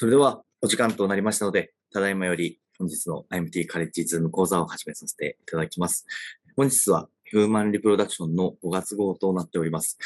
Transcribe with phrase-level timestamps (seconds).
[0.00, 6.06] それではお時間となりましたので、ただいまより本日の IMT カレッジズーム講座を始めさせていただきます。
[6.56, 9.98] 本日はヒューマンリプロダクションの5月号となっております。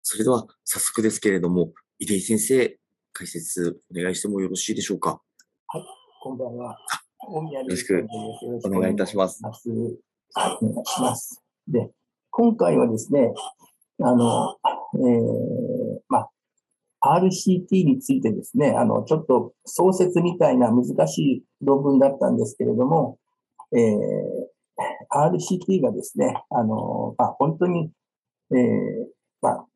[0.00, 2.78] それでは早速ですけれども、入井先生、
[3.12, 5.20] 解説お願いしてもよろしいでしょうか？
[5.66, 5.82] はい、
[6.22, 6.78] こんばんは。
[7.28, 8.06] よろしく
[8.64, 9.42] お願いいたします。
[9.44, 9.90] お願い
[10.86, 11.42] します。
[11.66, 11.90] で、
[12.30, 13.34] 今回はですね、
[14.04, 14.56] あの、
[14.94, 16.30] えー、まあ、
[17.04, 23.18] RCT についてですね、あの、ちょっと創設みたいな難しい論文だったんですけれども、
[23.72, 24.52] えー、
[25.10, 27.90] RCT がですね、あの、まあ、本当に、
[28.52, 28.58] えー、
[29.40, 29.66] まあ、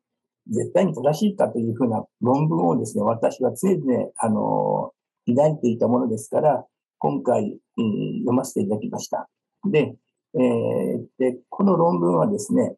[0.49, 4.93] 絶対に正しいかというふうな論文をですね、私は常々、あの、
[5.27, 6.65] 抱いていたものですから、
[6.99, 9.27] 今回、うん、読ませていただきました。
[9.65, 9.95] で、
[10.33, 12.75] えー、で、この論文はですね、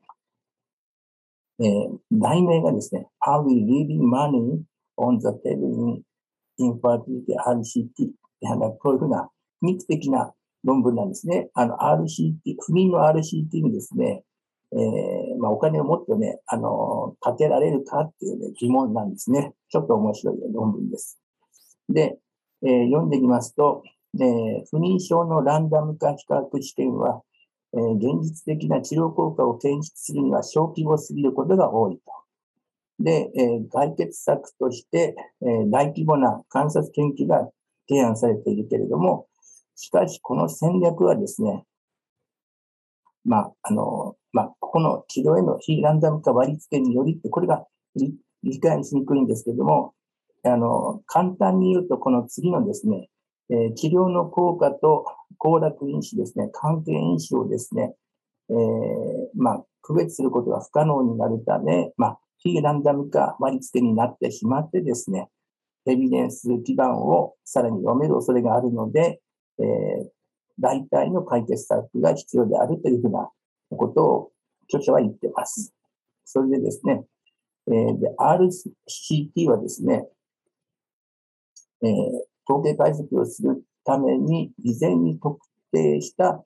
[1.60, 4.62] えー、題名がですね、Are we leaving money
[4.98, 6.04] on the table in
[6.60, 8.12] infertility RCT?
[8.80, 9.30] こういうふうな
[9.62, 11.50] 密的な論文なんですね。
[11.54, 14.24] あの RCT、不妊の RCT にですね、
[14.72, 19.54] えー、まあ、お金をもっとね、あの、かけられるかっていう、ね、疑問なんですね。
[19.70, 21.20] ちょっと面白い論文です。
[21.90, 22.20] で、
[22.62, 23.84] えー、読んでみますと、
[24.20, 27.22] え、不妊症のランダム化比較試験は、
[27.74, 32.02] えー、現実的な治療効果を検出するには小規模すぎることが多いと。
[33.00, 37.50] で、えー、解決策として、えー、大規模な観察研究が
[37.88, 39.28] 提案されているけれども、
[39.76, 41.64] しかしこの戦略はですね、
[43.24, 49.94] まあ、あの、まあ、ここの治療への非ランダム化割り付けによりって、これが理解しにくいんですけども、
[50.44, 53.10] あの、簡単に言うと、この次のですね、
[53.50, 55.06] え、治療の効果と
[55.38, 57.96] 行楽因子ですね、関係因子をですね、
[58.50, 58.56] えー、
[59.36, 65.30] まあ、区別することが不可能になるため、まあ、非ランダム化割り付けになってしまってですね、
[65.86, 69.22] エビデンス基盤をさらに読める恐れがあるので、
[69.60, 70.10] えー、
[70.60, 73.30] 大体の解決策が必要であるというふうな
[73.72, 74.32] ことを
[74.66, 75.74] 著者は言ってます。
[76.26, 77.04] それでですね、
[77.68, 80.08] えー、RCT はですね、
[81.84, 81.90] えー、
[82.50, 85.40] 統計解析をするために事前に特
[85.72, 86.44] 定した、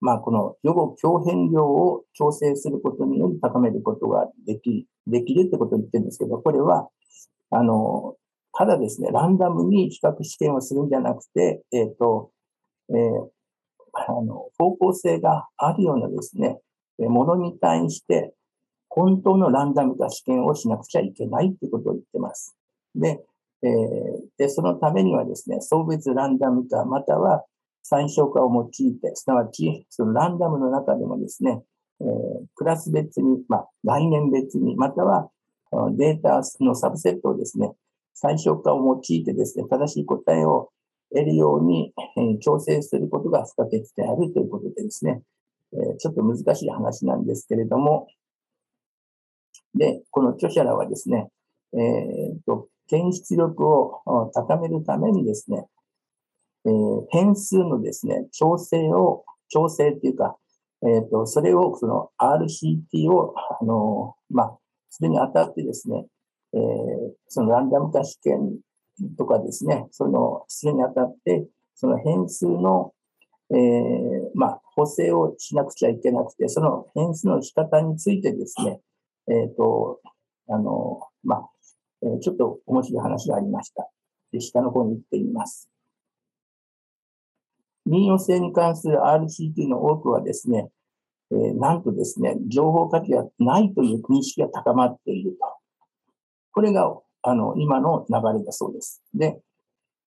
[0.00, 6.88] まあ、この予後強変量を調整することにより高めることができ、できるってことを言ってるんですけど、これは、
[7.50, 8.16] あの、
[8.56, 12.30] ただですね、ランダムに比較試験をするんじゃなくて、えっ、ー、と、
[12.90, 13.28] えー、
[13.92, 16.58] あの、方向性があるようなですね、
[16.98, 18.34] ものに対して
[18.90, 22.56] 本当のランダム化試験をしなくちゃいけないってことを言ってます。
[22.94, 23.20] で、
[23.62, 23.70] えー、
[24.38, 27.44] で、そのためにはですね、送別ランダム化、または
[27.82, 31.62] 最小化を用いて、すなわち、そのランダムの中でもですね、
[32.00, 32.06] えー、
[32.54, 35.30] クラス別に、まあ、概念別に、または
[35.92, 37.72] データのサブセットをですね、
[38.14, 40.70] 最小化を用いてですね、正しい答えを
[41.10, 45.22] 得るように、えー、調整することが不可欠であるということでですね、
[45.72, 48.08] えー、ちょっと難しい話なんですけれども、
[49.74, 51.28] で、この著者らはですね、
[51.72, 54.02] えー、と、検出力を
[54.34, 55.64] 高めるためにですね、
[56.66, 60.36] えー、変数のですね、調整を、調整っていうか、
[60.82, 64.58] えっ、ー、と、それを、その RCT を、あの、まあ、
[64.88, 66.06] それにあたってですね、
[66.52, 66.60] えー、
[67.28, 68.58] そのランダム化試験
[69.16, 72.92] とかですね、その、それにあたって、その変数の、
[73.52, 78.80] えー、まあ、補正をしなくちゃいけなくて、その変数の仕方についてですね、
[79.28, 80.00] えっ、ー、と、
[80.48, 81.50] あの、まあ、
[82.02, 83.88] えちょっと面白い話がありました。
[84.32, 85.68] で、下の方に行ってみます。
[87.86, 90.68] 民謡性に関する RCT の多くはですね、
[91.32, 95.38] えー、なんとですね、情報価値がないという認識が高まっていると。
[96.52, 99.02] これが、あの、今の流れだそうです。
[99.14, 99.40] で、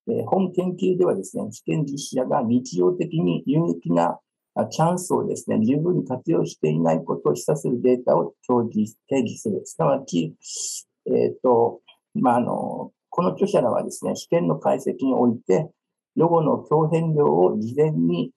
[0.08, 4.18] えー、本研究ではですね、試験実施者が日常的に有益な
[4.70, 9.62] チャンスをですね、十分に活用していないことを示唆するデータを表示、定義する。
[9.64, 10.34] すなわち、
[11.06, 11.80] えっ、ー、と、
[12.14, 15.70] まあ、あの、この著者らはですね、試験の解析において、
[16.16, 18.32] ロゴの強変量を事前に、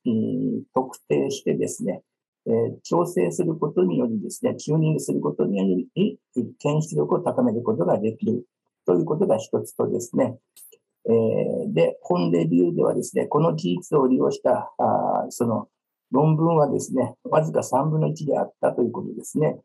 [0.74, 2.02] 特定してですね、
[2.48, 5.66] えー、調整することによりですね、チューニングすることによ
[5.96, 6.20] り、
[6.60, 8.46] 検出力を高めることができる
[8.86, 10.38] ということが一つとですね、
[11.06, 15.68] えー、で、本レビューではですね、この事実を利用したあその
[16.12, 19.58] 論文はですね、わずか3分の1であったということですね。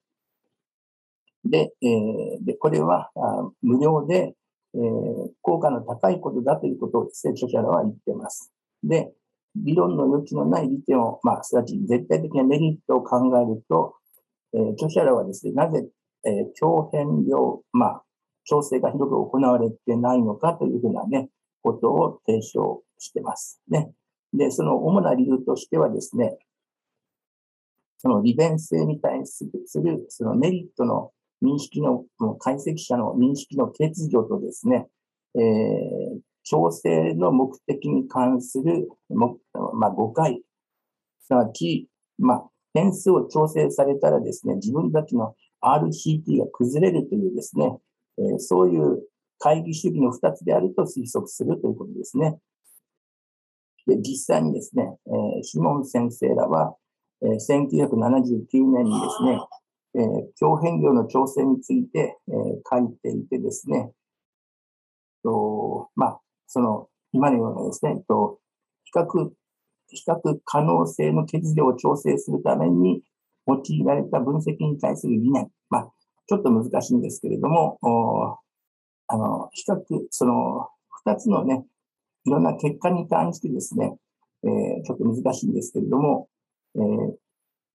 [1.44, 3.10] で、えー、でこれは
[3.62, 4.34] 無料で、
[4.74, 8.52] えー、効果の高いことだということをですね、著者らは言ってます。
[8.82, 9.12] で、
[9.56, 13.96] 理論の余地のない利点を、まあ、すなわち絶対的なメリットを考えると、
[14.54, 15.86] えー、著者らはですね、なぜ、
[16.24, 18.02] えー、強変量、まあ、
[18.44, 21.28] 調整が広く行われてないのかというふうなね、
[21.62, 23.60] ことを提唱してます。
[23.68, 23.92] ね。
[24.32, 26.38] で、その主な理由としてはですね、
[27.98, 31.12] その利便性に対するそのメリットの
[31.42, 32.04] 認識の、
[32.38, 34.86] 解析者の認識の欠如とですね、
[35.34, 40.42] えー、調整の目的に関する、まあ、誤解、
[41.20, 47.78] すなわち、まあ、点数を調整されたらですね、自分たちの RCT が崩れるというですね、
[48.18, 49.02] えー、そういう
[49.38, 52.38] 会議主義の2つであると推測するということですね。
[53.86, 56.76] で、実際にですね、えー、シモン先生らは、
[57.22, 59.38] えー、1979年にですね、
[59.94, 62.36] えー、強変量の調整について、えー、
[62.68, 63.92] 書いていてですね、
[65.22, 68.38] とまあ、その、今のようなですね、と
[68.84, 69.30] 比較、
[69.88, 73.02] 比較可能性の欠如を調整するために
[73.46, 75.50] 用いられた分析に対する理念。
[75.68, 75.92] まあ、
[76.26, 77.78] ちょっと難しいんですけれども、
[79.08, 79.78] あの、比較、
[80.10, 80.68] その、
[81.04, 81.64] 二つのね、
[82.24, 83.96] いろんな結果に関してですね、
[84.44, 86.28] えー、ちょっと難しいんですけれども、
[86.76, 87.14] えー、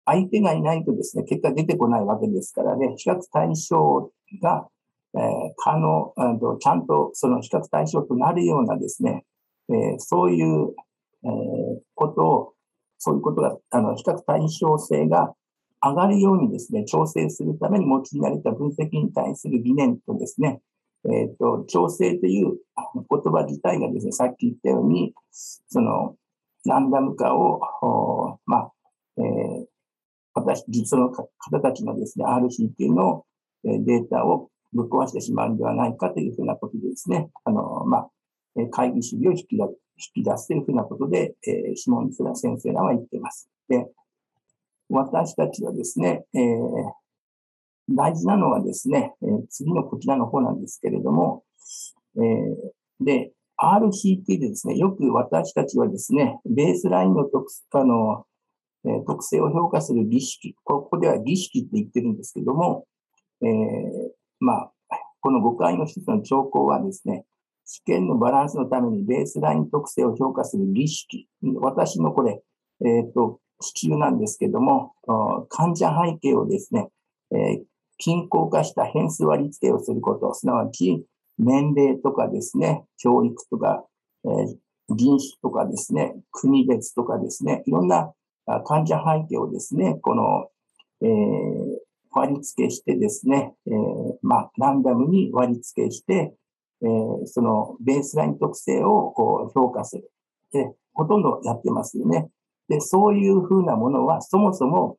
[0.06, 4.12] 相手がいないとですね、結果出てこないわけですからね、比較対象
[4.42, 4.68] が、
[5.16, 5.22] えー、
[5.58, 6.14] 可能、
[6.60, 9.26] ちゃんとその比較対象となるようなですね、
[9.70, 10.74] えー、そういう、
[11.24, 12.54] えー、ことを、
[12.98, 15.34] そういうことが、あの、比較対象性が
[15.82, 20.62] 上がるようにですね、調整するために用いられた分析に対する理念とですね、
[21.12, 22.58] えっ、ー、と、調整という
[22.96, 26.16] 言葉自体がですね、さっき言ったように、その、
[26.66, 28.72] ランダム化を、まあ、
[29.18, 29.65] えー、
[30.68, 31.28] 実の方
[31.62, 33.26] たちのですね、RCT の
[33.64, 38.10] データをぶっ壊してしまうんではないかというふうなことでですね、あの、まあ、
[38.72, 39.64] 会議主義を引き出
[39.98, 43.50] 引き出すというふうなことで、えー、シモンズラ先生らは言っています。
[43.70, 43.88] で、
[44.90, 46.42] 私たちはですね、えー、
[47.90, 51.44] 大事なのはですね、えー、次のこちらの方なんですけれども、
[52.18, 58.26] えー、で、RCT でですね、よく私たちはですね、ベースラインの特あの、
[58.86, 62.86] えー、特性を評価する儀式、ここでは儀式って言ってるんですけども、
[63.42, 64.72] えー、まあ、
[65.22, 67.26] この誤解の一つの兆候はですね、
[67.66, 71.28] 試験のバランスのためにベースライン特性を評価する儀式。
[71.62, 72.42] 私のこれ、
[72.86, 74.94] えっ、ー、と、支給なんですけども、
[75.50, 76.90] 患者背景をですね、
[77.32, 77.64] えー、
[77.98, 81.06] 均衡化した変数割り付けをすること、すなわち
[81.40, 83.84] 年齢とかですね、教育とか、
[84.26, 84.58] えー、
[84.96, 88.14] 人種とかですね、国別とかですね、いろんな
[88.66, 90.48] 患者背景をですね、この、
[91.02, 91.78] えー、
[92.12, 93.74] 割り付けしてですね、えー、
[94.22, 96.34] まあ、ランダムに割り付けして、
[96.82, 100.12] えー、そのベースライン特性をこう評価する。
[100.52, 102.30] で、ほとんどやってますよね。
[102.70, 104.98] で、そういうふうなものは、そもそも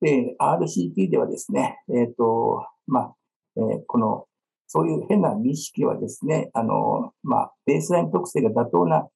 [0.00, 3.14] で、RCT ではですね、えっ、ー、と、まあ、
[3.56, 4.26] えー、この、
[4.66, 9.08] そういう変な儀式はですね、あの、まあ、ベースライン特性が妥当な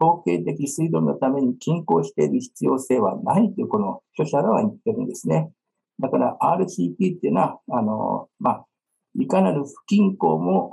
[0.00, 5.50] 統計的推論のために均衡している必要性はないという、この著者らは言ってるんですね。
[5.98, 8.66] だから RCT っていうのは、あの、まあ、
[9.18, 10.70] いかなる不均衡も、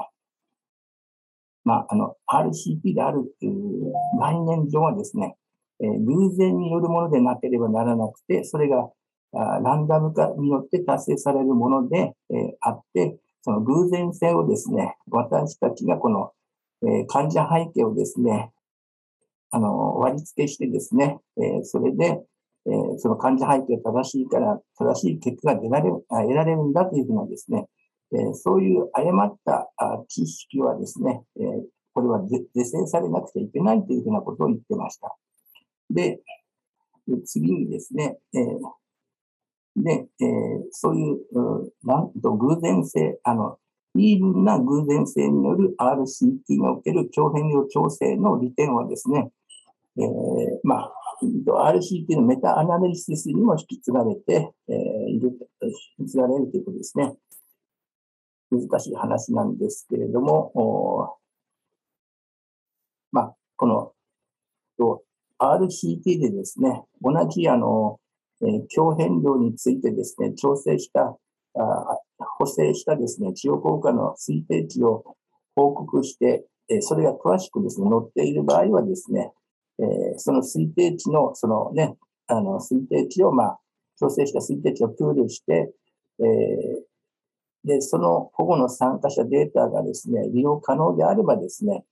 [1.63, 5.37] まあ、あの、RCT であるという概念上はですね、
[5.79, 8.89] えー、偶然によるものでなければならなくて、それが
[9.33, 16.31] あランダム化によって達成されるもので、えー、あって、その偶然性をですね、私たちがこの、
[16.83, 18.51] えー、患者背景をですね、
[19.53, 22.19] あの、割り付けしてですね、えー、それで、
[22.65, 27.67] えー、その患者背景が正しいから、正しい結果が出られる、得られるんだというふうなですね、
[28.13, 29.69] えー、そういう誤った
[30.07, 31.61] 知識はですね、えー、
[31.93, 35.15] これは是正されなくちゃいけないというふうなことを言ってました。
[35.91, 36.19] で、
[37.25, 41.17] 次にですね、えー、で、えー、そういう、
[41.83, 43.59] なんと偶然性、あの、
[43.95, 49.29] イーブンな偶然性による RCT における強変量調整の利点はですね、
[49.97, 50.05] えー、
[50.63, 54.75] まあ、RCT のメタアナリシスにも引き継がれて、えー、
[55.11, 55.37] いる、
[55.99, 57.15] 引き継がれるということですね。
[58.51, 61.17] 難しい話なんですけれども、
[63.11, 63.93] まあ、この、
[65.39, 67.99] RCT でですね、同じあの、
[68.41, 71.17] え強変量についてですね、調整した、
[71.55, 71.99] あ
[72.39, 75.03] 補正したですね、治療効果の推定値を
[75.55, 79.31] 報告して、えそれが詳しくですね、載っている場合はですね、
[79.79, 81.95] えその推定値の、そのね、
[82.27, 83.59] あの、推定値を、まあ、
[83.97, 85.71] 調整した推定値をプールして、
[86.19, 91.83] えー、で、その保護の参加者データがですね、利用可能であればですね、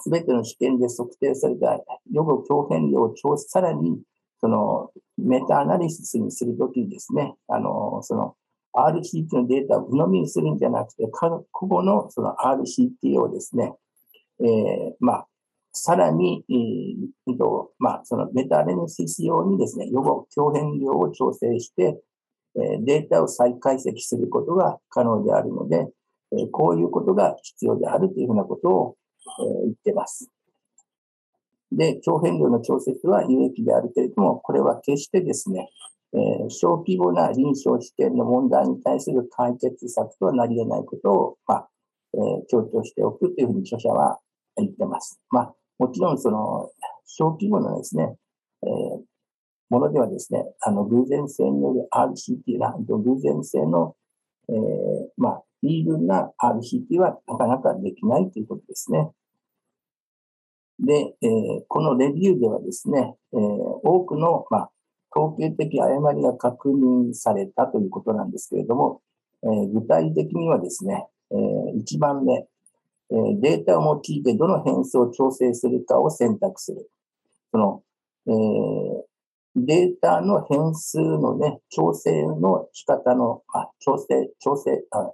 [0.00, 1.80] す、べ、ての試験で測定された
[2.12, 4.00] 予後強変量を調さらに
[4.40, 8.36] そのメタアナリシスにするときにですね、あの、その
[8.74, 13.72] RCT のデータを鵜呑みにするんじゃなくて、個々のその RCT をですね、
[14.40, 15.26] えー、まあ、
[15.76, 22.00] さらに、えーとまあ、そのメタレネシス用にですね、予後強変量を調整して、
[22.56, 25.86] え、データを再解析することが可能であるので、
[26.32, 28.96] え、こういうことが必要であるというふうなことを、
[29.44, 30.30] え、言ってます。
[31.70, 35.68] で、強変量の調節は有益であるけれども、これは決してですね、
[36.14, 41.68] え、小規模な臨床試験の問題に対する解決策とはなり得ないことを、まあ
[42.14, 44.18] え、強調しておくというふうに著者は
[44.56, 45.20] 言ってます。
[45.30, 46.70] まあ、もちろんその
[47.04, 48.16] 小規模なですね、
[48.62, 49.00] えー、
[49.68, 53.96] ものではですね、あの偶然性による RCT な、偶然性の、
[54.48, 54.54] えー、
[55.16, 59.10] まあ、イーブンな RCT はなかなかできないということですね。
[60.78, 64.70] で、えー、このレビューではですね、えー、多くの、まあ、
[65.14, 69.00] 統計的誤りが確認されたということなんですけれども、
[69.42, 72.46] えー、具体的にはですね、えー、1番目、
[73.10, 76.90] データを用いてどの変数を調整するかを選択する。
[77.52, 77.82] その、
[78.26, 79.02] えー、
[79.56, 85.10] データの変数のね、調整の仕方の、あ、調整、調整、あ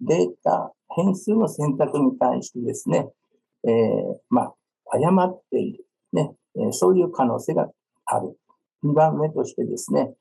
[0.00, 3.08] データ、変数の選択に対してですね、
[3.64, 4.54] えー、まあ、
[4.92, 5.86] 誤っている。
[6.12, 7.68] ね、え、そういう可能性が
[8.06, 8.36] ある。
[8.84, 10.12] 2番目としてですね、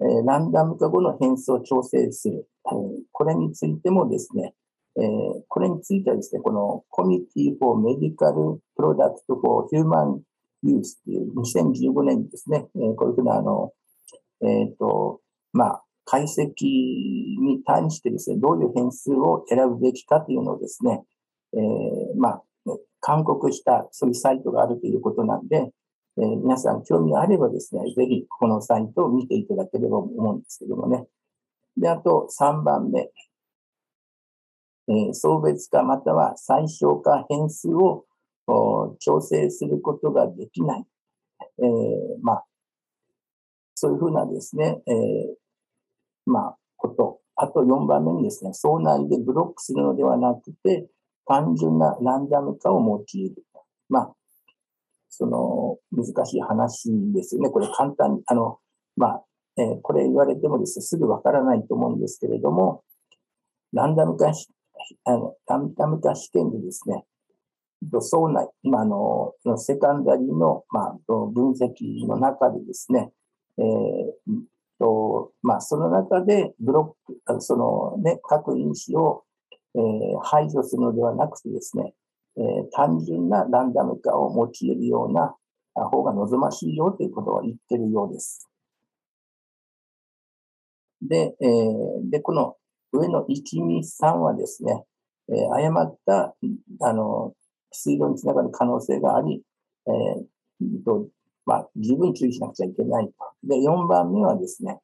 [0.00, 2.48] えー、ランダム化後の変数を調整する。
[2.64, 4.54] これについてもですね、
[4.96, 10.20] えー、これについてはですね、この Committee for Medical Product for Human
[10.64, 13.72] Use っていう2015年にですね、えー、こういうふうなあの、
[14.42, 15.20] えっ、ー、と、
[15.52, 16.66] まあ、解析
[17.40, 21.02] に対してですね、どういう変数を選ぶべきかというのをですね、
[21.54, 22.42] えー、まあ、
[23.00, 25.70] 勧告したそういうサイトがあるということなんで、
[26.18, 31.06] えー、皆さん興味があればですね、ぜひこのサイトを見ていただければと思うんですけどもね。
[31.76, 33.10] で、あと3番目。
[34.88, 38.04] え、送別化または最小化変数を
[38.98, 40.84] 調整することができない。
[41.58, 41.66] えー、
[42.22, 42.44] まあ、
[43.74, 45.34] そういうふうなですね、えー、
[46.26, 47.20] まあ、こと。
[47.34, 50.88] あと4番目にですね、総内でブロックするのではなくて、
[51.26, 53.44] 単純なランダム化を用いる。
[53.88, 54.12] まあ、
[55.08, 57.50] その、難しい話ですよね。
[57.50, 58.58] これ簡単に、あの、
[58.96, 59.24] まあ、
[59.56, 62.82] えー、これ言われてもですね、すぐわからないと思うんですけれども、
[63.72, 64.48] ランダム化し、
[65.04, 67.04] あの、ランダム化試験でですね、
[68.00, 73.12] そうない、今あの、セカンダリーの、まあ、分析の中でですね、
[73.58, 74.42] えー、
[74.82, 79.24] と、まあ、その中でブロック、そのね、各因子を、
[79.74, 79.82] えー、
[80.22, 81.94] 排除するのではなくてですね、
[82.36, 85.36] えー、単純なランダム化を用いるような
[85.74, 88.48] 方が望ましいよということを言ってるようです。
[91.00, 92.56] で、えー、で、この
[92.92, 94.84] 上の1、2、3はですね、
[95.28, 96.34] えー、誤った、
[96.80, 97.34] あの、
[97.70, 99.42] 水道につながる可能性があり、
[99.86, 101.06] えー、と
[101.44, 103.12] まあ、十分注意しなくちゃいけないと。
[103.44, 104.78] で、4番目はですね、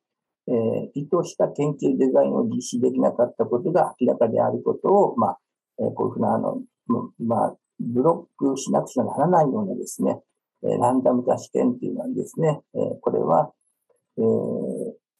[0.48, 5.38] えー、意図した研究デザインを実施できなかったことが明らかであることを、まあ、
[5.78, 6.62] えー、こういうふうな、あの、
[7.20, 10.20] まあ、ブロックしなくちゃならないようなですね、
[10.64, 13.52] えー、ランダム化試験っていうのはですね、えー、これは、
[14.16, 14.24] えー、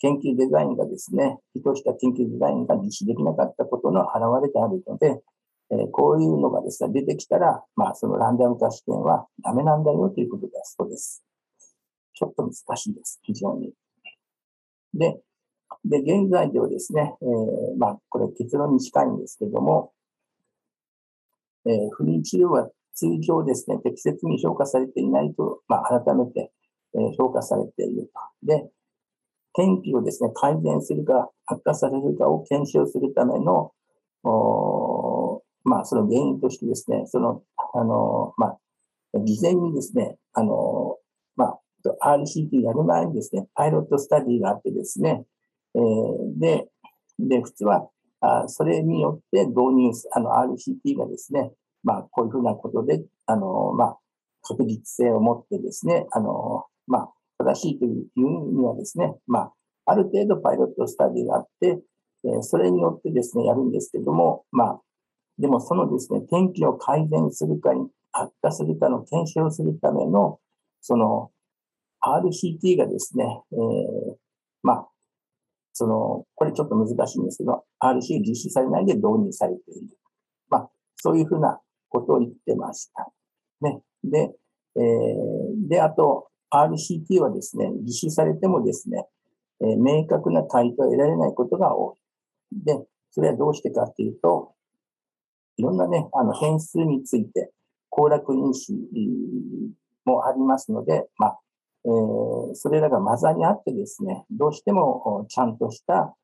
[0.01, 5.23] 研究デザインがですね、意図した研究デザインが実施できなかったことの表れであるので、
[5.71, 11.25] えー、こういうのがですね、出てきたら、まあ、そのランダム化試験はダメなんだよということだそうです。
[12.15, 13.73] ちょっと難しいです、非常に。
[14.95, 15.21] で、
[15.85, 19.93] で、現在ではですね、えー、まあ、これ結論に近いんですけども、
[21.67, 26.51] えー、不妊治療は通常ですね、適切に評価されていないと、まあ、改めて、
[26.95, 28.11] えー、評価されている
[28.43, 28.47] と。
[28.47, 28.71] で、
[29.59, 33.73] 天気をですね、改善するか、悪化されるかを検証するための、
[35.65, 37.43] まあ、その原因としてですね、その、
[37.75, 38.59] あの、まあ、
[39.25, 40.97] 事前にですね、あの、
[41.35, 45.25] まあ、RCT やる前にですね、パイロットスタディがあってですね、
[45.75, 46.69] えー、で、
[47.19, 47.89] で、普通は、
[48.21, 51.51] あそれによって導入、あの、RCT がですね、
[51.83, 53.99] まあ、こういうふうなことで、あの、まあ、
[54.43, 59.53] 確実性を持ってですね、あの、まあ、正しいというにはですね、まあ、
[59.87, 61.81] ある程度パイロットスタディがあって、
[62.25, 64.81] えー、それによってですね、やるんですけども、まあ、
[65.39, 70.41] でもそのですね、天気を改善するかに悪化するかの検証するための、
[70.81, 71.31] その
[72.03, 74.17] RCT がですね、えー、
[74.63, 74.89] まあ、
[75.73, 79.97] その、これちょっと難しいんですけど、RC 実施されないで導入されている。
[80.49, 83.13] まあ、そういうふうなことを言ってました。
[83.61, 83.81] ね。
[84.03, 84.35] で、
[84.77, 89.07] えー、で、あと、RCT はですね、実施されてもですね、
[89.61, 92.65] えー、明確な回答を得られないことが多い。
[92.65, 92.79] で、
[93.11, 94.55] それはどうしてかっていうと、
[95.57, 97.51] いろんなね、あの変数について、
[97.91, 98.73] 行楽因子
[100.05, 101.39] もありますので、まあ、
[101.85, 106.15] えー、それらが混ざり合ってですね、どうしてもちゃんとした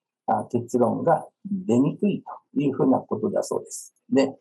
[0.50, 2.22] 結論が出にくい
[2.54, 3.94] というふうなことだそうです。
[4.10, 4.34] で、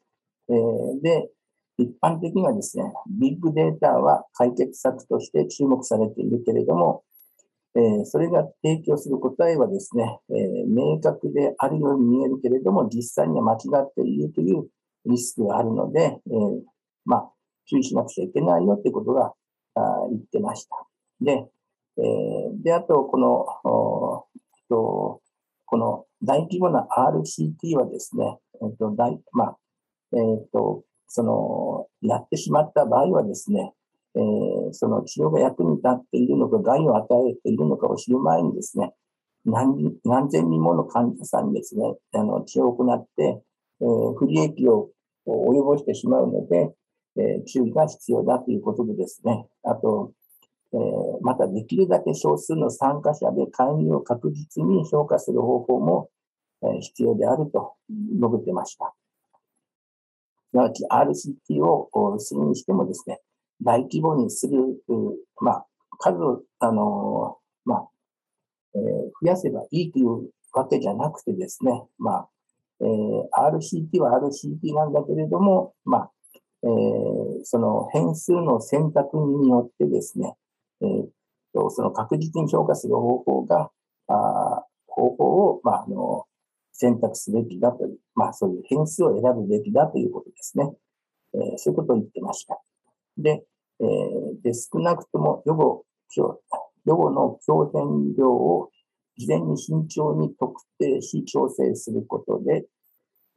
[0.49, 1.29] えー、で、
[1.77, 7.03] 一般的にはですね、ビッグデータは解決策として注目されているけれども、
[7.75, 14.67] えー、それが提供する答えはですね、えー、明確であるように見えるけれども、実際には間違っているという
[15.05, 16.61] リスクがあるので、えー、
[17.05, 17.31] まあ、
[17.65, 19.33] 注意しなくちゃいけないよということが
[19.75, 20.75] あ言ってました。
[21.21, 21.47] で、
[21.97, 24.25] えー、で、あと、この、
[24.69, 25.21] と
[25.65, 29.57] この大規模な RCT はですね、えっ、と、大、まあ、
[30.13, 33.73] えっ、と、その、やってしまった場合はですね、
[34.15, 38.93] えー、その治療が役に立っているのか、害を与えているのかを知る前にですね、
[39.45, 41.83] 何何千人もの患者さんにですね、
[42.13, 43.41] あの治療を行って、
[43.81, 44.89] えー、不利益を
[45.27, 46.73] 及ぼしてしまうので、
[47.17, 50.11] えー、注意が必要だということでですね、あと、
[50.73, 50.79] えー、
[51.21, 56.09] またできるだけ少数の参加者で介入を確実に評価する方法も、
[56.63, 58.93] えー、必要であると述べてました。
[60.53, 63.19] すなわち RCT をするにしてもですね、
[63.63, 64.53] 大規模にする、
[65.41, 65.65] まあ、
[65.97, 67.87] 数を、あの、まあ、
[68.75, 72.29] えー、増やせばいいというわけじゃなくてですね、まあ、
[72.81, 76.11] えー、RCT は RCT なんだけれども、まあ、
[76.63, 76.69] えー、
[77.43, 80.35] その変数の選択によってですね、
[80.81, 83.71] えー、その確実に評価する方法が、
[84.07, 86.25] あ方法を、まあ、あの、
[86.73, 90.71] 選択すべきだという、まあ、そういう変数を選ぶべきだということですね。
[91.35, 92.59] えー、そういうことを言ってました。
[93.17, 93.43] で、
[93.79, 98.69] えー、で少なくとも予後、予後の表現量を
[99.17, 102.65] 事前に慎重に特定し調整することで、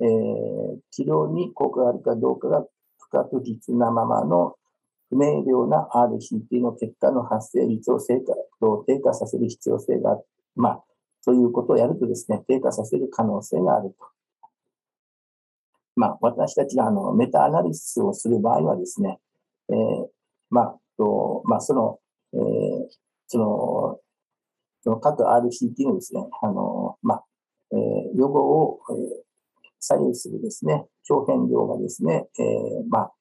[0.00, 2.64] えー、治療に効果があるかどうかが
[2.98, 4.56] 不確実なままの
[5.08, 7.98] 不明瞭な RCT の結果の発生率を
[8.86, 10.20] 低下させる必要性がある。
[10.56, 10.84] まあ、
[11.26, 13.96] そういうことをやるとですね、低下させる可能性があると。
[15.96, 19.18] まあ、私たちがあのメタアナリシスをする場合はですね、
[19.68, 20.06] えー、
[20.50, 21.98] まあ、とまあ、その、
[22.32, 22.40] えー、
[23.26, 24.00] その、
[24.82, 27.24] その各 RCT のですね、あの、まあ、
[27.72, 28.96] えー、予後を、えー、
[29.80, 33.12] 左右するですね、長変量がですね、えー、まあ、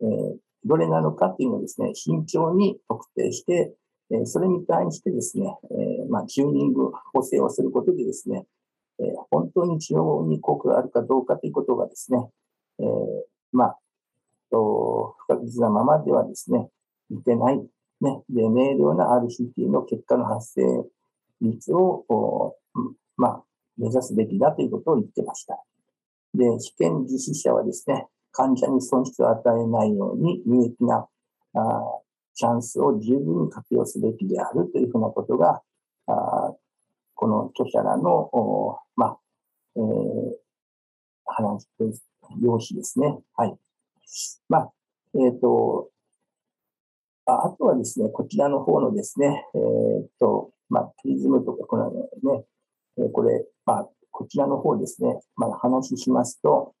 [0.00, 3.74] えー、どれなのかっていうのをですね、慎重に特定して、
[4.22, 8.46] え、それに対してですね、え、まあ、チューニング、補正をすることでですね、
[9.00, 12.28] え、本当に治療に効果があるかどうかということがですね、
[12.78, 12.86] えー、
[13.52, 13.78] まあ、
[14.50, 16.68] と不確実なままではですね、
[17.10, 20.62] いけない、ね、で、明瞭な RCT の結果の発生
[21.40, 22.56] 率を、
[23.16, 23.44] まあ、
[23.76, 25.58] 目指すべきだということを言ってました。
[26.34, 31.06] で、試験実施者はですね、患者に損失を与えないように有益な
[31.54, 32.03] あ
[32.34, 35.62] チャンスを十分活用すべきであるというふうなことが、
[36.06, 36.54] あ
[37.14, 38.30] この著者らの、
[38.96, 39.18] まあ、
[39.76, 39.82] えー、
[41.26, 41.66] 話、
[42.40, 43.18] 用紙ですね。
[43.36, 43.56] はい。
[44.48, 44.72] まあ、
[45.14, 45.90] えっ、ー、と、
[47.26, 52.44] あとはですね、こちらの方のですね、えっ、ー、と、まあ、プリズムとか、このね、
[52.98, 56.74] えー、これ、まあ、こちらの方ですね、まあ、話しますと、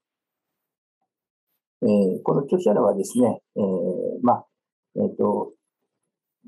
[1.82, 3.62] えー、この著者らはですね、えー、
[4.22, 4.46] まあ、
[4.96, 5.52] えっ、と、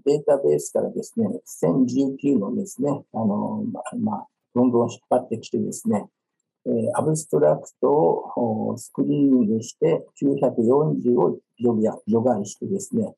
[0.05, 1.27] データベースからですね、
[1.63, 6.07] 1019のですね、あの、まあ、まあ、論文を引っ張ってきてですね、
[6.67, 11.39] えー、アブストラクトをスクリーニングして940を
[12.09, 13.15] 除外してですね、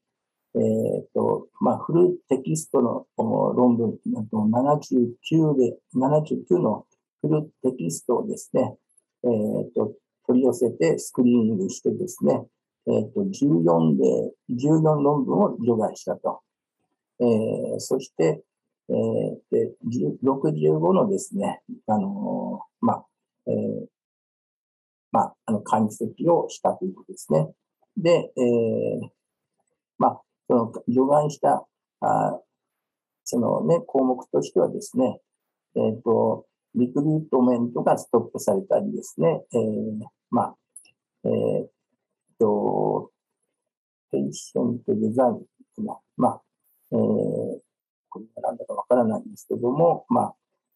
[0.54, 6.86] えっ、ー、と、まあ、フルテキストの論文、79で、79の
[7.22, 8.76] フルテキストをですね、
[9.24, 9.94] えっ、ー、と、
[10.26, 12.42] 取り寄せてスクリーニングしてですね、
[12.88, 16.40] え、ー、と、14で、14論文を除外したと。
[17.20, 18.42] えー、そして、
[18.88, 19.72] えー、で、
[20.24, 23.06] 65のですね、あのー、まあ、
[23.46, 23.86] えー、
[25.12, 27.50] まあ、あの、解析をしたということですね。
[27.96, 29.08] で、えー、
[29.98, 31.66] まあ、その、除外した、
[32.00, 32.40] あ
[33.24, 35.20] そのね、項目としてはですね、
[35.76, 40.56] えっ、ー、と、 recruitment がストップされたりですね、えー、まあ、
[41.24, 41.66] えー、
[42.38, 43.10] と、
[44.10, 46.42] patient design というのは、まあ、
[46.92, 46.98] えー、
[48.08, 50.34] これが何だかわからないんですけども、まあ、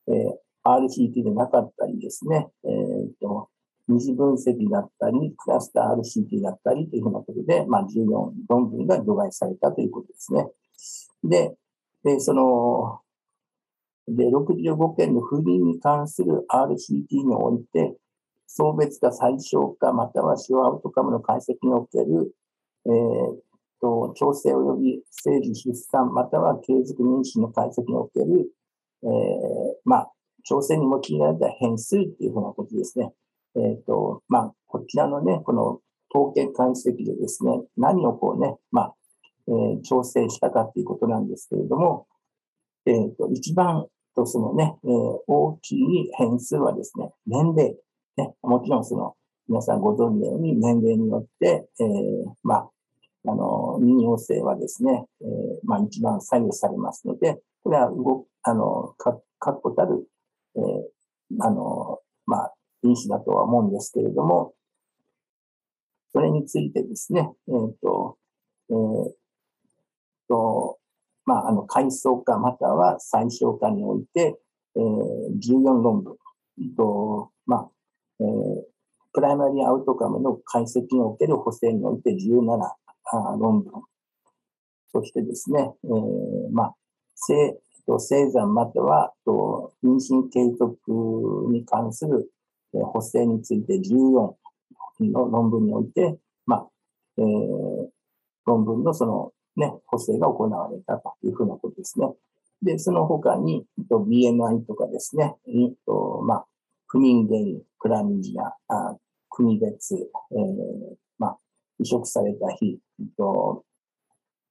[0.09, 3.49] えー、RCT でなかったりですね、えー、と、
[3.89, 10.47] 二次分析だったり、クラスター RCT だったりというふうなことで、まあ、14論文が除外されたということですね。
[11.25, 11.57] で、
[12.05, 13.01] でその、
[14.09, 17.97] で、65件の不倫に関する RCT において、
[18.55, 22.35] 送別か最小化、またはシュアウトカムの解析における、
[22.85, 22.93] えー、
[23.81, 28.51] と調整及び生理出産または継続妊娠の解析における、
[29.05, 29.09] えー、
[29.85, 30.13] まあ、
[30.45, 33.13] 調整に用いられた変数っていうふうなことですね。
[33.57, 35.81] えっ、ー、と、まあ、こちらのね、この
[36.15, 38.95] 統計解析でですね、何をこうね、まあ、
[39.49, 42.07] えー、調整したかっていうことなんですけれども、
[42.85, 44.89] えっ、ー、と、一番とそのね、え、
[45.27, 47.77] 大きい変数はですね、年齢。
[48.17, 49.15] ね、もちろんその、
[49.49, 52.71] 皆さんご存知のように年齢によって、えー、まあ、
[53.29, 55.29] あの、妊用性はですね、えー、
[55.65, 60.07] まあ一番左右されますので、これは動あの、か、確固たる、
[60.57, 64.55] えー、あの、まあ、因子だとは思うんですけれども、
[66.13, 68.19] それについてですね、えっ、ー、と、
[68.71, 69.13] えー、
[70.29, 70.79] と、
[71.25, 74.39] まあ、あの、階層化または最小化において、
[74.75, 74.83] えー、
[75.39, 76.17] 14論文
[76.77, 77.71] と、まあ、
[78.23, 78.63] えー、
[79.13, 82.73] プライマリーアウトカムの解析における補正において17
[83.05, 83.83] あ論文。
[84.93, 85.91] そしてですね、えー、
[86.53, 86.75] まあ、
[87.15, 87.59] 生、
[87.99, 92.31] 生産または、と妊娠継続に関する
[92.73, 94.35] 補正について14
[95.01, 96.69] の論文において、まあ、
[97.19, 97.89] えー、
[98.47, 102.07] 論文のそのね、補正が行われたというふうなことですね。
[102.63, 105.35] で、その他に、BMI とかですね、
[105.85, 106.47] とまあ、
[106.93, 108.97] 不妊原因、クラミジア、あ
[109.31, 111.39] 国別、えー、まあ、
[111.79, 112.79] 移植された日、
[113.17, 113.65] と、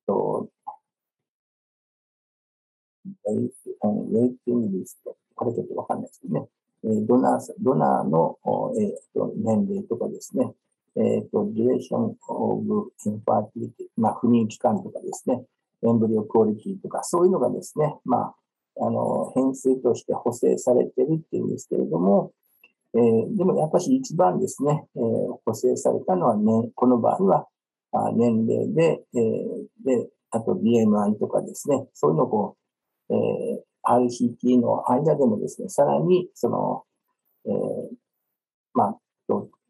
[0.07, 0.49] と、
[3.05, 5.15] waiting list。
[5.35, 6.47] これちょっとわかんないですけどね。
[6.83, 8.39] えー、ドナー、ドナーの、
[8.75, 10.51] えー、と年齢とかですね。
[10.95, 15.43] えっ、ー、と、 duration of infertility、まあ、不妊期間とかですね。
[15.83, 18.35] embryo quality とか、そういうのがですね、まあ、
[18.79, 22.31] あの、変数として補正されてるっていうんですけれども、
[22.93, 25.01] えー、でもやっぱり一番ですね、えー、
[25.45, 27.47] 補正されたのはね、この場合は、
[27.93, 32.57] あ年齢で、えー、で、あと BMI とかですね、そういうのをこ
[33.09, 36.83] う、えー、RCT の間でもですね、さらに、その、
[37.45, 37.95] えー、
[38.73, 38.97] まあ、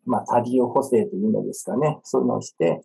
[0.05, 2.81] まあ、多重補正というのですかね、そういうのをして、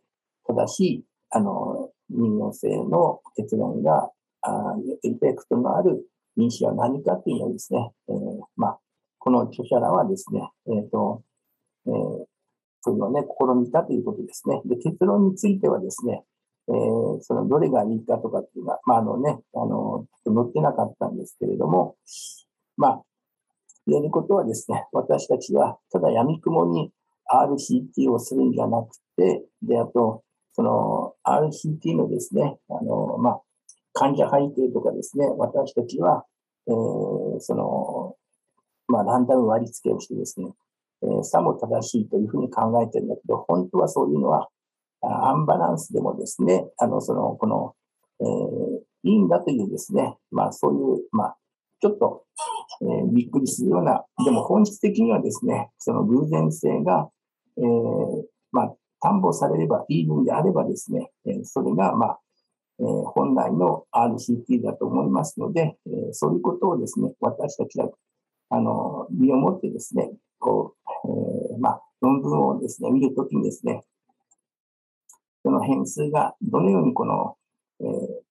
[0.47, 4.11] 正しい、あの、妊用性の結論が、
[4.47, 6.07] あエフェクトのある
[6.39, 8.15] 妊娠は何かというのをですね、えー、
[8.57, 8.79] まあ、
[9.19, 11.23] この著者らはですね、えっ、ー、と、
[11.87, 11.93] えー、
[12.83, 14.61] そういうのをね、試みたということですね。
[14.67, 16.23] で、結論についてはですね、
[16.69, 21.97] えー、そのどれがいいかとかっていうのは、まあ、あのね、あの、載ってなかったんですけれども、
[22.77, 23.03] まあ、
[23.87, 26.91] 言えることはですね、私たちはただ闇雲に
[27.31, 33.41] RCT をするんじゃなくて、で、あと、その RCT のですね、あの、まあ、
[33.97, 36.25] 患者背景とかですね、私たちは、
[36.69, 38.17] えー、その、
[38.89, 40.53] まあ、ランダム割り付けをしてですね、
[41.03, 44.49] えー、さも正しいというふうに考えてるんだけど、本当はそういうのは、
[45.03, 47.75] アンバランスでもですね、あの、その、この、
[48.21, 51.37] えー、いいんだというですね、まあ、そういう、まあ、
[51.81, 52.25] ちょっと、
[52.83, 57.09] えー、びっくりするような、でも本質的にはですね、その偶然性が、
[57.57, 62.19] えー、まあ、担保されればいい分であればですね、えー、それが、まあ、
[62.79, 67.91] えー、本来の RCT だと思いますので、えー、そういうことをですね、私たちは、
[68.51, 70.75] あの、身をもってですね、こ
[71.07, 73.83] う、えー、まあ、論文をですね、見るときにですね、
[75.43, 77.37] その変数がどのようにこの、
[77.81, 77.87] えー、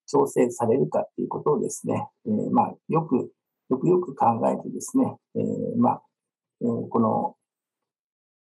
[0.05, 3.31] 調整されるかっていうことをですね、えー、まあ、よく、
[3.69, 5.43] よくよく考えてですね、えー、
[5.77, 6.01] まあ、
[6.61, 7.35] えー、この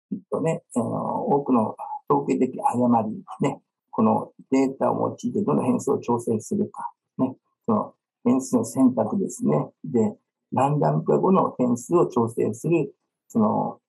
[0.09, 1.75] きっとね、あの多くの
[2.09, 3.61] 統計的誤り、ね、
[3.97, 9.71] このデータを用いてどの変数を調整するか、ね、その変数の選択ですね。
[9.83, 10.15] で、
[10.53, 12.93] ランダム化後の変数を調整する、
[13.27, 13.79] その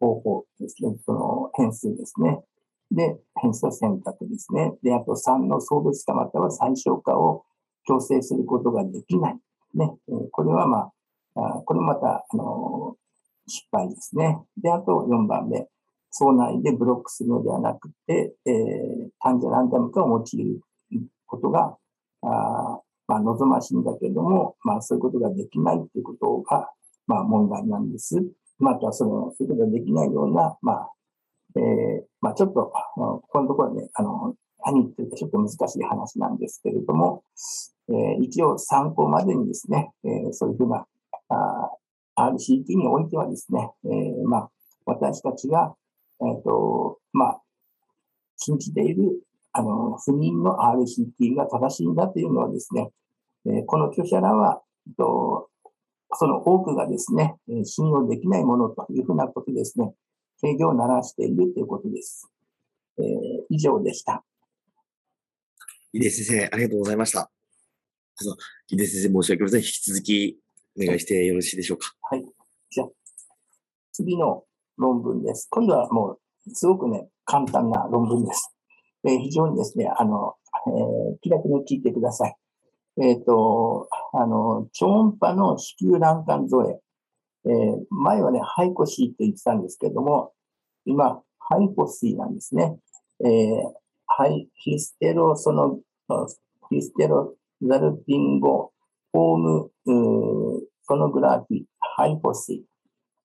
[0.00, 0.96] 方法ですね。
[1.04, 2.40] その変数ですね。
[2.90, 4.72] で、変数の選択ですね。
[4.82, 7.44] で、あと3の相別化または最小化を
[7.86, 9.38] 調整することができない。
[9.74, 9.92] ね。
[10.30, 10.90] これはま
[11.34, 12.96] あ、これまた、あの、
[13.46, 14.38] 失敗ですね。
[14.56, 15.68] で、あと4番目。
[16.12, 20.60] 層内でブロックするのではなくて、えー、単純ランダム化を用いる
[21.26, 21.76] ことが、
[22.22, 26.70] あまあ、望ましいんだけれども、まあ、そういうことができないということが、
[27.06, 28.22] まあ、問題なんです。
[28.58, 30.90] また、その、そういうことができないような、まあ、
[31.56, 37.24] えー、まあ、ちょっと、このところね、あの、何言ってるかちょっと難しい話なんですけれども、
[37.88, 40.86] えー、一応参考までにですね、えー、そういうふうな、
[41.28, 41.70] あ
[42.16, 44.50] RCT においてはですね、えー、まあ、
[44.86, 45.74] 私たちが、
[46.24, 47.42] えっ、ー、と、まあ、
[48.36, 52.90] 信じている、あの、不妊の RCT が正しいんだというのはですね、
[53.46, 55.48] えー、この著者らは、えっと、
[56.14, 59.94] その多くがですね、信用できないものというふうなことですね、
[60.36, 62.30] 制御を鳴らしているということです。
[62.98, 63.04] えー、
[63.48, 64.24] 以上でした。
[65.92, 67.30] 井出先生、ありがとうございました。
[68.68, 69.68] 井出先生、申し訳ございません。
[69.68, 70.38] 引き続き
[70.80, 71.94] お願いしてよろしいでしょうか。
[72.02, 72.24] はい。
[72.70, 72.88] じゃあ、
[73.92, 74.44] 次の
[74.82, 75.48] 論文です。
[75.50, 78.54] 今度はもう、すごくね、簡単な論文です。
[79.04, 80.34] えー、非常にですね、あの、
[80.66, 82.36] えー、気楽に聞いてください。
[83.00, 86.78] えっ、ー、と、あの、超音波の子宮卵管造影。
[87.44, 90.32] えー、前はね、ハイコシーって言ってたんですけども、
[90.84, 92.76] 今、ハイポシーなんですね。
[93.24, 93.72] えー、
[94.06, 95.78] ハイ、ヒステロ、その、
[96.70, 98.72] ヒステロザルピンゴ、
[99.12, 99.70] フォーム、
[100.82, 102.71] ソノグラフィ、ハイポシー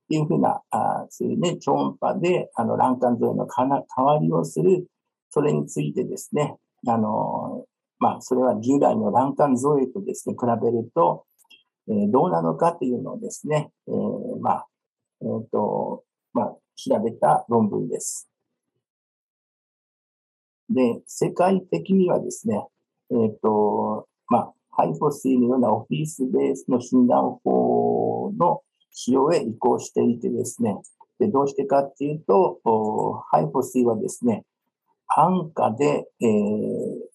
[0.08, 4.88] っていうふうな、あそういうね、超音波で、あの、卵管造影の代わりをする、
[5.30, 6.56] それについてですね、
[6.88, 7.66] あの、
[8.00, 11.26] まあ、それは従来の卵管造影とですね、比べると、
[11.90, 14.68] えー、どうなのかというのをですね、えー、まあ、
[15.22, 18.30] えっ、ー、と、まあ、調べた論文です。
[20.70, 22.66] で、世界的にはですね、
[23.12, 28.62] えっ、と、まあ、 HyFoSy のような office base の診断法の
[29.00, 30.76] 使用へ移行していてですね、
[31.20, 32.60] でどうしてかっていうと、
[33.30, 34.44] HyFoSy はですね、
[35.08, 37.08] 安価で、えー、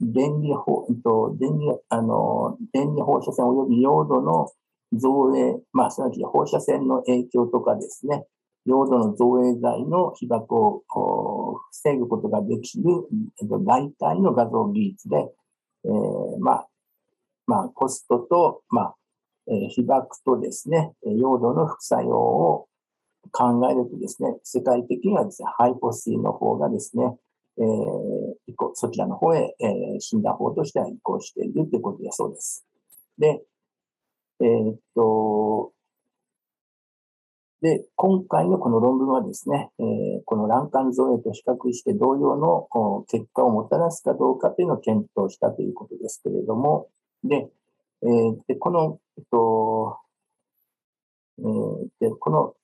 [0.00, 4.50] 電離放、と電離、あの、電離放射線及び陽度の
[4.92, 8.26] 造影、まあ、すなわち放射線の影響とかですね、
[8.66, 12.84] 陽度の造影剤の被曝を防ぐことができる、
[13.40, 15.16] えっと、代替の画像技術で、
[15.84, 16.68] えー、まあ、
[17.46, 18.94] まあ、コストと、まあ、
[19.50, 22.68] え、被曝とですね、陽度の副作用を
[23.32, 27.16] 考えるとですね、世界的にはですね、ハイポシーの方がですね、
[27.58, 32.64] えー、そちらの方へ、えー、診断法としては移行しているということだそうです。
[33.18, 33.42] で、
[34.40, 35.72] えー、っと、
[37.60, 46.86] で、今回のこの論文はですね、えー、この卵管造影と比較して同様の結果をもたらすかどうかというのを検討したということですけれども、
[47.24, 47.48] で、
[48.02, 49.98] えー、でこの、えっと、
[51.38, 52.54] えー、で、この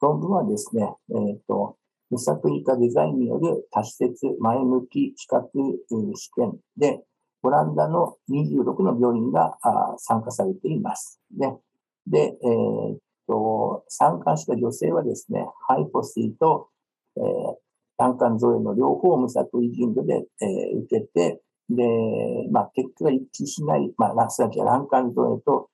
[0.00, 1.76] 論文はですね、えっと、
[2.10, 5.48] 無作為化デザインによる多施設前向き資格
[6.14, 7.02] 試験で、
[7.44, 9.58] オランダの26の病院が
[9.98, 11.20] 参加されています。
[11.36, 11.56] ね、
[12.06, 16.68] で、えー、と、参加した女性はですね、ハイポシーと、
[17.16, 17.22] えー、
[17.96, 21.84] 胆管造影の両方を無作為順度で、えー、受けて、で、
[22.50, 25.70] まあ、結果が一致しない、まあ、すなわち卵管造影と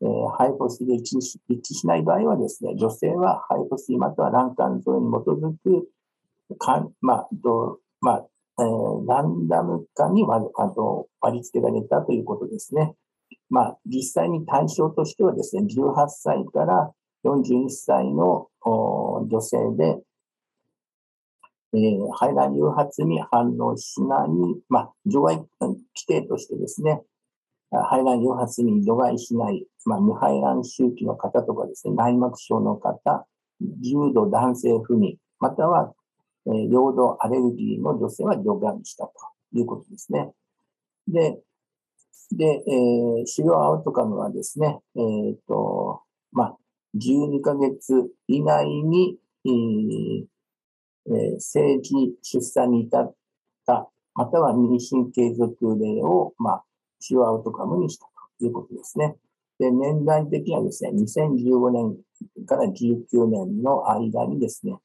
[0.00, 5.88] えー、ハイポスで一致し一致しない場合はですね、女性はハイポスまたは卵管増に基づく、
[6.58, 8.26] かんまあ、とまあ、
[8.60, 12.94] えー、ランダム化に割あと割り付けられたということですね。
[13.50, 16.92] まあ、実際に対象としてはですね、18歳から
[17.24, 19.98] 41歳の女性で、
[21.74, 24.28] えー、排卵誘発に反応しない、
[24.68, 27.02] まあ、除外規定としてですね、
[27.70, 33.26] 排卵誘発に除外しない、まあ、無排卵周期の方とかですね、内膜症の方、
[33.60, 35.92] 重度男性不妊、または、
[36.46, 39.12] えー、陽度アレルギーの女性は除外したと
[39.52, 40.30] いうことですね。
[41.06, 41.38] で、
[42.32, 46.02] で、えー、主要アウトカムはですね、えっ、ー、と、
[46.32, 46.56] まあ、
[46.96, 50.24] 12ヶ月以内に、えー、
[51.08, 51.92] えー、生児
[52.22, 53.14] 出産に至っ
[53.66, 56.64] た、または妊娠継続例を、まあ、
[57.00, 58.06] 主要アウトカムにした
[58.38, 59.16] ということですね。
[59.58, 64.76] で、年代的にはですね、2015年から19年の間にですね、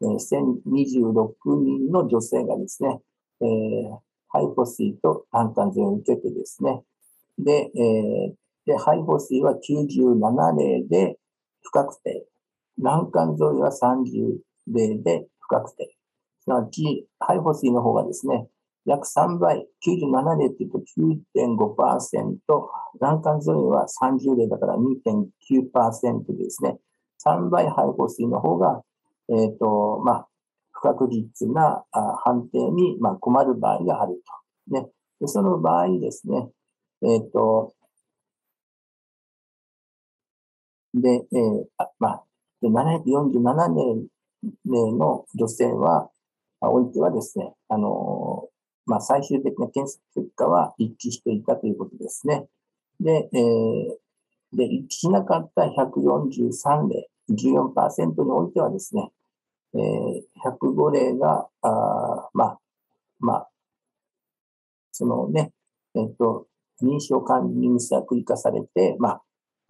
[0.00, 3.00] 1026人の女性がですね、
[3.40, 6.82] えー、 HyFoSy と卵管造影を受けてですね、
[7.38, 8.34] で、えー、
[8.66, 11.18] で、 HyFoSy は97例で
[11.62, 12.26] 不確定。
[12.80, 15.94] 卵管沿いは30例で不確定。
[16.40, 18.48] すなわち、ハイフォシーの方がですね、
[18.84, 20.78] 約3倍、97例っていうと
[21.36, 22.38] 9.5%、
[23.00, 26.78] 卵管ゾーンは30例だから2.9%ですね。
[27.24, 28.82] 3倍ハイフォスの方が、
[29.28, 30.28] えっ、ー、と、まあ、
[30.72, 31.84] 不確実な
[32.24, 34.20] 判定に、まあ、困る場合がある
[34.68, 34.74] と。
[34.74, 34.88] ね。
[35.20, 36.48] でその場合ですね、
[37.02, 37.72] えっ、ー、と、
[40.94, 42.24] で、えー、あまあ、
[42.60, 44.06] で747年
[44.66, 46.10] の女性は、
[46.60, 48.48] おいてはですね、あの
[48.86, 52.46] まあ、最終的な検査結果は一致していたということですね。
[53.00, 59.10] で、えー、で一致しなかった143例、14%においてはですね、
[59.74, 62.58] えー、105例が、あまあ、
[63.18, 63.48] まあ、
[64.92, 65.52] そのね、
[65.94, 66.46] えっ、と、
[66.82, 69.22] 認証管理に無作為化されて、まあ、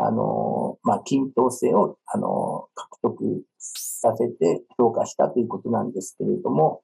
[0.05, 6.83] あの、まあ、均等性を、あの、獲得させて評価したということなんですけれども、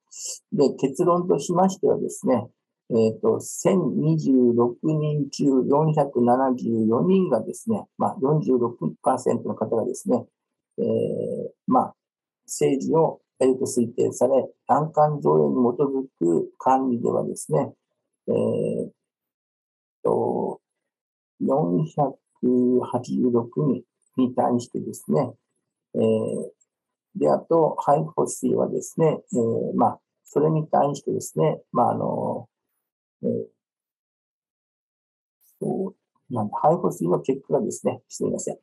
[0.52, 2.48] で、結論としましてはですね、
[2.90, 10.24] えっ、ー、と、1026人中474人がですね、まあ46%の方がですね、
[10.78, 10.84] えー、
[11.66, 11.94] まあ、
[12.46, 17.74] 政治を得ると推定され、難関条例に基づく管理ではですね、
[18.28, 18.90] えー、
[20.02, 20.60] と、
[21.42, 23.82] 400 186
[24.16, 25.32] に対してですね、
[25.94, 26.50] えー、
[27.16, 32.48] で、あと、ハイホシーはですね、えー、まあ、それに対してですね、まあ、あの、
[33.22, 33.28] えー、
[35.60, 35.94] そ
[36.30, 38.58] う、なんハイホシーの結果がですね、すみません。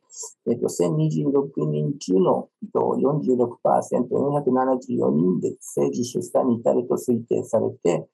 [0.48, 8.06] えっ、ー、と、1026人中の46%、474人で政治出産に至ると推定されて、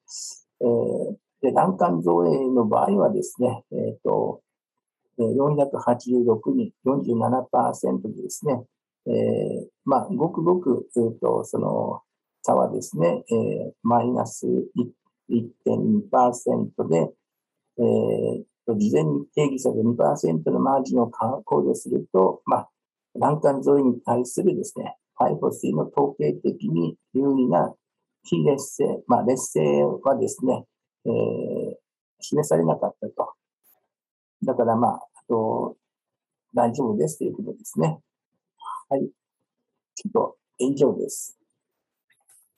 [0.60, 4.40] えー、で、卵管造影の場合はですね、えっ、ー、と、
[5.22, 8.62] 486人、47%でですね、
[9.06, 12.02] えー、まあ、ごくごく、えーと、その
[12.42, 14.46] 差はですね、えー、マイナス
[15.30, 17.10] 1.2%で、
[17.78, 22.70] えー、事前に定義される2%のマージンを考慮すると、まあ、
[23.18, 27.74] 欄干沿いに対するですね、ファイフォシーの統計的に有利な
[28.24, 29.60] 非劣勢、まあ、劣勢
[30.04, 30.64] はですね、
[31.06, 31.12] えー、
[32.20, 33.32] 示されなかったと。
[34.44, 35.76] だからま、あと、
[36.54, 37.98] 大丈夫ですということですね。
[38.88, 39.10] はい。
[39.94, 41.38] ちょっと、以上です。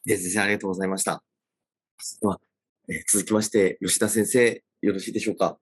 [0.06, 1.22] 先生、ありがとうございました。
[2.20, 2.40] では、
[2.88, 5.58] えー、続きまして、吉田先生、よろしいでしょうか？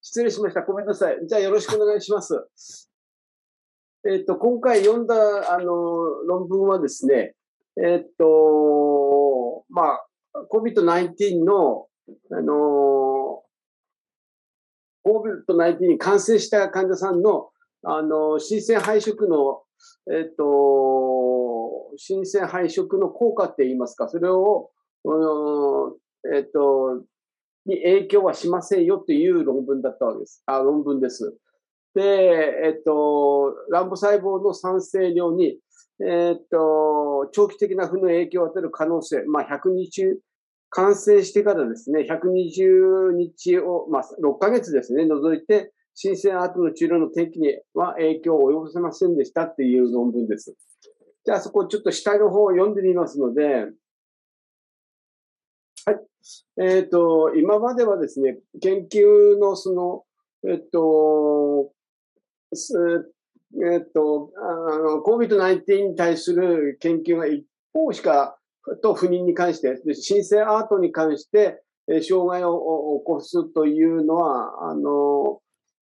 [0.00, 0.62] 失礼しました。
[0.62, 1.18] ごめんなさい。
[1.26, 2.34] じゃあ、よろしくお願いします。
[4.08, 5.66] えっ、と、今回読んだ、あの、
[6.24, 7.36] 論文はですね、
[7.76, 10.08] えっ、と、まあ、
[10.50, 11.88] COVID-19 の、
[12.30, 13.41] あの、
[15.04, 17.50] COVID-19 に感染した患者さんの、
[17.84, 19.62] あの、新鮮配色の、
[20.10, 24.70] えっと、新鮮配色の効果って言いますか、それを、
[26.34, 27.02] えっと、
[27.66, 30.42] に影響はしませんよっていう論文だったわけです。
[30.46, 31.36] あ、論文です。
[31.94, 32.02] で、
[32.64, 35.58] えっと、乱暴細胞の酸性量に、
[36.00, 40.18] えっと、長期的な負の影響を与える可能性、まあ、100日、
[40.74, 50.54] 感染してからですね、120日を、まあ、6ヶ月ですね、除いて、新鮮アートの治療の定期には影響を及ぼせませんでしたっていう論文です。
[51.26, 53.66] じゃあ、そこちょっと下の方を読んでみますので、
[55.84, 56.00] はい。
[56.58, 60.04] えっ、ー、と、今まではですね、研究のその、
[60.50, 61.70] えっ、ー、と、
[63.74, 68.38] えっと、あの、COVID-19 に対する研究が一方しか、
[68.82, 71.62] と不妊に関して、新生アートに関して、
[72.08, 75.40] 障害を起こすというのは、あの、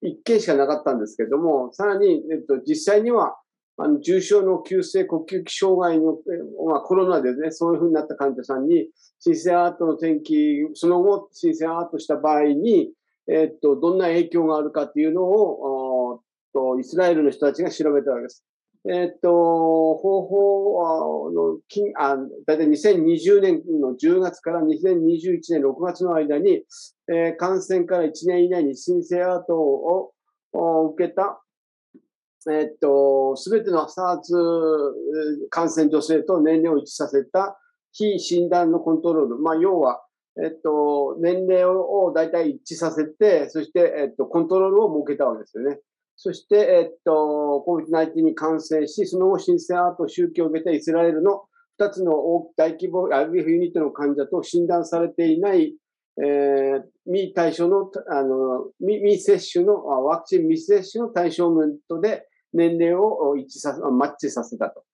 [0.01, 3.37] 一件しかなかったんですけども、さらに、えっと、実際には、
[3.79, 6.25] あの重症の急性呼吸器障害によって、
[6.69, 12.93] まあ、コロナでね、そういうふうになった患者さんに、新生アートの転機、その後、新生アートした場合に、
[13.29, 16.21] えっと、どんな影響があるかっていうのを、
[16.53, 18.45] と、イスラエルの人たちが調べたわけです。
[18.85, 22.17] えっ、と、方法の金、あ、
[22.47, 26.65] だいたい2020年の10月から2021年6月の間に、
[27.09, 30.13] えー、感染から1年以内に申請アートを
[30.95, 31.41] 受けた、
[32.51, 34.19] えっ、と、すべての SARS
[35.49, 37.61] 感染女性と年齢を一致させた
[37.93, 39.39] 非診断のコントロール。
[39.39, 40.03] まあ、要は、
[40.43, 45.79] えっと、年齢を大体一致させて、そして、えっと、コントロールを設けたわけですよね。
[46.17, 51.45] そして、えっと、COVID-19 に感染し、その後、新生アート宗教を受けたイスラエルの
[51.81, 52.15] 2つの
[52.57, 55.75] 大規模 IVF ユニットの患者と診断されていない、
[56.23, 64.85] えー、未対象の、あの、未接種の、ワクチン未接種の対象メントで年齢を一致させ、マッチさせたと。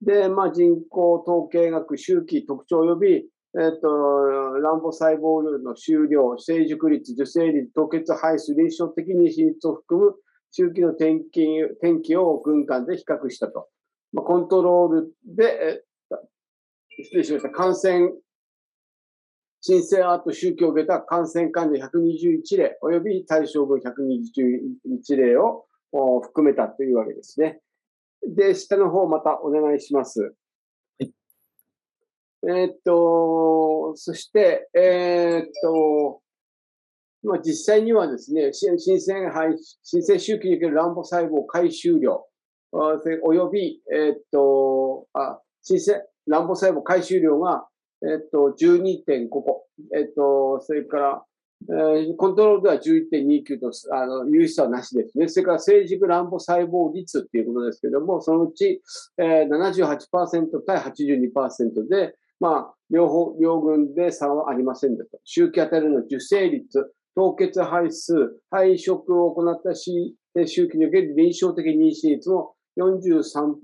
[0.00, 3.08] で、まあ、人口統計学、周期、特徴及び、
[3.58, 3.88] えっ、と、
[4.60, 10.14] 乱暴細胞量の終了、成熟率、受精率、凍結排出、臨床的に比率を含む
[10.50, 11.46] 周期の転機
[11.80, 13.68] 転機を軍艦で比較したと。
[14.12, 15.82] まあ、コントロールで、
[17.02, 17.50] 失礼しました。
[17.50, 18.12] 感染、
[19.60, 25.66] 申請アート宗教を受けた感染患者121例、及び対象分121例を
[26.22, 27.60] 含めたというわけですね。
[28.26, 30.20] で、下の方またお願いします。
[30.20, 31.12] はい、
[32.44, 36.22] えー、っと、そして、えー、っと、
[37.28, 42.24] まあ、実際にはですね、新鮮肺、新鮮周期における卵母細胞回収量、
[42.72, 47.66] および、えー、っと、あ、新鮮、卵母細胞回収量が、
[48.02, 49.66] えっと、12.5個。
[49.94, 51.24] えっと、それから、
[51.70, 55.28] えー、コントロールでは11.29と、あの、有意差はなしですね。
[55.28, 58.80] それから成熟卵母細胞率っていうことですけども、そのうち、
[59.18, 65.18] えー、78%対82%で、まあ、両方、両軍で差はありませんでと。
[65.24, 73.58] 周期あたりの受精率、凍結排数、配色を行った周期における臨床的妊娠率も43%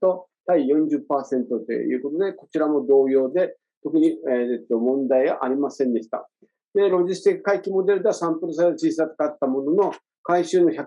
[0.00, 6.26] と対40%ということで、こちらも同様で、特に、えー、と問題はありませんでした。
[6.74, 10.78] で、ロジスティック回帰モデルではサンプルサイズ小さかったものの、回収の 120,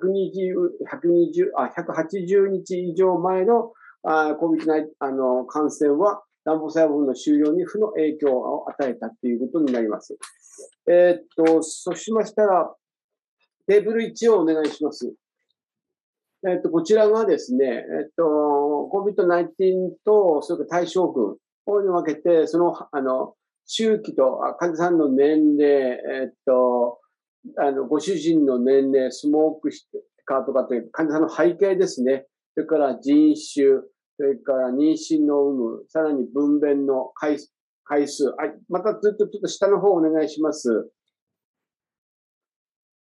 [0.90, 3.74] 120、180日以上前の
[4.04, 10.18] あ COVID-19 あの感染は乱暴細胞の終了に負の影響を与えたということになります。
[10.88, 12.74] えー、っと、そうしましたら、
[13.68, 15.14] テーブル1をお願いします。
[16.48, 21.38] えー、っと、こちらがですね、えー、っと、COVID-19 と、それから対象群
[21.68, 23.36] をに分けて、その、あの、
[23.66, 27.00] 周期と患者さんの年齢、えっと、
[27.58, 29.70] あの、ご主人の年齢、スモーク
[30.26, 32.26] かとかという患者さんの背景ですね。
[32.54, 33.66] それから人種、
[34.18, 37.38] それから妊娠の有無、さらに分娩の回
[37.84, 38.26] 回数。
[38.26, 38.54] はい。
[38.70, 40.92] またずっとちょっと下の方お願いします。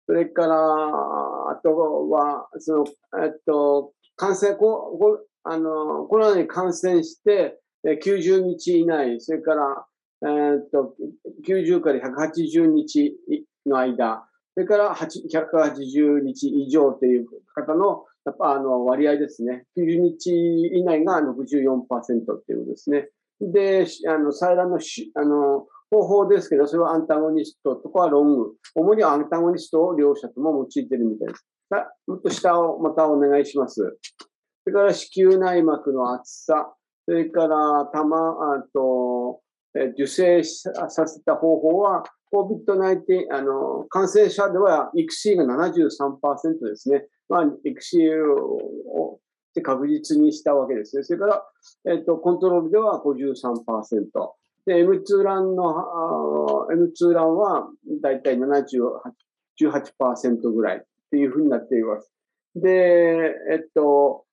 [0.08, 2.86] それから、あとは、その、
[3.24, 9.86] えっと、感染、ここあの、コロナに感染して、90日以内、それから、
[10.24, 10.96] えっと、
[11.48, 13.16] 90から180日
[13.66, 19.66] の間、それから180日以上という方のやっぱあの割合ですね。
[19.78, 20.30] 90日
[20.74, 23.10] 以内が64%っていうことですね。
[23.42, 24.80] で、あの、採卵の
[25.16, 28.54] あの方法ですけど、それはアンタゴニストとかロング。
[28.76, 31.46] 主にアンタゴニストを両者とも用いてるみたいです。
[31.70, 33.82] さあ、もっと下をまたお願いします。
[33.82, 36.74] それから子宮内膜の厚さ、
[37.06, 39.42] それから玉、あと、
[39.74, 47.08] 受精させた方法は、COVID-19、あの、感染者では育児が73%ですね。
[47.28, 49.20] まあ、育児を
[49.62, 51.04] 確実にしたわけですね。
[51.04, 51.46] それから、
[51.92, 54.06] えっと、コントロールでは53%。
[54.66, 57.70] で、M2 ランの、M2 ランは
[58.02, 62.10] だいたい18%ぐらいっていうふうになっています。
[62.56, 64.26] で、えっと、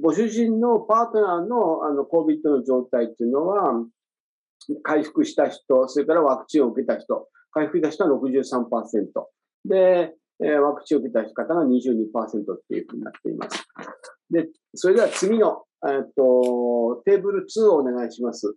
[0.00, 3.84] ご主人のパートナーのあの COVID の状態っていうのは、
[4.82, 8.68] 回復した人、それからワクチンを受けた人、回復した人は63%。
[9.66, 13.64] で、えー、ワクチンを受けた方が22%っていうふうになっています。
[14.30, 18.54] で、それでは次の、え、っと、テーブル2をお願いします。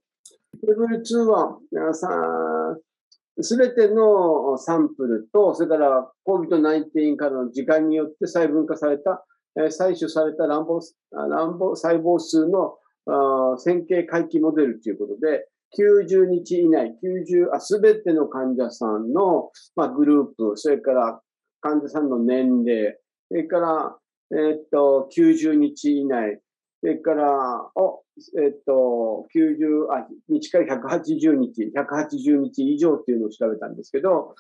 [0.62, 1.58] テーブル2は、
[3.40, 9.24] すべてのサンプルと、それから COVID-19 からの時間によって細分化された、
[9.56, 10.80] えー、採取された乱暴
[11.12, 12.78] 乱暴細胞数の
[13.60, 15.48] 線形回帰モデルということで、
[15.78, 21.22] 90日以内、90、すべての患者さんの、まあ、グループ、それから
[21.62, 22.98] 患者さんの年齢、
[23.30, 23.98] それから、
[24.32, 26.40] え、っと、90日以内、
[26.82, 28.04] それから、お、
[28.42, 34.36] え、っと、90、あ、日から180日、180日以上っていうのを調べたんですけど、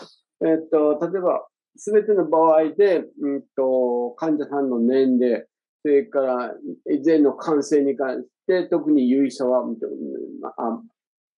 [0.46, 1.48] え、っと、例えば、
[1.78, 5.46] すべての場合で、うんと、患者さんの年齢、
[5.84, 6.56] それから、
[6.92, 9.64] 以前の感染に関して、特に有意差は、
[10.58, 10.82] あ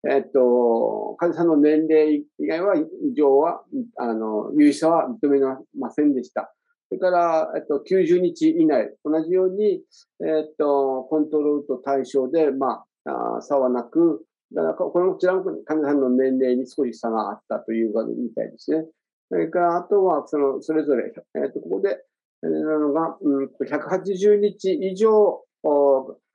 [0.07, 3.63] えっと、患者さんの年齢以外は、異常は、
[3.97, 5.39] あの、有意差は認め
[5.77, 6.53] ませんでした。
[6.87, 9.81] それから、えっと、90日以内、同じように、
[10.25, 18.85] えっと、コントロールと対象で、まあ、差はなく、だからこのこちらの患者さんの年齢に少し差があったというみたいですね。
[19.29, 22.03] それから、あとは、その、それぞれ、えっと、ここで、
[22.41, 25.43] なのが、うん、180日以上、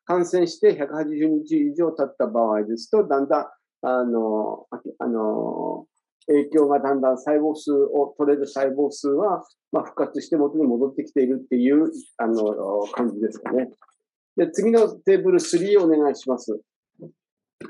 [0.05, 3.47] 感染して180日以上経った場合ですと、だんだん、
[3.87, 4.67] あの、
[4.99, 5.87] あの、
[6.27, 13.71] 影響がだんだん細胞数を取れる細胞数は、まあ、復活して元に戻ってきているっていう、あの、感じですかね。
[14.37, 16.61] で、次のテーブル3をお願いします。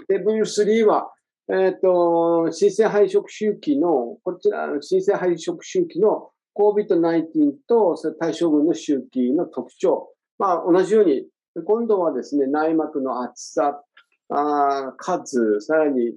[0.09, 1.13] テーブル3は、
[1.49, 10.09] えっ、ー、と、新生配色周期の、こちら、新生配色周期の COVID-19 と対象群の周期の特徴。
[10.39, 11.27] まあ、同じように、
[11.63, 13.83] 今度はですね、内膜の厚さ、
[14.31, 16.17] あ数、さらに、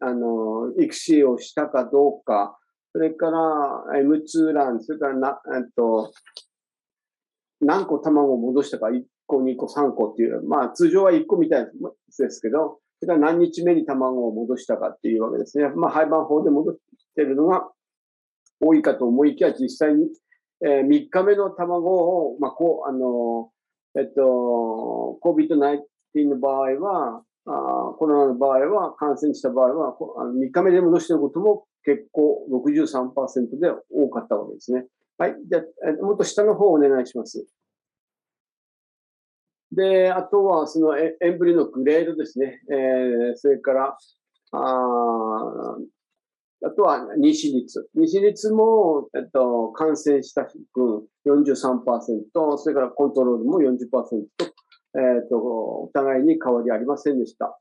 [0.00, 2.58] あの、育児をしたかどうか、
[2.92, 6.12] それから、M2 ラン、それからな、えっと、
[7.60, 11.66] 何個卵を戻したか、1個、2個、3個っていう、まあ通常は1個みたい
[12.18, 15.68] ですけど、それから何日目に卵を戻したかっていうわけですね。
[15.68, 16.76] まあ廃盤法で戻っ
[17.14, 17.70] てるのが
[18.60, 20.08] 多いかと思いきや、実際に、
[20.62, 21.92] えー、3日目の卵
[22.32, 23.50] を、まあこう、あの、
[23.98, 34.86] えっと、COVID-19 の場合は、あコロナの場合は、感染した場合は、3日目で戻していることも結構63%で多かったわけですね。
[35.18, 35.36] はい。
[35.46, 35.62] じゃ、
[36.02, 37.46] もっと下の方をお願いします。
[39.72, 42.60] で、あとはそのエンブリのグレードですね。
[42.70, 43.98] えー、それから、
[44.52, 45.76] あ
[46.62, 47.88] あとは西率。
[47.94, 53.78] 西率も、えっと、感染した分43%、それからコントロールも40%、
[54.96, 57.58] えっと、お互いに変わりありませんでした。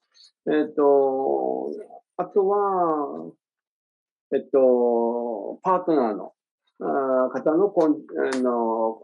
[0.52, 1.72] えっと、
[2.18, 3.32] あとは、
[4.34, 6.34] えっと、パートナーの
[7.30, 7.74] 方の
[8.34, 9.04] あの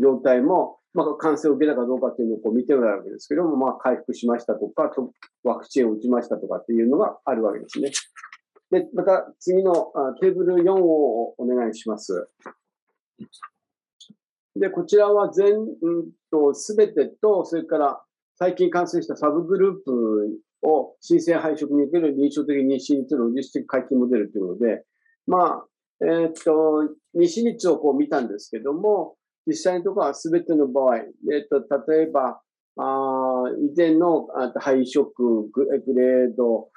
[0.00, 4.90] 状態も、まあ、感染を受けたかどうかっていうのをこう見てるわけですけども、まあ、回復しましたとか、
[5.42, 7.90] ワクチンを打ちましたとかっていうのがあるわけですね。
[8.70, 12.28] で、また次のテーブル4をお願いします。
[14.56, 18.00] で、こちらは全、うんと、すべてと、それから
[18.36, 24.84] 最近感染したサブグループを申請配色における臨床的妊娠率のロジスティック回帰モデルというので、
[25.26, 25.66] まあ、
[26.04, 32.40] えっ、と、西日をこう見たんですけども、実際のところは全ての場合、えっ、と、例えば、
[32.76, 32.82] あ
[33.50, 36.68] 以前の配色グレード、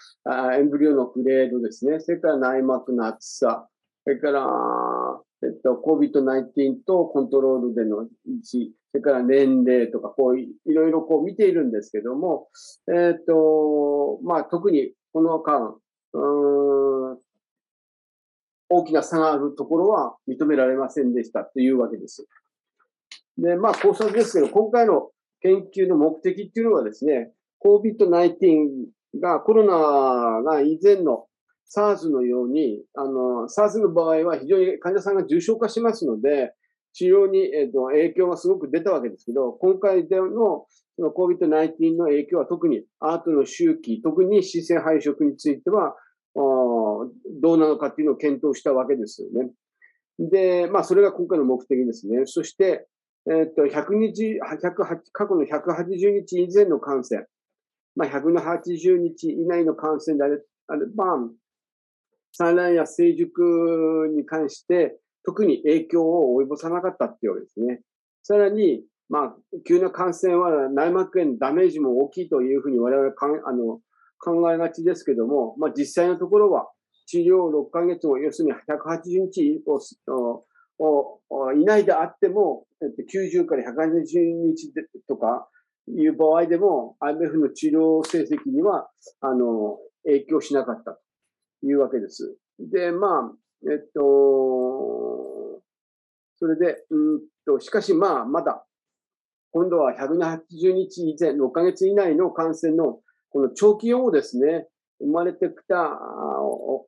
[0.53, 1.99] エンブリオのグレードですね。
[1.99, 3.68] それから内膜の厚さ。
[4.03, 4.41] それから、
[5.43, 8.74] えっと、COVID-19 とコントロールでの位置。
[8.91, 12.47] それから年齢とか、こういろいろこう見ているんですけども、
[12.88, 15.76] えっと、まあ特にこの間、
[16.13, 17.18] うん
[18.70, 22.28] 大きな差があるところは認められませんでしたというわけです。
[23.38, 25.09] で、まあ考察ですけど、今回の
[25.41, 27.31] 研究の目的っていうのはですね、
[27.63, 31.25] COVID-19 がコロナが以前の
[31.75, 36.53] SARS のように、あの、SARS の場合は非常に患者さんが重症化しますので、
[36.93, 40.65] 治療に、えーと、影響がすごく出たわけですけど、今回での
[40.95, 45.95] その COVID-19 の影響は特にアートの周期、特に視線配色については、
[46.35, 49.51] どうなのかっていうのを検討したわけですよね。
[50.19, 52.25] で、まあ、それが今回の目的ですね。
[52.25, 52.88] そして、
[53.30, 57.25] えっと、100日、108過去の180日以前の感染、
[57.95, 61.05] まあ、180日以内の感染であれば、
[62.32, 67.82] 産卵や成熟に関して特に影響を及ぼさなかったっていうわけですね。
[68.23, 73.82] さらに、まあ、急な感染は内膜へのダメージも大きいというふうに我々かんあの
[74.19, 76.69] 考えがちですけども、まあ、実際のところは
[77.07, 80.45] 治療6ヶ月を、要するに180日を
[81.55, 84.71] いないであっても、90から180日
[85.07, 85.47] とか
[85.88, 88.89] いう場合でも、IMF の治療成績には、
[89.21, 90.99] あの、影響しなかったと
[91.63, 92.38] いうわけです。
[92.59, 93.32] で、まあ、
[93.71, 95.61] えっと、
[96.39, 98.65] それで、うんと、しかしまあ、まだ、
[99.51, 102.99] 今度は180日以前、6ヶ月以内の感染の、
[103.30, 104.67] この長期用をですね、
[104.99, 105.97] 生まれてきた、あ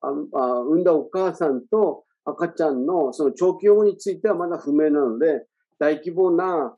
[0.01, 5.45] あ産んだお母さんと、赤ちゃんのその長期養護についてはまだ不明なので、
[5.79, 6.75] 大規模な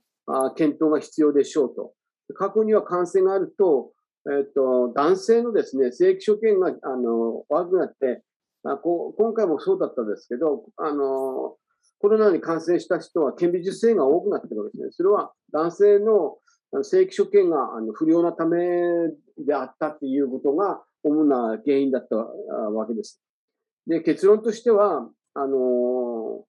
[0.55, 1.93] 検討が必要でしょうと。
[2.33, 3.91] 過去には感染があると、
[4.31, 8.23] えっと、男性のですね、性器所見があの悪くなって、
[8.63, 11.55] あこ今回もそうだったんですけど、あの
[11.99, 14.91] コロナに感染した人は顕微授精が多くなってるわけですね。
[14.91, 16.37] それは男性の
[16.83, 18.59] 性器所見があの不良なため
[19.37, 23.21] であったっていうことが主な原因だったわけです。
[23.87, 26.45] で、結論としては、あの、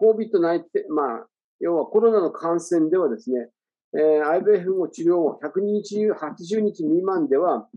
[0.00, 1.26] COVID-19、まあ、
[1.60, 3.48] 要はコロナの感染ではですね、
[3.94, 7.68] えー、IVF の治療後100日、80日未満では、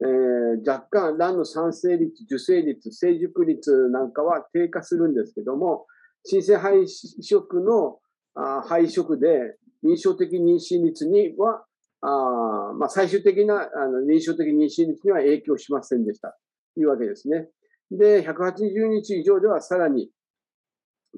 [0.00, 5.86] えー、若干卵の産生率、受精率、成熟率なんかは低下するんですけども、
[6.24, 7.98] 新生配色の
[8.34, 11.64] あ配色で臨床的妊娠率には、
[12.00, 16.36] あまあ、最終的なあの臨床的妊娠率には影響しませんでした
[16.74, 17.48] というわけですね。
[17.90, 20.10] で、180日以上ではさらに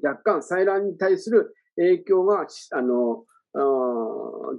[0.03, 3.23] 若干採卵に対する影響が、あの、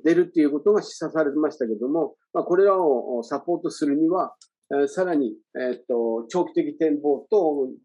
[0.05, 4.35] 出るっていうことが示唆されてましたけども、まあ、これらをサポートするには、
[4.71, 7.39] えー、さらに、えー、と、長期的展望等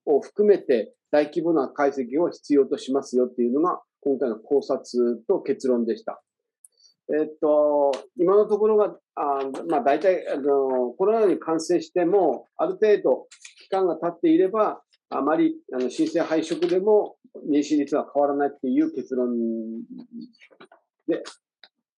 [0.05, 6.21] を含めて大規模な解析を必要としますよっていうのが今回の考察と結論でした。
[7.09, 9.39] えっと、今のところが、あ
[9.69, 13.27] まあ大体、あの、コロナに感染しても、ある程度
[13.63, 17.17] 期間が経っていれば、あまり、あの、新生配色でも
[17.49, 19.37] 妊娠率は変わらないっていう結論
[21.07, 21.23] で、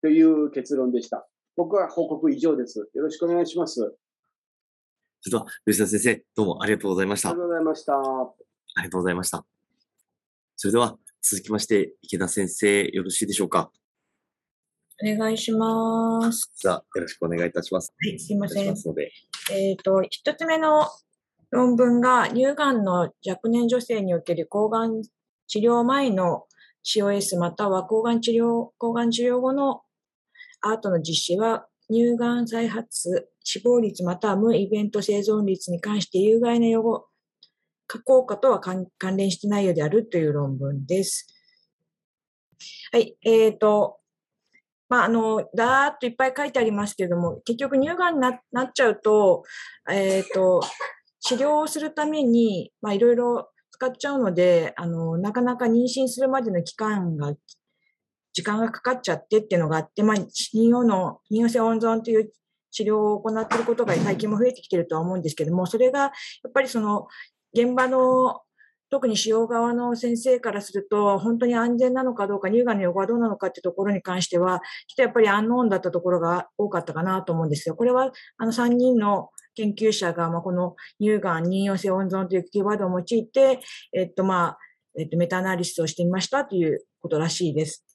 [0.01, 1.27] という結論でした。
[1.55, 2.79] 僕は報告以上です。
[2.93, 3.97] よろしくお願いします。
[5.21, 7.29] それでは、吉田先生、どうもありがとうございました。
[7.29, 7.93] ありがとうございました。
[7.95, 8.01] あ
[8.77, 9.45] りがとうございました。
[10.55, 13.71] それでは、続きまして、池田先生、よろしいでしょうか。
[15.01, 16.51] お願いします。
[16.57, 17.93] じゃあ、よろしくお願いいたします。
[17.97, 18.65] はい、すいません。
[18.65, 20.87] えっ、ー、と、一つ目の
[21.51, 25.01] 論文が、乳がんの若年女性における抗がん
[25.47, 26.45] 治療前の
[26.83, 29.81] COS または抗がん治療、抗がん治療後の
[30.61, 37.07] アートの実施は乳がん再発、死亡率または無イベント生存率に関して有害な予後、
[38.05, 38.87] 効果とは関
[39.17, 41.27] 連してないようであるという論文です。
[42.91, 43.98] はい、えっ、ー、と、
[44.89, 48.31] まあ、あの、だーっといっぱい書いてありますけれども、結局乳がんにな
[48.63, 49.43] っちゃうと、
[49.89, 50.61] えっ、ー、と、
[51.21, 57.33] 治療をするために、まあ、いろいろ使っちゃうので、あの、なかなか妊娠するまでの期間が、
[58.33, 62.31] 時間がかかっちゃってっていうのがあって、まあ、妊用の、妊用性温存という
[62.71, 66.07] 治療を行っていることが最近も増えてきてるとは思うんですけども、それがや
[66.47, 67.07] っぱりその
[67.53, 68.41] 現場の
[68.89, 77.75] 特に使用側の先生からすると、本当に安全なのかどうか、乳がんの予後はどうなのかっていうところに関しては、ちょっとやっぱりアンノーンだったところが多かったかなと思うんですよ。
[77.75, 83.59] これは、あの3人の研究者が、まあ、この乳がん、妊用性温存というキーワードを用いて、
[83.93, 84.57] えっと、まあ、
[84.97, 87.85] えっと、メタアナリシスをしてみましたということらしいです。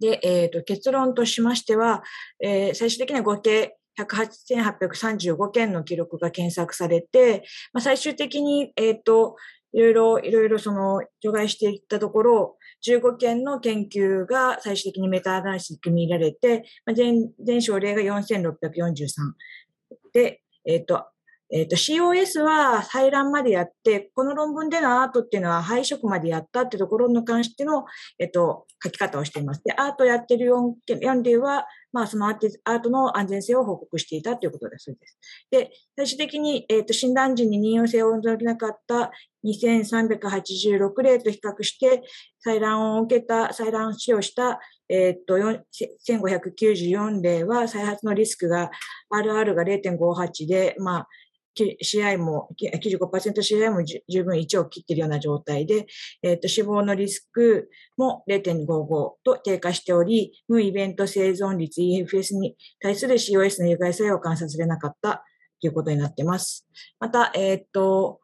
[0.00, 2.02] で、えっと、結論としましては、
[2.40, 9.36] えー、最終的には合計108,835件の記録が検索されて、まあ、最終的に、えっ、と、
[9.72, 12.56] いろいろ、いろいろその除外していったところ、
[12.86, 19.08] 15件の研究が最終的にメタアナリシスに組み入れられて、まあ、全全症例が4643。
[20.12, 21.06] で、えっ、ー、と、
[21.50, 27.84] えっ、ー、と、COS は採卵までやって、この論文でのアートっていうのは配色までやったってところに関しての、
[28.18, 29.62] えっ、ー、と、書き方をしています。
[29.64, 35.18] で、アートやってる 4, 4例は、まあ、そのアートの安全性を報告していたということだそうです。
[35.50, 39.10] で、最終的に、え、ー、と、診断時に任用性を除けなかった
[39.44, 42.02] 2386例と比較して、
[42.46, 45.36] 採卵を受けた、採卵使用した、えっ、ー、と、
[46.08, 48.70] 1594例は再発のリスクが
[49.12, 51.08] RR が0.58で、まあ、
[51.80, 55.86] 試合も、95%試合も十分1を切っているような状態で、
[56.22, 58.66] えっ、ー、と、死亡のリスクも0.55
[59.24, 65.24] と低下しており、無イベント生存率 EFS に対する COS の有害作用を観察されなかった
[65.60, 66.66] ということになっています。
[67.00, 68.20] また、えっ、ー、と、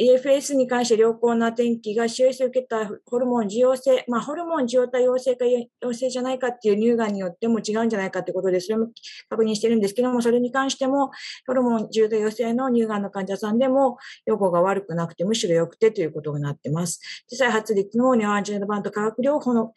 [0.00, 8.88] EFS に関して良好な天気が使用して受けたホルモン受容性、まあ、ホルモン受容体陽性か陽性じゃないかっていう乳がんによっても違うんじゃないかということで、それも
[9.28, 11.10] 確認してるんですけども、それに関しても、
[11.46, 17.00] ホルモン受容体陽性の乳がんの患者さんでも、予後が悪くなくて、むしろ良くてということになってます。
[17.28, 19.72] 再発率のネオアンジェルバント化学療法の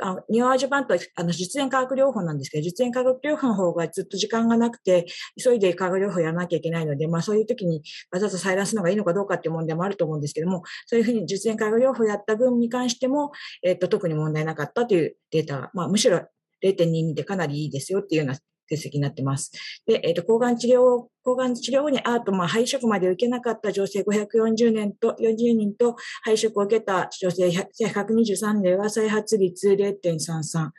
[0.00, 5.06] あニューアージュバントはあの実演化学療法なんですけど、実演化学療法の方がずっと時間がなくて、
[5.42, 13.32] 急いで化学療法やらなきゃいけないので、まあそういう時にわざわざ採卵するのがいいのかどうかっていう問題もあると思うんですけども、そういうふうに実演化学療法やった分に関しても、
[13.62, 16.18] えっと、特に問題なかったというデータがまあむしろ
[16.62, 18.38] 0.22でかなりいいですよっていうような
[18.76, 19.52] 成績になってます。
[19.86, 30.70] で、えっ、ー、と、抗がん治療、抗がん治療後にアート、まあ、配色まで受けなかった女性540年と、40人と、配色を受けた女性123例は再発率0.33、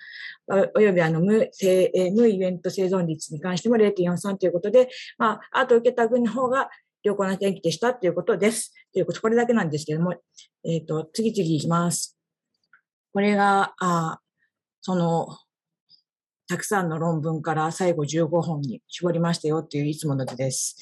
[0.75, 1.49] およびあの無、
[2.13, 6.69] 無イベント生存率に関しても0.43ということで、まあ、アートを受けた群の方が
[7.03, 8.73] 良好な天気でしたということです。
[8.93, 10.13] ということ、これだけなんですけども、
[10.65, 12.17] えっ、ー、と、次々いきます。
[13.13, 14.19] これが、あ
[14.81, 15.27] その、
[16.49, 20.77] たくさんの論文から最後15本に絞りましたよっていういつもの図です。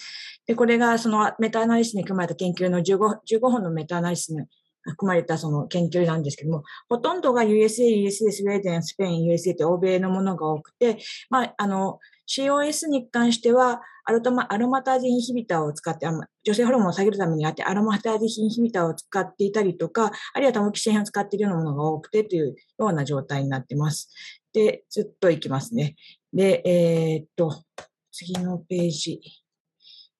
[0.47, 4.45] で、これがそのメタアナリスに組まれた研究の 15, 15本のメタアナリスに
[4.81, 10.99] 含まれたその研究なんですけども、ほとんどが USA、USA、スウェーデン、スペイン、USA って欧米のものが多くて、
[11.29, 24.09] まあ、あの、COS に関しては、アロマアロマタージインヒビターを使って、女性ホルモンを下げるためにあって、アロマタージインヒビターを使っていたりとか、あるいはタモキシンを使っているようなものが多くてというような状態になっています。
[24.57, 25.95] で、ずっといきますね。
[26.33, 27.63] で、えー、っと、
[28.11, 29.21] 次のページ。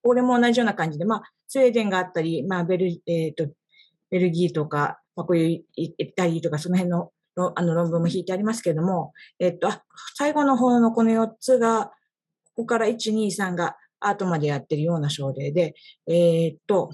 [0.00, 3.48] これも同じような感じで、まあ、スウェーデンがあったり、まあ、ベル、えー、っと、
[4.10, 7.10] ベルギーとか、まあ、こういうイタリーとか、その辺の
[7.56, 9.72] あの論文も引いてありますけれども、えっと、
[10.16, 11.86] 最後の方のこの4つが、
[12.54, 15.74] ここから1、2、3がアートまでやってるような症例で、
[16.08, 16.90] えー、っと、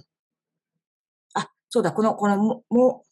[1.35, 3.05] あ、そうだ、この、このも、も、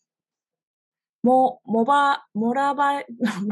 [1.23, 3.05] モ、モバ、モラバ、モ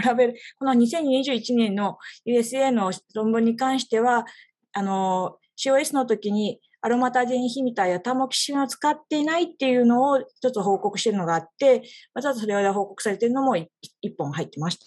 [0.04, 4.24] ラベル、この2021年の USA の論文に関しては、
[4.72, 11.82] あの、COS の時にアロマタジェンヒミターやタモキシンを使っていないっていうのを一つ報告してるのがあって、
[12.14, 14.86] わざわざそれが報告されてるのも一本入ってました。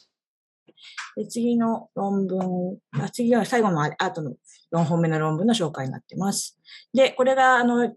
[1.15, 4.33] で次の論文、あ次は最後のアートの
[4.73, 6.59] 4本目の論文の紹介になってます。
[6.93, 7.95] で、これが、あの、フ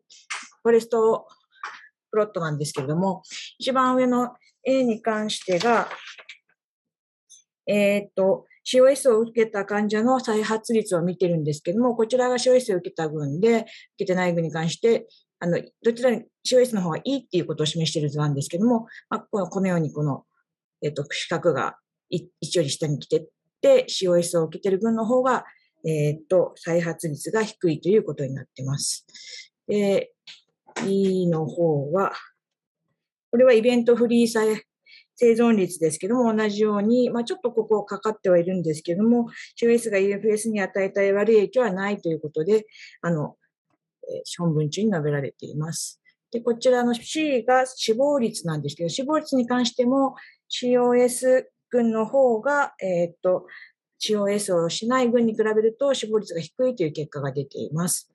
[0.66, 1.26] ォレスト
[2.10, 3.22] プロットなんですけれども、
[3.58, 4.34] 一番上の
[4.66, 5.88] A に関してが、
[7.66, 13.66] えっ、と、COS を受けた患者の再発率を見てるんですけども、こちらが COS を受けた群で、受
[13.98, 15.06] けてない群に関して、
[15.38, 20.24] あの、どちらに COS の方がいいっていうことを示している図なんですけども、まあ、このようにこの、
[20.82, 21.76] えっ、と、四角が
[22.12, 23.26] 1より下に来てっ
[23.60, 25.44] て、COS を受けている群の方が、
[25.84, 29.06] えっ、と、再発率が低いということになっています。
[29.68, 30.12] で、
[30.86, 32.12] E の方は、
[33.30, 34.62] これはイベントフリー再
[35.16, 39.28] 生存率ですけども、同じように、まあ、ちょっとここかかってはいるんですけども、
[39.60, 42.66] COS が UFS に与えた悪い影響はないということで、
[43.00, 43.36] あの、
[44.08, 46.00] えー、本文中に述べられています。
[46.30, 50.14] で、こちらの C が死亡率なんですけど、死亡率に関しても
[50.50, 53.46] COS 群の方が、えっ、と、
[53.98, 58.12] COS をしない群に比べると死亡率が低いという結果が出ています。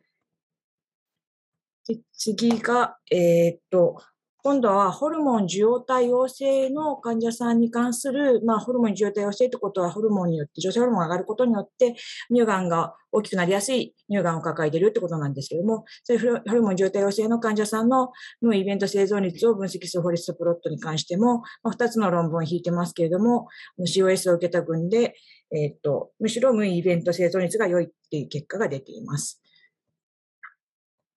[1.88, 3.98] で次が、えっ、と、
[4.44, 11.96] 今度はホルモン受容体陽性の患者さんに関する、まあ、ホルモン受容体陽性ってことは、ホルモンによって、女性ホルモンが上がることによって、
[12.32, 18.12] 乳がんが大きくなりやすい乳がんを抱えているってことなんですけれども、そういうホルモン受容体陽性の患者さんの
[18.42, 23.48] 無イベント生存率を分析するホリストプロットに関しても、まあ、2つの論文を引いてますけれども、
[23.80, 25.14] COS を受けた群で、
[25.54, 29.42] えっ、と、むしろ無イベント生存率が良いっていう結果が出ています。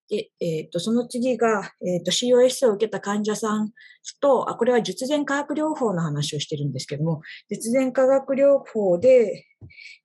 [0.08, 3.72] で、え、ー、と、その次が、えっ、ー、と、COS を受けた患者さん
[4.20, 9.46] と、あ、これは術前化学療法の話をしてるんですけども、術前化学療法で、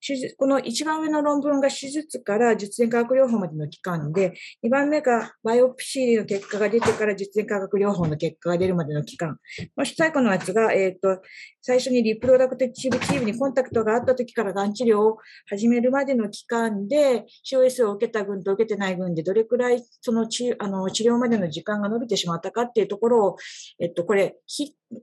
[0.06, 4.34] 手術この一番上の論文が手術から術前化学療法までの期間で、
[4.64, 9.38] 2番目がバイオプシーの結果が出てから術前化学療法の結果が出るまでの期間。
[9.76, 11.22] もし最後のやつが、えっ、ー、と、
[11.62, 23.38] 最初にリプロダクティブチームにコンタクトがあった時からがん治療を始めるまでの期間で、COS を受けた群と受けてない群でどれくらいその治あの治療までの時間が伸びてしまったかっていうところを、
[23.80, 24.38] えっと、これ、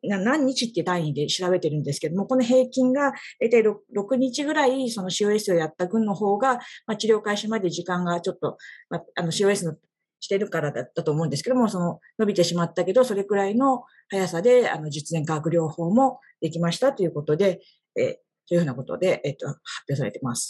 [0.02, 6.54] 何日って単位で調べてるんですけども、この平均が大体 6, 6日ぐらいその COS をやった群の方が、
[6.86, 8.56] まあ、治療開始まで時間がちょっと、
[8.90, 9.76] まあ、あの COS の
[10.18, 17.60] してるからだったと思うんですけども、その伸びてしまったけど、それくらいの速さで、あの、実演化学療法もできましたということで、
[17.96, 18.14] えー、
[18.48, 20.48] というふうなことで、えっ、と、発表されてます。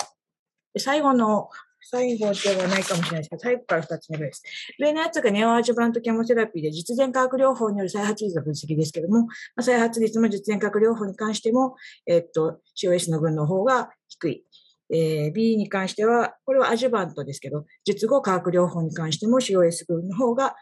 [0.76, 1.48] で最後の
[1.80, 4.42] 最後ではないかもしれないですけど、最後から2つ目です。
[4.78, 9.26] 上のやつがネオアジュバントケモセラピーで実前化学療法による再発率の分析ですけども、ま
[9.58, 14.44] あ、再発率も実前化学療法に関しても、えっと、COS の群の方が低い。
[14.88, 20.54] えー、B に関しては、これはアジュバントですけど、術後化学療法に関しても COS 群の方が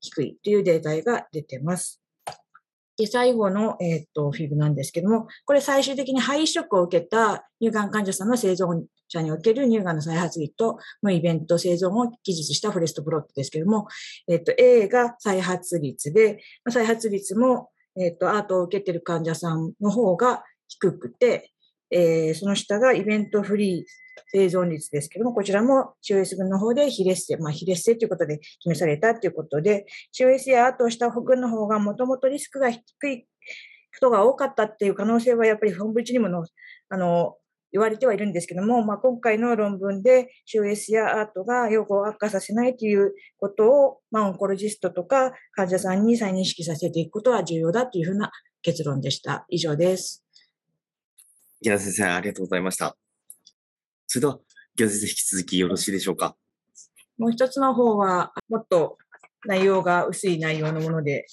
[0.00, 2.03] 低いというデータが出てます。
[2.96, 10.78] で、最後の、えっ、と、フィグなんですけども、これ最終的に肺移植を受けた乳がん患者さんの生存者における乳がんの再発率と
[11.10, 13.88] イベント生存を記述したフォレストプロットですけども、
[14.28, 16.38] えっ、と、A が再発率で、
[16.70, 21.53] 再発率も、えっ、と、アートを受けている患者さんの方が低くて、
[21.94, 23.84] えー、その下がイベントフリー
[24.32, 33.26] 生存率ですけども、こちらも COS 群の方で非劣性、まあ非劣性ということで示されたということで、COS やアートをした群の方がもともとリスクが低い
[33.92, 36.44] 人が多かったっていう可能性はやっぱり本部一にもの、
[36.88, 37.36] あの、
[37.72, 48.30] 言われてはいるんですけども、まあ、今回の論文で COS やアートが予後を悪化させないということを、まあ、オンコロジストとか患者さんに再認識させていくことは重要だというふうな
[48.62, 49.44] 結論でした。
[49.48, 50.23] 以上です。
[51.64, 52.94] 池田先生、ありがとうございました。
[54.06, 54.38] それでは、
[54.74, 56.36] 池田先生、引き続きよろしいでしょうか？
[57.16, 58.98] もう一つの方は、もっと
[59.46, 61.24] 内容が薄い内容のもので、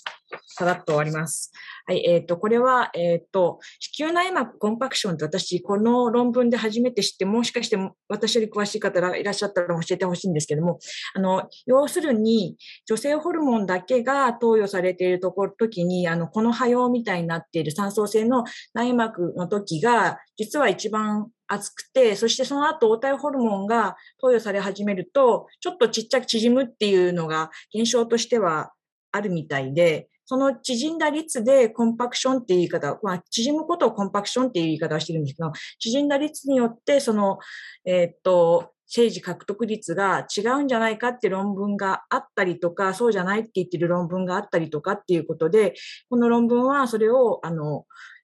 [0.47, 1.51] さらっと終わります。
[1.85, 7.77] はい、えっ、ー、と、これは、えっ、ー、と、子宮内膜コンパクションって私、この論文で初めて知って、もしかして
[8.07, 10.79] 私より詳しい方がいらっしゃったら教えてほしいんですけども、
[11.15, 28.71] あの、要するに、女性ホルモンだけが投与されているところ、時に、あの、この波様みたいになっている酸素性の内膜の時が、実は一番厚くて、そしてその後、黄体ホルモンが投与され始めると、ちょっとちっちゃく縮むっていうのが現象としては
[29.11, 37.37] あるみたいで、その縮んだ率でコンパクションっていう言い方、まあ、縮むことをコンパクションっていう言い方をしてるんですけど、縮んだ率によって、その、
[37.83, 45.73] えー、っと、政治獲得率が違うんじゃないかって論文があったりとか、そうじゃないって言ってる論文があったりとかっていうことで、
[46.09, 47.83] この論文はそれを、あの、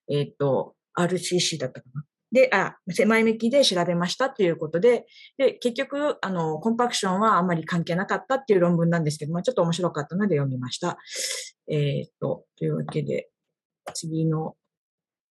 [0.10, 2.06] えー、っと、RCC だったかな？
[2.32, 5.06] で、あ、狭い向きで調べましたということで、
[5.38, 10.98] で、結局、あの、コンパクションはあんまり関係なかったっていう論文なんですけども、ちょっと面白かったので読みました。
[11.70, 13.30] えっ、と、というわけで、
[13.94, 14.56] 次の、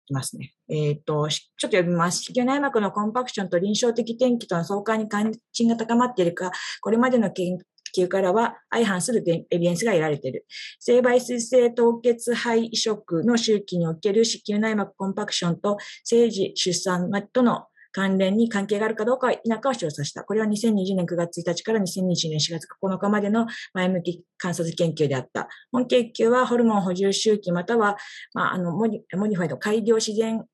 [0.05, 0.55] いきますね。
[0.71, 2.23] えっ、と、ちょっと読みます。
[2.23, 7.59] 子宮内膜のコンパクションと臨床的転機との相関に関心が高まっているか、これまでの研
[7.97, 10.47] 究からは相反するエビデンスが得られている。
[10.79, 20.23] 性媒水性凍結肺移植の周期における子宮内膜コンパクションと生児出産との関連に関係があるかどうか否かを調査した。
[20.23, 21.85] これは2020年9月1日から2020
[22.31, 25.49] 年4月9日までの前向き観察研究であった。
[25.73, 27.97] 本研究はホルモン補充周期または、
[28.35, 30.45] まあ、あのモニモニファイド改良自然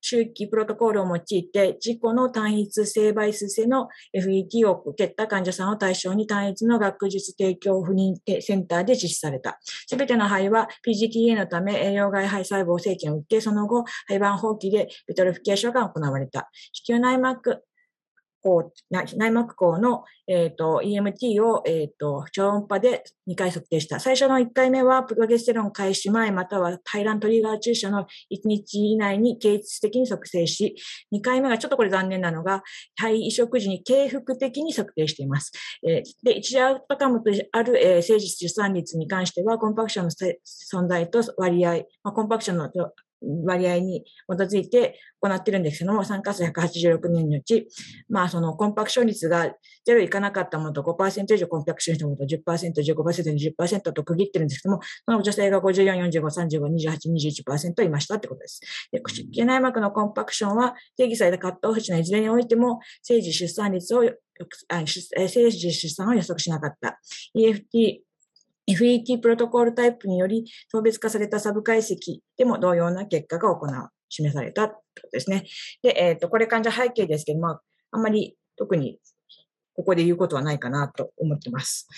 [0.00, 9.58] 周期プロトコールを用いて、自己の単一性倍数性の FET を受けた患者さんを対象に単一の学術提供不妊センターで実施された。
[9.86, 16.50] すべての胚は PGTA のため栄養外胚細胞生検を受け、その後、胚盤胞期で vitrification が行われた。
[16.72, 17.62] 子宮内膜
[18.42, 24.00] 厚内膜厚の、えーと、EMT を、えーと、超音波で2回測定した。
[24.00, 30.76] 最初の1回目はプロゲステロン開始前または排卵トリガー注射の1日以内に経腟的に測定し、
[31.12, 32.62] 2回目がちょっとこれ残念なのが、
[32.96, 35.52] 肺移植時に継復的に測定しています。
[35.86, 42.70] えー、で、一時アウトカムとある、えー、生実出産率に関しては、コンパクションの存在と割合、まあ、コンパクションの
[43.44, 47.68] 割合に基づいて行ってるんですけども、参加数186年のうち、
[48.08, 49.52] まあ、そのコンパクション率が
[49.86, 58.60] 0いかなかったものと5%以上コンパクションしたものと10%、15%、20%と区切ってるんですけども、その女性が54、45、35、28、21%いましたってことです。
[58.92, 64.04] で、子宮内膜のコンパクションは定義されたカットオフ値のいずれにおいても、生児出産率を
[64.68, 66.98] あ生児出産を予測しなかった。
[67.36, 68.00] EFT
[68.68, 75.44] FET プロトコールタイプにより送別化されたサブ解析でも同様な結果が行う、示されたということですね。
[75.82, 78.98] で、えっ、ー、と、これ患者背景ですけど、まあ、あんまり特に
[79.74, 81.88] ここで言うことはないかなと思ってます。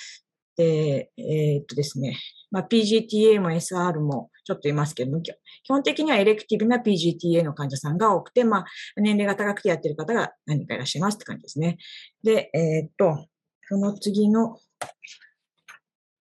[0.57, 2.19] で、えっ、とですね、
[2.51, 5.33] まあ、PGTA も SR もちょっといますけども、基
[5.69, 8.65] 本的にはエレクティブな PGTA の患者さんが多くて、まあ、
[8.97, 11.79] 年齢が高くてやってる方が何人かいらっしゃいますって感じですね。
[12.23, 13.27] で、えっ、と、
[13.69, 14.59] その次の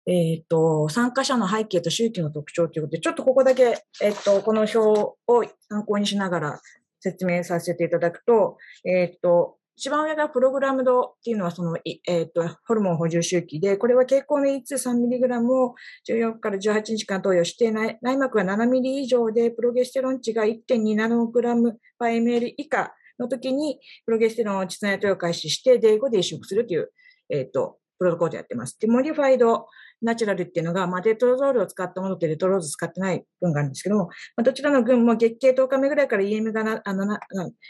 [0.08, 5.18] えっ、ー、と、参加者の背景と周期の特徴ということで、ちょっとここだけ、えっ、ー、と、この表を
[5.70, 6.62] 参考にしながら
[7.02, 11.78] 説明させていただくと、えっ、ー、と、一番上がプログラムドっていうのはその、
[12.08, 15.76] えっ、と、ホルモン補充周期で、これは経口の E2-3mg を
[16.10, 26.92] 14から18日間投与して内、内膜が 7mg 以上で、プロゲステロン値が1.2ナノグラム ml 以下の時に、プロゲステロンを膣内投与開始して、 day 5で移植するという、
[27.30, 28.80] えっ、と、プロトコールでやってます。
[28.80, 29.68] で、 modified
[30.02, 37.20] natural っていうのが、まあ、レトロゾールを使ったものとレトロゾール使ってない群があるんですけども、まあ、どちらの群も月経10日目ぐらいから EM がな、あのな、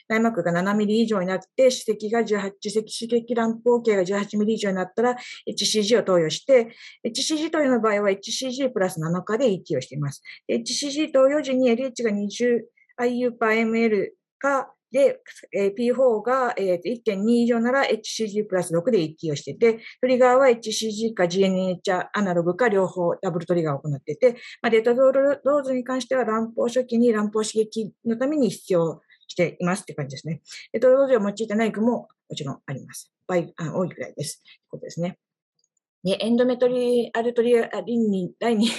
[0.07, 5.15] 内膜が7ミリ以上になって、歯石が18、歯石刺激乱暴径が18ミリ以上になったら
[5.49, 6.69] HCG を投与して、
[7.05, 10.21] HCG 投与の場合は HCG プラス7日で ET をしています。
[10.49, 14.09] HCG 投与時に LH が 20IU パー ML
[14.39, 15.19] かで、
[15.53, 30.41] えー、P4 が、えー、1.2以上なら HCG プラス6で一気をしてて、トリガーは HCG か GNH アナログか両方ダブルトリガーを行ってて、まあ、データドーズに関しては乱暴初期に乱暴刺激のために必要していますって感じですね。
[30.71, 33.11] データドーズを用いてない具ももちろんあります。
[33.27, 34.41] 倍あ多いくらいです。
[34.41, 35.17] ということですね。
[36.03, 38.75] で、エンドメトリアルトリアリンニ、ダイニング、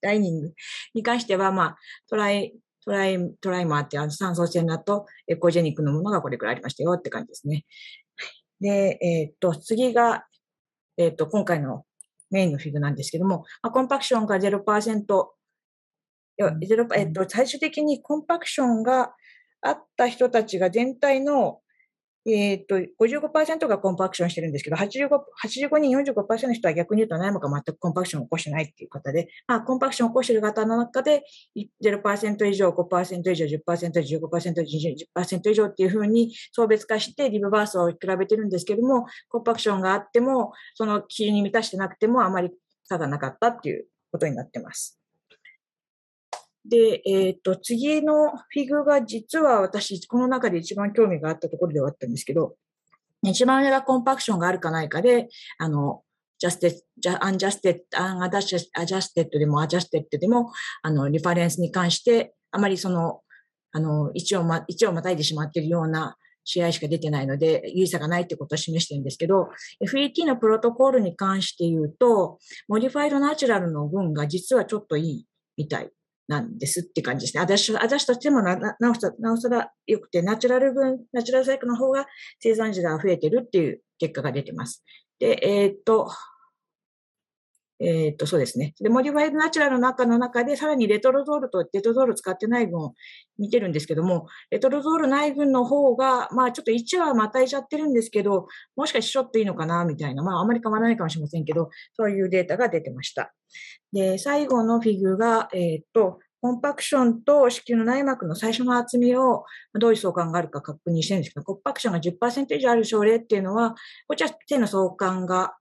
[0.00, 0.52] ダイニング
[0.94, 1.76] に関しては、まあ、
[2.08, 2.54] トライ、
[2.84, 7.64] トライ、トライマーってあの酸素性ナとエコジェニックのものがこれくらいありましたよって感じですね。
[8.60, 10.24] で、えっ、と、次が、
[10.96, 11.84] えっ、と、今回の
[12.30, 15.04] メインのフィグなんですけども、まあ、コンパクションが0%、
[16.38, 19.14] 0えっと、最終的にコンパクションが
[19.62, 21.60] あった人たちが全体の
[22.26, 25.08] えっ、ー、と、55%がコンパクションしてるんですけど、85,
[25.42, 31.22] 85人、45%の人は逆に言うと内膜が全くコンパクションを起こしてないっていう方で、まあ、コンパクションを起こしてる方の中で、
[31.82, 42.50] 0%以上、5%以上、10%以上、15%以上、10%以上っていうふうに層別化してリブバースを比べてるんですけども、コンパクションがあっても、その基準に満たしてなくても、あまり
[42.84, 44.99] 差がなかったっていうことになってます。
[46.64, 52.56] で、えっ、ー、と、次の fig が実は私、この中で一番興味があったところではあったんですけど、
[53.22, 56.02] 一番上が compaction があるかないかで、あの、
[56.38, 60.50] adjusted、unadjusted、unadjusted でも adjusted でも、
[60.82, 63.20] あの、リファレンスに関して、あまりその、
[63.72, 69.50] あの、一応ま、一応またいでしまっているような CI しか出てないので、有意差がないってことを示してるんですけど、
[69.84, 75.90] FET のプロトコールに関して言うと、 modified natural の群が実はちょっといいみたい。
[76.30, 77.40] なんですって感じですね。
[77.40, 82.06] 私、私としてもな、なおさら、なおさら良くて、ナチュラル分、ナチュラルサイクの方が
[82.38, 84.84] 生産児が増えてるっていう結果が出てます。
[85.18, 86.08] で、えー、っと、
[87.82, 88.74] えー、っと、そうですね。
[88.78, 92.94] で、 modified natural の中の中で、さらにレトロゾールとレトロゾール使ってない群を
[93.38, 103.32] 見てるんですけども、レトロゾールない群の方が、まあちょっと1はまたいちゃってるんですけど、もしかしてちょっといいのかな、みたいな、まああまり変わらないかもしれませんけど、そういうデータが出てました。
[103.94, 113.74] で、最後のフィグが、えー、っと、コンパクションと子宮の内膜の最初の厚みをどういう相関があるか確認してるんですけど、コンパクションが10%以上ある症例っていうのは、
[114.08, 115.54] こちら手の相関が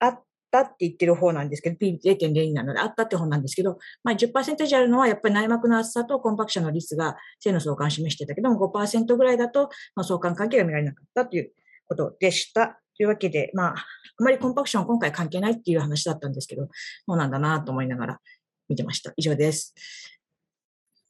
[0.00, 11.52] あったって言ってる方なんですけど、P0.02 なのであったって方なんですけど、まあ10%以上あるのはやっぱり内膜の厚さとコンパクションの率が性の相関を示してたけども、5%ぐらいだと、まあ、相関関係が見られなかったという
[11.86, 12.80] ことでした。
[12.96, 13.86] というわけで、まあ、あ
[14.24, 16.68] まりコンパクション今回関係ないっていう話だったんですけど、
[17.06, 18.20] そうなんだなと思いながら
[18.68, 19.12] 見てました。
[19.16, 19.72] 以上です。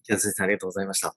[0.03, 1.17] 木田先生、ありがとうございました。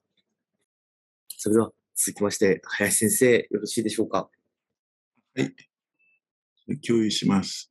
[1.28, 4.30] それでは続きまして、林先生、よろしいでしょうか？
[5.36, 5.54] はい。
[6.86, 7.70] 共有します。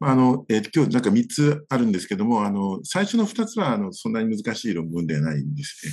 [0.00, 5.86] まあの、えー、今日なんか3つあるんですけども、あの、最初の2つは、あの、そんなに難しい論文ではないんです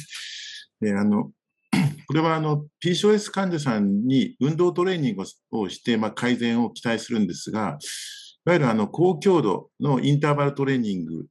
[0.82, 0.90] ね。
[0.92, 1.32] で、あの、
[2.08, 7.78] これはあの PCOS 患者さんに運動トレーニングをして、まあ、改善を期待するんですが、
[8.46, 11.28] いわゆるあの高強度のインターバルトレーニング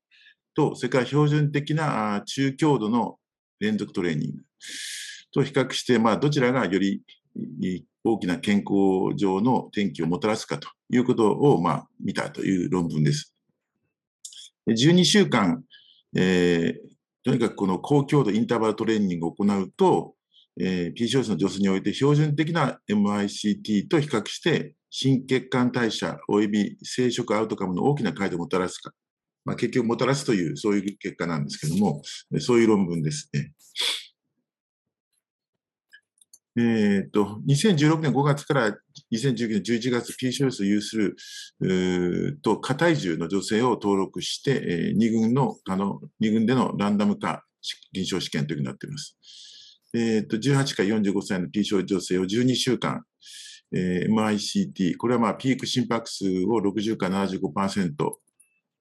[0.54, 3.16] と、それから標準的な中強度の
[3.58, 4.42] 連続トレーニング
[5.32, 7.02] と比較して、まあ、どちらがより
[8.04, 13.34] 大きな健康上の転機をもたらすかということを、まあ、見たという論文です。
[14.68, 15.64] 12週間、
[16.16, 16.90] えー、
[17.24, 20.14] とにかくこの高強度インターバルトレーニングを行うと、
[20.58, 28.92] えー、PCOS の助数において標準的な MICT と比較して、心血管代謝及び生殖アウトカムの大きな改善をもたらすか。
[29.44, 32.02] まあ、結局もたらすという、そういう結果なんですけども、
[32.40, 33.52] そういう論文ですね。
[36.58, 38.76] えっ、と、2016年5月から
[39.12, 47.44] 2019年11月 PCOS を有する、と、過体重の女性を登録して、えー、2軍の、あの、2軍でのランダム化
[47.92, 49.16] 臨床試験というふうになっています。
[49.94, 53.02] えっ、と、18から45歳の PCOS 女性を12週間、
[53.72, 57.94] えー、MICT、これはまあピーク心拍数を60から75%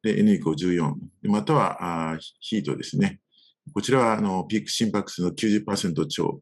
[0.04, 3.20] で N 以降14、またはあヒートですね。
[3.74, 6.42] こちらはあのピーク心拍数の90%超。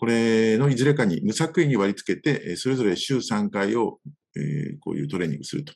[0.00, 3.98] これのいずれかに無作為に割り付けて、それぞれ週3回を、
[4.34, 5.74] えー、こういうトレーニングすると。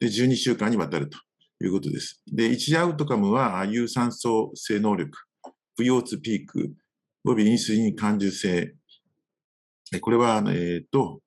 [0.00, 1.16] で、12週間にわたると
[1.64, 2.20] いうことです。
[2.30, 5.16] で、一時アウトカムは有酸素性能力、
[5.80, 6.74] VO2 ピーク、
[7.24, 8.74] およびインスリン感受性。
[10.02, 11.22] これは、えっ、ー、と、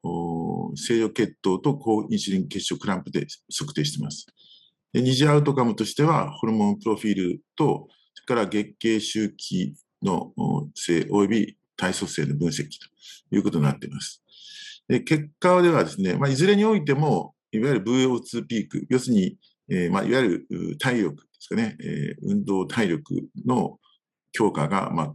[0.75, 4.27] 正常血糖と高インスリン血色クランプで測定しています。
[4.93, 9.73] で二次アウトカムとしては、ホルモンプロフィールと、それから月経周期
[10.03, 10.33] の
[10.75, 12.65] 性及び体組成の分析
[13.29, 14.23] ということになっています。
[14.87, 19.37] で結果ではですね、まあ、いずれにおいても、いわゆる VO2 ピーク、要するに、
[19.69, 23.13] えーまあ、いわゆる体力ですかね、えー、運動体力
[23.45, 23.77] の
[24.31, 25.13] 強化が、まあ、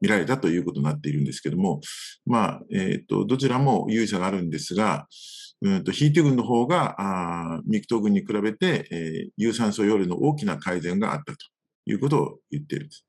[0.00, 1.80] 見られたということになっているんですけども、
[2.26, 5.06] まあ、えっ、ー、と、どちらも有意差があるんですが、
[5.62, 11.38] うんと、ヒーティ群の方が、あミクト群に比べて、え、有酸素用量の大きな改善があったと
[11.86, 13.06] いうことを言っているんです。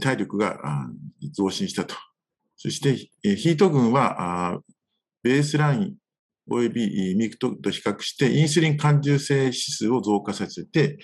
[0.00, 0.58] 体力が
[1.32, 1.94] 増進したと。
[2.56, 2.96] そして、
[3.36, 4.60] ヒート群は、
[5.22, 5.96] ベースライン
[6.50, 10.98] 及び MICT と比較して、インスリン感受性指数を増加させて、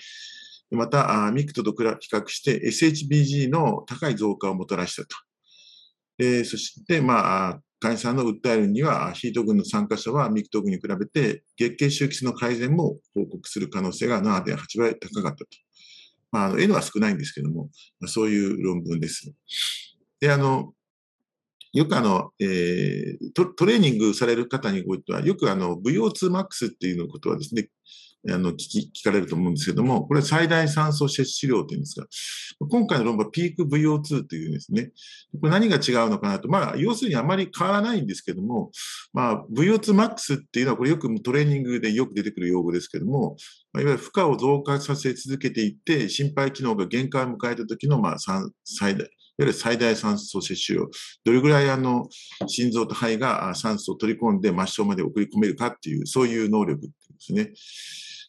[0.69, 5.15] また、 MICT と比較して SHBG の高い増加をもたらしたと。
[6.45, 15.47] そして、まあ、患者さんの訴えるには、 HIIT 群の参加者は MICT 群に比べて、月経周期数の改善も報告する可能性が7.8倍高かったと。
[16.31, 17.69] まあ、あの N は少ないんですけども、
[18.05, 19.31] そういう論文です。
[20.19, 20.73] で、あの、
[21.73, 27.69] よくあの、えー、トトレーニングされる方においては、よくあの VO2max っていうのことはですね、
[28.29, 32.07] あの聞き聞かれると思うんですけども、これ最大酸素摂取量というんですが、
[32.69, 34.91] 今回の論文はピーク VO2 というんですね。
[35.39, 38.71] これ何が違うのかなと、まあ、要するにあまり変わらないんですけども、
[39.13, 43.35] まあ、VO2max っていうのは、これよくトレーニングでよく出てくる用語ですけども、
[43.73, 48.15] まあ、いわゆる負荷を増加させ続けていって、心肺機能が限界を迎えた時の、まあ、
[48.63, 49.07] 最大、いわ
[49.39, 50.89] ゆる最大酸素摂取量、
[51.23, 52.09] どれぐらいあの
[52.47, 56.87] 心臓と肺が酸素を取り込んで末梢まで送り込めるかっていう、そういう能力で
[57.19, 57.51] すね。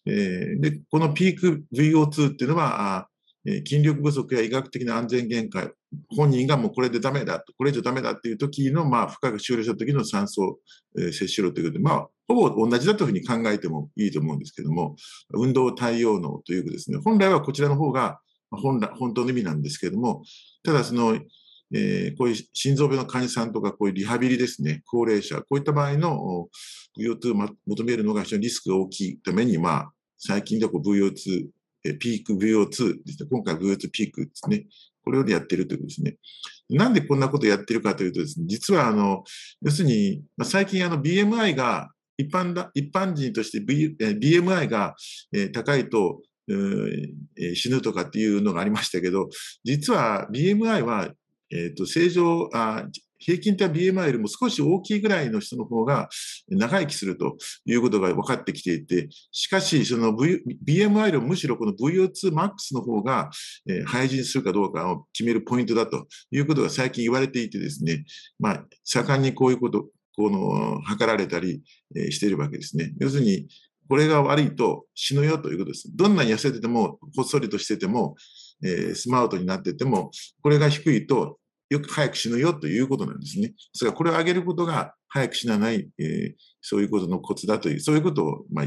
[0.09, 3.09] えー、で、このピーク VO2 っていうのは、
[3.47, 5.71] え筋力不足や医学的な安全限界、
[6.17, 10.59] 本人がもうこれでダメだ、これ以上ダメだっていう時の、まあ、負荷が終了した時の酸素、
[10.99, 14.97] えー、摂取量ということで、まあ、ほぼ同じだというふうに考えてもいいと思うんですけども、
[15.31, 16.99] 運動対応能というですね。
[17.03, 20.23] 本来はこちらの方が本来本当の意味なんですけども、
[20.63, 21.19] ただその、
[21.75, 26.49] えー、こういう心臓病の患者さんとか、こういうリハビリですね、高齢者、こういった場合の
[26.99, 31.47] VO2 を求めるのが非常にリスクが大きいために、まあ、最近では VO2、
[31.85, 33.29] えピーク VO2 ですね。
[33.31, 34.67] 今回 VO2 ピークですね。
[35.05, 36.17] これをやってるということですね。
[36.71, 39.23] なんでこんなことをやってるかというとですね、実はあの、
[39.63, 44.95] 要するに、ま、最近あの BMI が一般だ、一般人として、B、BMI が、
[45.55, 46.21] 高いと、
[47.55, 49.29] 死ぬとかっていうのがありましたけど、
[49.65, 51.09] 実は BMI は、
[51.51, 52.85] えっ、ー、と、正常あ、
[53.19, 56.09] 平均体 BMI よりも少し大きいぐらいの人の方が
[56.49, 63.31] 長生きするということが分かってきていて、しかし、その、v、BMI よりもむしろこの VO2max の方が、
[63.69, 68.05] えー、廃人するかどうかを決めるポイントだということが最近言われていてですね、
[68.39, 71.63] まあ、盛んにこういうこと、この、測られたり、
[71.97, 72.93] えー、しているわけですね。
[72.99, 73.47] 要するに、
[73.89, 75.89] これが悪いと死ぬよということです。
[75.95, 78.17] どんなに痩せてても、ほっそりとしてても、
[78.63, 80.11] えー、スマートになってても、
[80.43, 81.39] これが低いと
[81.71, 83.49] よく早く死ぬよということなんですね。
[83.49, 88.67] ですから、これを上げることが早く死なない、えー、そういうことのコツだという、そういうことを、まあ、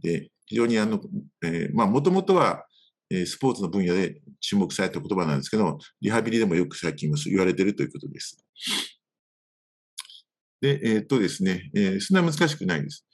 [0.00, 1.00] で非常にあの、
[1.44, 2.64] えー、まあ、もともとは、
[3.10, 8.38] えー、スポーツの分野で注目された言葉なんですけど、リハビリでもよく最近も言われているということです。
[10.60, 13.06] で、えー、っとですね、えー、そんな難しくないです。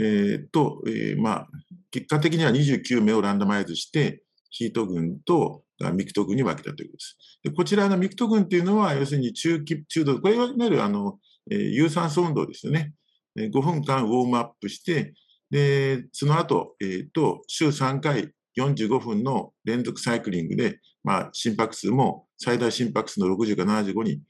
[0.00, 1.48] えー、っと、えー、まあ、
[1.90, 7.16] 結果的には29名を randomize して、 HIIT 群と MICT 群に分けたということです。
[7.44, 11.18] でこちらの MICT 群っていうのは、要するに中期、中度、これいわゆるあの、
[11.50, 12.92] えー、有酸素運動ですよね。
[13.36, 15.14] 5分間ウォームアップして、
[15.50, 24.20] で、その後、え、ー、と、週3回45分の連続サイクリングで、まあ、心拍数も最大心拍数の60から75に、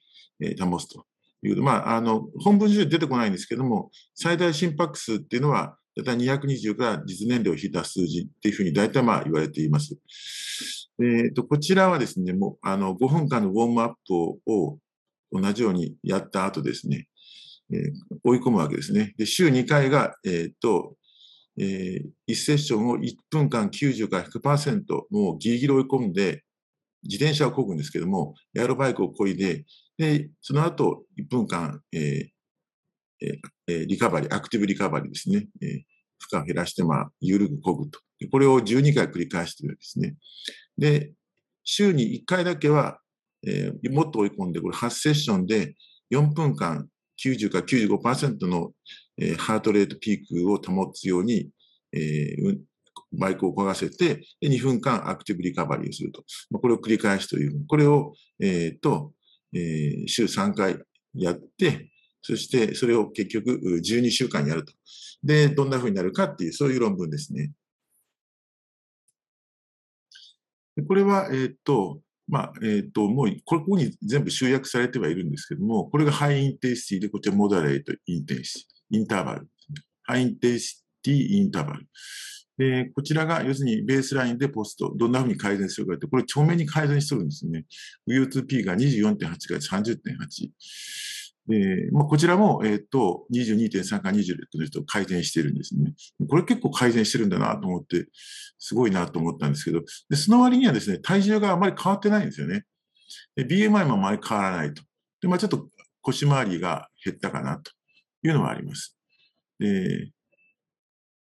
[0.40, 1.06] えー、保つと
[1.42, 1.62] いう。
[1.62, 9.96] まあ、あの、本文上出てこないんですけども、最大心拍数っていうのは、だいたい220から実年齢を引いた数字っていうふうに大体まあ言われています。
[11.00, 14.78] え、ー、と、こちらはですね、もう、あの、5分間のウォームアップを
[15.30, 17.06] 同じようにやった後ですね、
[17.72, 17.80] えー、
[18.24, 19.14] 追い込むわけですね。
[19.16, 20.96] で、週2回が、え、ー、と、
[21.60, 26.44] え、1セッションを1分間90から100%もうギリギリ追い込んで、
[27.02, 29.64] 自転車を漕ぐんですけども、エアロバイクを漕いで、
[29.96, 32.30] で、その後1分間、え
[33.20, 35.48] え、リカバリー、アクティブリカバリーですね。
[35.60, 35.84] え、
[36.18, 38.00] 負荷を減らして、まあ、ゆるく漕ぐと。
[38.30, 40.14] これを12回繰り返してるんですね。
[40.78, 41.12] で、
[41.64, 42.98] 週に1回だけは、
[43.46, 45.74] えー、もっと追い込んで、これ8セッションで
[46.10, 46.88] 4分間
[47.22, 48.70] 90から95%の、
[49.20, 51.50] えー、ハートレートピークを保つように、
[51.92, 52.58] えー、
[53.12, 56.24] バイクを漕がせて、2分間 active recovery をすると。
[56.58, 57.66] これを繰り返しという。
[57.66, 59.12] これを、え、ー、と、
[59.54, 60.78] えー、週3回
[61.14, 61.90] やって、
[62.22, 64.72] そしてそれを結局12週間やると。
[65.22, 67.52] で、どんな風になるかっていう、そういう論文ですね。
[70.86, 79.48] これは、えー、っと、まあ、えー、と、もう、ここに全部集約されてはいるんですけども、これが high intensity で、こちら moderate intensity、interval、ね。
[80.04, 81.86] ハイインテンシティ、インターバル。
[82.58, 87.64] で、こちらが、要するにベースラインでポスト、どんな風に改善するかって、これ、帳面に改善しとるんですね。
[88.10, 90.50] VO2P が24.8から30.8。
[91.48, 95.94] で、まあ、こちらも、えっ、ー、と、22.3から26の人を改善してるんですね。
[96.28, 98.06] これ結構改善してるんだなと思って、
[98.58, 99.80] すごいなと思ったんですけど、
[100.10, 102.64] でその割にはですね、体重があまり変わってないんですよね。
[103.38, 104.82] BMI もあまり変わらないと。
[105.22, 105.68] で、まあ、ちょっと
[106.02, 107.70] 腰回りが減ったかなと
[108.22, 108.94] いうのはあります。
[109.58, 110.10] で、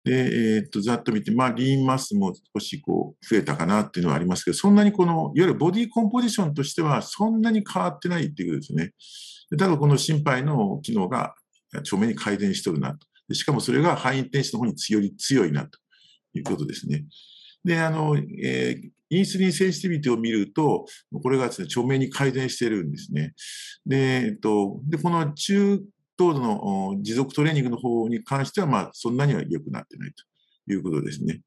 [0.03, 8.93] で、えっ、と、ざっと見て、まあ、リーンマスも少しこう、増えたかなっていうのはありますけど、そんなにこの、いわゆるボディコンポジションとしては、そんなに変わってないっていうことですね。
[9.57, 11.35] ただ、この心肺の機能が、
[11.77, 13.07] 著名に改善しとるなと。
[13.33, 15.79] しかもそれが肺インテンシの方に強い、強いなと
[16.33, 17.05] いうことですね。
[17.63, 20.85] で、あの、えー、インスリンセンシティビティを見ると、
[21.21, 23.33] これがですね、著名に改善してるんですね。
[23.85, 25.79] で、えっと、で、この中
[26.17, 30.13] 等度の持続トレーニングの方に関しては、まあ、そんなには良くなってない
[30.65, 31.41] ということですね。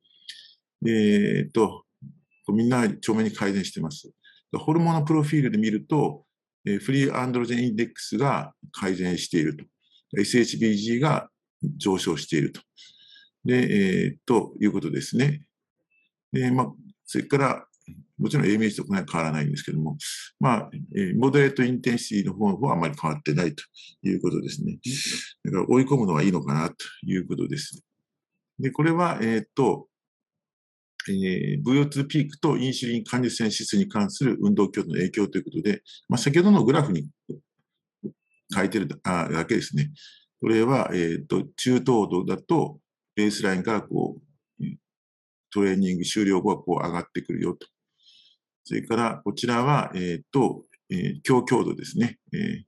[0.82, 1.84] で、えっと、
[2.48, 4.10] みんな著名に改善してます。
[4.52, 6.24] ホルモンのプロフィールで見ると、
[6.64, 9.64] フリーアンドロジェンインデックスが改善していると。
[10.16, 11.28] SHBG が
[11.76, 12.60] 上昇していると。
[13.44, 15.42] で、えー、ということですね。
[16.32, 16.72] で、まあ、
[17.04, 17.66] それから、
[18.18, 19.96] もちろん AMH とこの辺変わらないんですけども、
[20.40, 20.70] まあ、
[21.16, 23.62] moderate intensity の方はあまり変わってないと
[24.02, 24.78] いうことですね。
[25.44, 26.74] だから追い込むのはいいのかなと
[27.06, 27.82] いうことです。
[28.58, 29.88] で、これは、えっ、ー、と、
[31.08, 37.08] えー、VO2 peak とインシュリン感受性指数に関する運動強度の影響ということで、まあ、先ほどのグラフに
[38.52, 39.90] 書いてるだけですね。
[40.40, 42.80] これは、えっ、ー、と、中等度だと、
[43.14, 44.64] ベースラインからこう、
[45.52, 47.66] トレーニング終了後はこう上がってくるよと。
[48.66, 52.18] それから、こちらは、えっ、と、え、強強度ですね。
[52.32, 52.62] えー、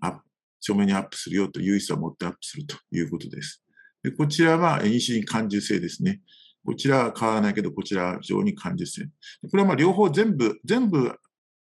[0.00, 0.22] ア、
[0.60, 3.64] 正面にアップするよと、優位さを持ってアップするということです。
[4.02, 6.20] でこちらは、インシリン感受性ですね。
[6.62, 9.06] こちらは変わらないけど、こちらは非常に感受性。
[9.50, 11.16] これはまあ両方全部、全部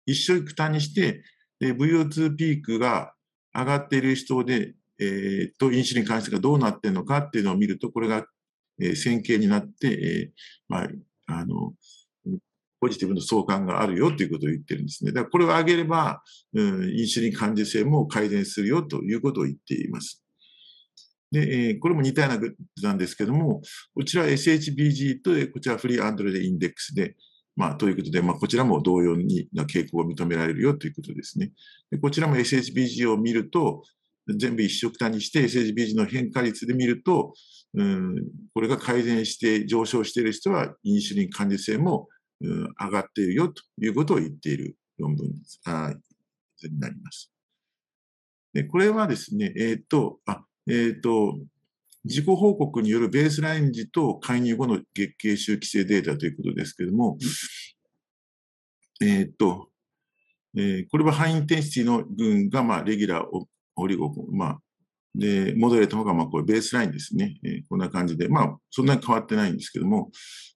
[0.08, 1.24] 一緒に負担にして、
[1.62, 3.14] VO2 ピークが
[3.54, 8.26] 上がっている人で、えー、と、インシュリン関数がどうなっているのかっていうのを見ると、これが、
[8.82, 10.32] え、線形になって、えー、
[10.68, 10.90] まあ、
[11.28, 11.74] あの、
[12.80, 15.12] ポジティブの相関があるよということを言ってるんですね。
[15.12, 16.22] だからこれを上げれば、
[16.54, 20.24] うん、インシュリン感受性も改善するよということを言っています。
[21.32, 23.62] で、えー、これも似たようなグッズなんですけども、
[23.94, 27.16] こちら SHBG と、こちらフリーアンドロイドインデックスで、
[27.56, 31.52] まあ、ということで、まあ、こちらも同様にな傾向が認められるよということですね。
[31.90, 33.84] でこちらも SHBG を見ると、
[34.38, 37.34] 全部一色単にして SHBG の変化率で見ると、
[37.74, 38.16] うん、
[38.54, 42.08] これが改善して上昇している人は、インシュリン感受性も、
[42.42, 45.60] 上がっているよということを言っている論文です。
[45.64, 46.70] はい。
[46.70, 47.32] になります。
[48.54, 51.38] で、これはですね、えっ、ー、と、あ、えっ、ー、と、
[52.04, 57.18] 自己報告によるベースライン時と介入後の月経周期性データということですけれども、
[59.02, 59.70] えっ、と、
[60.56, 64.60] えー、これは high intensity の群が、まあ、 regular、oligo、まあ、
[65.18, 67.40] で、 moderate の方が、まあ、これベースラインですね。
[67.44, 70.12] えー、こんな感じで、まあ、そんなに変わってないんですけども、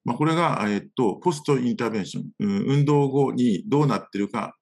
[0.05, 4.55] まあ、これが、えっ、と、 post intervention、うん、運動後にどうなってるか、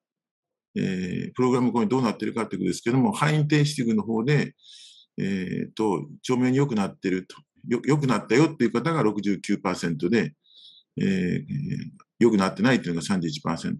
[0.75, 4.53] えー、プログラム後にどうなってるかということですけども、 high intensity 群の方で、
[5.17, 7.35] えっ、と、著明に良くなってると、
[7.67, 10.33] 良くなったよっていう方が69%で、
[11.01, 11.45] えー、
[12.19, 13.73] 良くなってないっていうのが31%。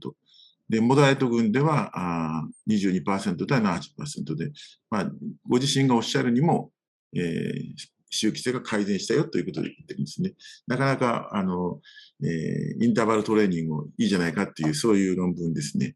[0.69, 4.51] で、モダレート群ではあ22%対70%で、
[4.89, 5.11] まあ、
[5.47, 6.71] ご自身がおっしゃるにも、
[7.15, 7.63] えー、
[8.09, 10.33] 周期性が改善したよということで言ってるんですね。
[10.67, 11.79] なかなか、あの、
[12.23, 15.95] えー、インターバルトレーニングいいじゃないかっていう、そういう論文ですね。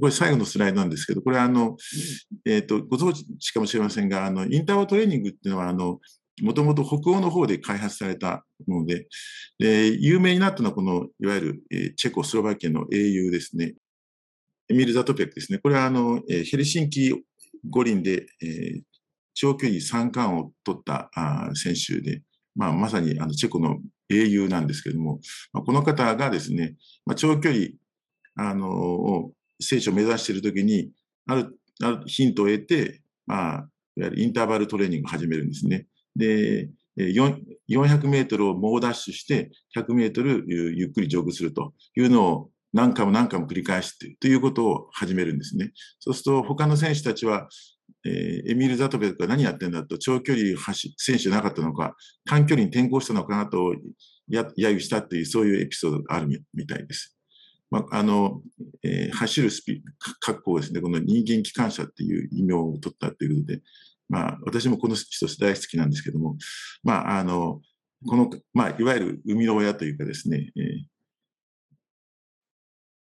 [0.00, 1.76] これ最後のスライドなんですけど、これあの、
[2.46, 6.00] えっ、ー、と、ご存知かもしれませんが、あの、インターバルトレーニングっていうのは、あの、
[6.40, 9.06] もともと北欧の方で開発されたもので、
[9.58, 13.74] で有名になったのはこの、いわゆる、チェコスロバキアの英雄ですね。
[14.70, 15.58] エミル・ザトペックですね。
[15.58, 17.14] これはあの、ヘルシンキ
[17.68, 18.82] 五輪で、えー、
[19.34, 22.22] 長距離三冠を取ったあ選手で、
[22.54, 23.78] まあ、まさにあのチェコの
[24.08, 25.20] 英雄なんですけれども、
[25.52, 26.76] まあ、この方がですね、
[27.06, 27.66] まあ、長距離、
[28.36, 29.30] あの
[29.60, 30.90] 聖書を目指しているときに、
[31.26, 35.86] ある、あるヒントを得て、まあ、いわゆるインターバルトレーニングを始めるんですね。
[36.16, 45.72] で、400メートルを猛ダッシュして、100メートルゆっくりジョグするというのを何回も何回も繰り返してということを始めるんですね。
[45.98, 47.48] そうすると、他の選手たちは、
[48.04, 51.94] えー、エミール・ザトベルが何やってんだと、長距離走選手なかったのか、
[52.26, 53.74] 短距離に転向したのかなと
[54.28, 57.16] や揶揄したという、そういうエピソードがあるみたいです。
[57.70, 58.42] まあ、あの、
[58.82, 59.82] えー、走るスピード
[60.20, 63.62] 格好ですね、この人間機関車っていう異名を取ったということで、
[64.12, 66.36] まあ、私もこの人大好きなんですけども、
[66.82, 67.62] まあ、あの、
[68.06, 70.60] この、まあ、いわゆる生みの親というかですね、え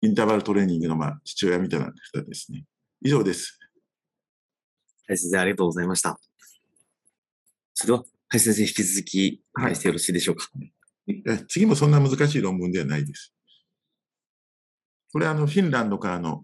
[0.04, 2.66] ー、インターバルトレーニングの、まあ、父親みたいな方ですね。
[3.02, 3.58] 以上です。
[5.08, 6.20] はい、先生、ありがとうございました。
[7.74, 8.00] それでは、
[8.30, 10.46] はい、先生、引き続き、はい、してよろしいでしょうか。
[11.48, 13.34] 次もそんな難しい論文ではないです。
[15.12, 16.44] これはあのフィンランドからの、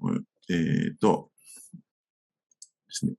[0.50, 1.30] えっ、ー、と、
[1.74, 1.80] で
[2.90, 3.14] すね。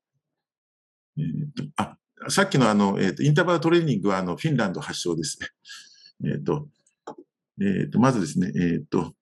[1.77, 1.97] あ、
[2.29, 5.49] さっきのあの、え、ー、と、インターバルトレーニングはあのフィンランド発祥ですね。
[6.33, 6.69] えっ、と、
[7.61, 9.15] えっ、と、まずですね、えっ、と、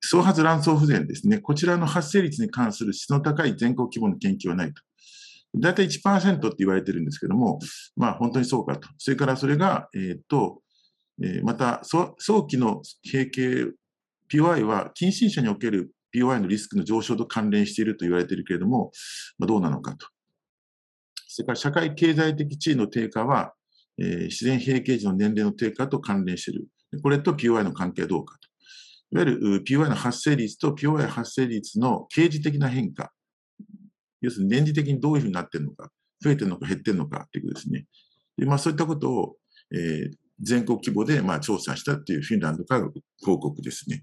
[0.00, 1.38] 総発卵巣不全ですね。
[1.38, 4.82] こちらの発生率に関する質の高い全国規模の研究はないと。
[5.56, 7.58] だいい1%って言われてるんですけども、
[7.96, 8.88] まあ本当にそうかと。
[8.98, 10.62] それからそれが、えっ、と、
[11.22, 12.16] えまた早
[12.46, 13.72] 期の閉経
[14.32, 18.90] POI は近親者における POI のリスクの上昇と関連していると言われているけれども、
[19.38, 20.06] まあ、どうなのかと。
[21.32, 23.54] それから社会経済的地位の低下は、
[23.98, 26.66] えー、自然閉経時の年齢の低下と関連している。
[27.04, 28.48] これと POI の関係はどうかと。
[29.12, 33.12] いわゆる POI の発生率と POI 発生率の刑事的な変化。
[34.20, 37.86] 要するに年次的にどういうふうになっているのか、増えているのか減っているのかということですね。
[38.36, 39.36] でまあ、そういったことを、
[39.72, 42.90] えー、全国規模でまあ調査したというフィンランドからの
[43.24, 44.02] 報告ですね。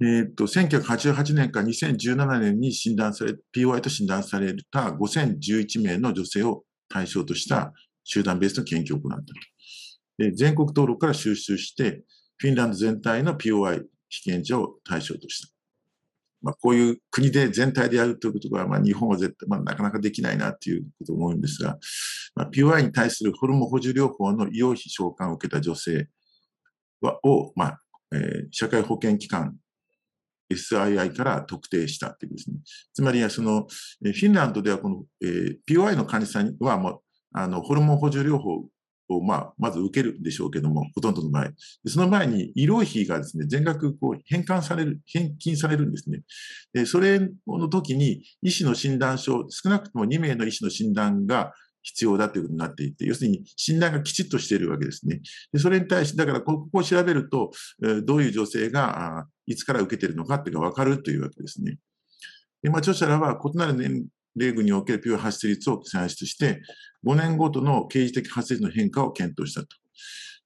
[0.00, 7.72] えっと、1988年から2017年に診断され、POI と診断された5011名の女性を対象とした
[8.04, 10.30] 集団ベースの研究を行ったと。
[10.34, 12.02] 全国登録から収集して、
[12.38, 15.52] フィンランド全体の POI 被験者を対象とした。
[16.42, 21.76] まあ、こういう国で全体でやるということは、まあ、日本は絶対、まあ、なかなかできないなということを思うんですが、
[22.36, 26.08] まあ、POI に対するホルモン補充療法の医療費償還を受けた女性
[27.00, 27.80] はを、まあ
[28.12, 29.56] えー、社会保険機関
[30.50, 32.56] SII から特定したっていうですね。
[32.92, 33.66] つまり、その、
[34.02, 37.00] フィンランドではこの、えー、POI の患者さんはもう、
[37.34, 38.64] あの、ホルモン補充療法
[39.08, 41.50] を、まあ、まず受けるんでしょうけども、ほとんどの場合。
[41.86, 46.22] その前に医療費がですね、全額こう返還される、返金されるんですね。
[46.72, 51.52] で、それの時に医師の診断書、少なくとも2名の医師の診断が
[51.88, 55.22] 必要だということになっていて、要するに診断がきちっとしているわけですね。
[55.52, 57.50] でそれに対して、だからここを調べると、
[58.04, 61.78] どういう女性がいつから受けているのかっていうのが分かるというわけですね。
[62.62, 64.06] でまあ、著者らは異なる年
[64.36, 66.60] 齢群における POI 発生率を算出して、
[67.06, 69.68] 5年ごとの刑事的発生率の変化を検討したと。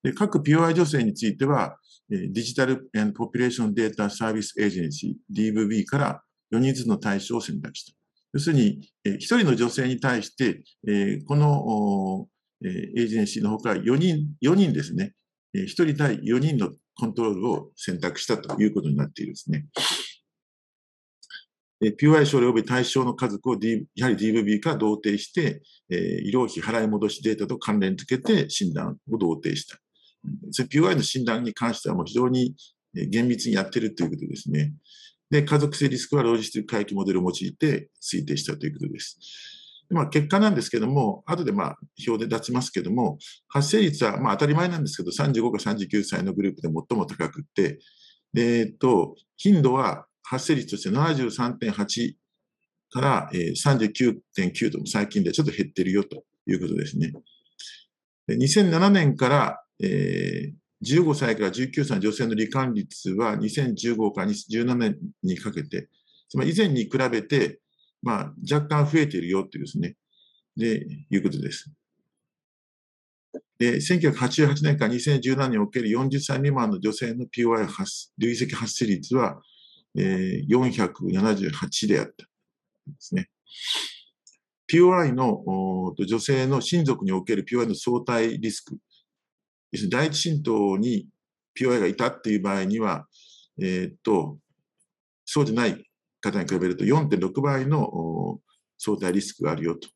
[0.04, 1.78] で各 POI 女性については、
[2.08, 8.01] デジタルポピュレーションデータサービスエージェンシー DVB から4人ずつの対象を選択した。
[8.32, 10.62] 要するに、1人の女性に対して、
[11.26, 12.28] この
[12.64, 15.14] エージェンシーのほか4人、4人ですね、
[15.54, 19.66] 1人対4人のコントロールを選択したということになっているんですね。
[21.82, 25.60] POI 症例及び対象の家族を、D、やはり DVB から同定して、
[25.90, 29.78] 医療費払い戻しデータと関連付けて診断を同定した。
[30.70, 32.54] POI の診断に関してはもう非常に
[32.94, 34.72] 厳密にやっているということですね。
[35.32, 39.18] で、家族性リスクはロジスティック回帰モデルを用いて推定したということです。
[39.88, 41.76] まあ、結果なんですけども、後でまあ
[42.06, 43.16] 表で出しますけども、
[43.48, 47.78] 発生率はまあ当たり前なんですけど、35か39歳のグループで最も高くて、
[48.36, 52.14] えっと、頻度は発生率として73.8
[52.90, 57.10] から39.9と最近でちょっと減ってるよということですね。
[58.28, 60.52] 2007年からえー、
[60.82, 65.88] 15歳から19歳の女性の罹患率は2015から2017年にかけて、
[66.28, 67.60] つまり以前に比べて、
[68.02, 69.96] まあ、若干増えているよというですね、
[70.56, 71.70] で、いうことです。
[73.58, 79.40] で、1988年から2017年における40歳未満の女性の POI 発、累積発生率は、
[79.96, 82.12] えー、478であった。
[82.14, 83.30] ですね。
[84.72, 88.78] POI の女性の親族における POI の相対リスク、
[89.72, 91.08] 要するに第一神道に
[91.58, 93.06] POI がいたっていう場合には、
[93.60, 94.38] えー、っと、
[95.24, 95.84] そうじゃない
[96.20, 98.38] 方に比べると4.6倍の
[98.78, 99.88] 相対リスクがあるよと。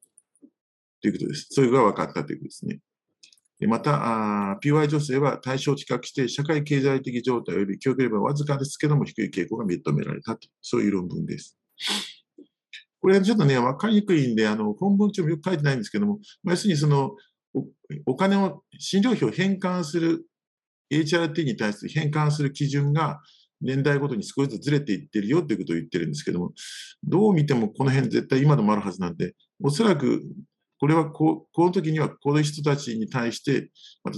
[1.02, 1.48] ということです。
[1.50, 2.80] それが分かったということですね。
[3.58, 10.48] でまた、POI 女性は対象を近くして社会経済的状態及び教育レベルはわずかですけども低い傾向が認められたと。
[10.60, 11.56] そういう論文です。
[13.00, 17.12] これはちょっとね、分かりにくいんで、あの、本文中もよく書いてないんですけども、まあ、要するにその、
[18.06, 20.26] お金を、診療費を返還する、
[20.92, 23.20] HRT に対する返還する基準が
[23.60, 26.52] 年代ごとに少しずつずれていってるよということを言ってるんですけども、
[27.02, 30.22] どう見てもこの辺絶対今のもあるはずなんで、おそらく
[30.78, 33.70] これはここの時にはこの人たちに対して、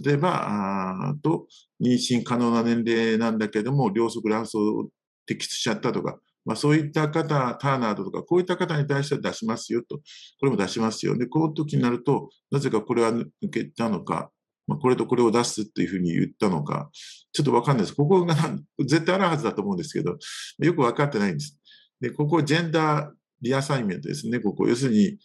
[0.05, 1.47] 例えば、あと
[1.83, 4.89] 妊娠可能な年齢なんだけども、両側卵巣を
[5.31, 6.19] 摘出しちゃったとか、
[6.49, 11.15] まあ、そういった方、ターナードとか、こういった方に対しては出しますよと、これも出しますよ。
[11.15, 14.31] で、この時になると、なぜかこれは抜けたのか、
[14.67, 16.89] まあ、これとこれを出すっていうふうに言ったのか、
[17.33, 17.95] ちょっとわかんないです。
[17.95, 18.35] ここが
[18.79, 20.17] 絶対あるはずだと思うんですけど、
[20.61, 21.59] よく分かってないんです。
[22.01, 24.69] で、ここジェンダーリアサイメントですね、ここ。
[24.69, 25.19] 要するに、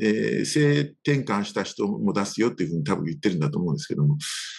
[0.00, 4.16] えー、性転換した人も出すよっていうふうに多分言ってるんだと思うんですけども、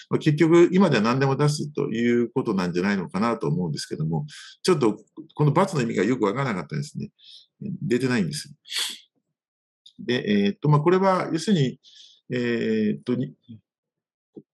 [0.10, 4.26] まあ、結局、今では何でも出すということなんじゃないのかなと思うんですけども、
[4.62, 4.98] ちょっと
[5.34, 7.10] この罰の意味がよくわからなかったですね。
[7.82, 8.54] 出てないんです。
[10.00, 11.80] で、えー、っと、まあ、これは、要するに、
[12.32, 13.22] えー、っと、こ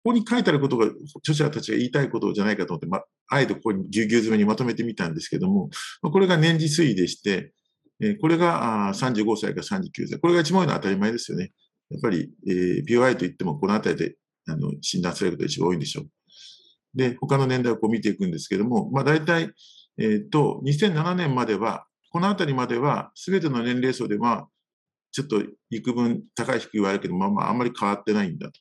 [0.05, 0.86] こに書いてあることが
[1.18, 5.68] 著者たちが言いたいことじゃないかと思って、まあ、あえてここにぎゅうぎゅう詰めにまとめてみたんですけども、
[6.02, 7.52] これが年次推移でして、
[8.01, 10.18] えこれが35歳か39歳。
[10.18, 11.52] これが一番多いのは当たり前ですよね。
[11.90, 14.16] やっぱり、えー、POI といってもこのあたりで
[14.48, 16.06] あの診断されることが一番多いんでしょう。
[16.94, 19.52] で、他の年代をこう見ていくんですけども、まあ大体、
[19.98, 24.48] えっ、と、2007年までは、このあたりまでは、すべての年齢層では、
[25.12, 28.52] ちょっと幾分高い低い言われるけど、まあまああんまり変わってないんだと。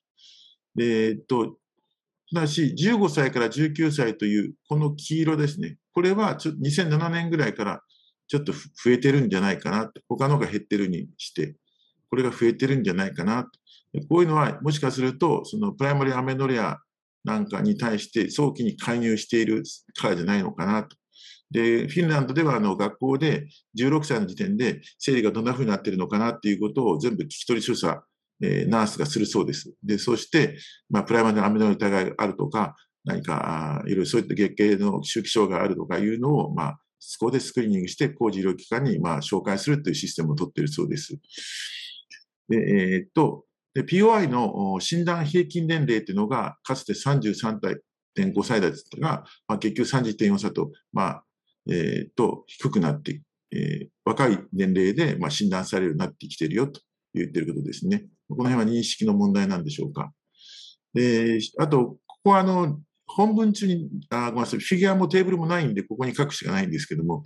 [0.75, 1.57] で、えっ、ー、と、
[2.33, 5.77] ただし、15歳から19歳という、この黄色ですね。
[5.93, 7.81] これはちょ2007年ぐらいから
[8.29, 11.55] ちょっと増えてるんじゃないかな他のが減ってるにして、
[12.09, 13.49] これが増えてるんじゃないかなと
[14.07, 16.77] こういうのは、もしかすると、そのプライマリーアメノレア
[17.23, 19.63] なんかに対して早期に介入している
[19.99, 20.95] からじゃないのかなと。
[21.51, 23.47] で、フィンランドではあの学校で
[23.77, 28.03] 16歳の時点で生理がどんな風になってるのかなっていうことを全部聞き取り調査、
[28.41, 29.73] えー、ナースがするそうです。
[29.83, 30.57] で、そして、
[30.89, 32.75] まあ、プライマリーアメノレア疑いがあるとか、
[33.05, 41.19] 何か、いろいろそういった月経の周期障害があるとかいうのを、まあ、そこでスクリーニングして工事医療機関にまあ紹介するというシステムを取っているそうです。
[42.49, 51.23] でえー、っとで、POI の診断平均年齢というのが、かつて33.5歳だったが、まあ、結局30.4歳と、まあ、
[51.69, 53.21] えー、っと、低くなって、
[53.51, 56.81] えー、若い年齢で、まあ、診断されるようになってきているよと
[57.13, 58.05] 言っていることですね。
[58.27, 60.11] この辺は認識の問題なんでしょうか。
[60.93, 62.79] で、あと、ここはあの、
[63.15, 67.23] 本文中に、あごめんなさい、フィギュアもテーブルもないんで、ここに書くしかないんですけども、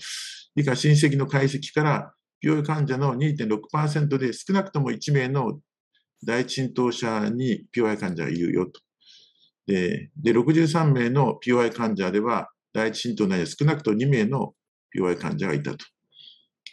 [0.55, 5.59] 以下親戚の解析から、病院患者の2.6%で少なくとも1名の
[6.25, 8.81] 第一浸透者に POI 患者がいるよと。
[9.67, 14.53] で、で63名の POI 患者では、第一浸透内に少なくとも2名の
[14.95, 15.85] POI 患者がいたと。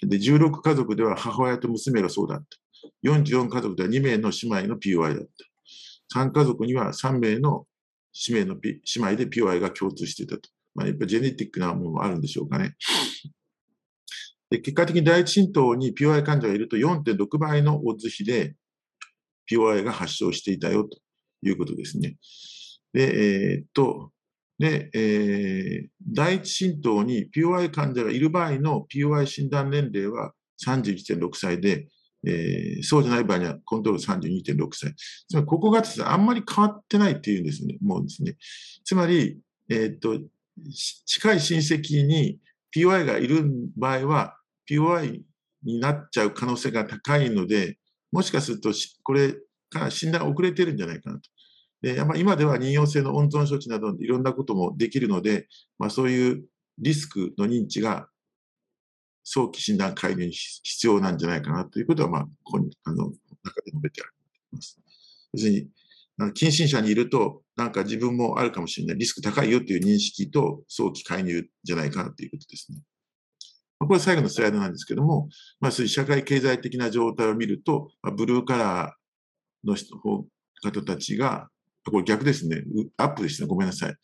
[0.02, 2.46] で、16家族では母親と娘がそうだった。
[3.08, 5.24] 44家族では2名の姉妹の POI だっ
[6.12, 6.20] た。
[6.20, 7.66] 3家族には3名の
[8.28, 10.48] 姉妹の、姉妹で POI が共通していたと。
[10.74, 12.76] まあ、やっぱジェネティックなものもあるんでしょうかね。
[14.50, 18.56] で結果的に第一浸透に POI 患者がいると4.6倍のオッズ比で
[19.50, 20.98] POI が発症していたよと
[21.42, 22.16] いうことですね。
[22.92, 24.10] で、えー、っと、
[24.58, 30.32] で、えー、第一浸透に POI 患者がいる場合の POI 診断年齢は
[30.66, 31.88] 31.6歳で、
[32.26, 34.94] えー、そうじゃない場合にはコントロール32.6歳。
[35.28, 38.36] つまり、ここがですね、あんまり変わってないっていうんですね、もうですね。
[38.84, 39.38] つまり、
[39.68, 40.18] えー、っと、
[41.06, 42.38] 近い親戚に
[42.74, 43.44] POI がいる
[43.76, 44.36] 場合は、
[44.68, 45.22] POI
[45.62, 47.78] になっちゃう可能性が高いので、
[48.12, 48.72] もしかすると、
[49.02, 49.34] これ
[49.70, 51.30] から診断遅れてるんじゃないかなと。
[51.82, 55.48] でまあ、今では妊用性の温存処置などいろんなこともできるので、
[55.78, 56.44] まあ、そういう
[56.78, 58.08] リスクの認知が
[59.32, 63.12] 早期診断介入必要なんじゃないかなということは、まあ、ここに、あの、
[63.44, 64.06] 中で述べてあ
[64.52, 64.80] ります。
[65.32, 65.68] 別に、
[66.34, 72.78] 近親者にいると、なんか自分もあるかもしれない、リスク高いよっていう認識と早期介入じゃないかなということですね。
[73.78, 75.28] これ最後のスライドなんですけども、
[75.60, 81.48] まあ、そういう社会経済的な状態を見ると、まあ、ブルーカラーの人方たちが、
[81.88, 82.64] これ逆ですね。
[82.96, 83.46] アップですね。
[83.46, 83.94] ごめんなさい。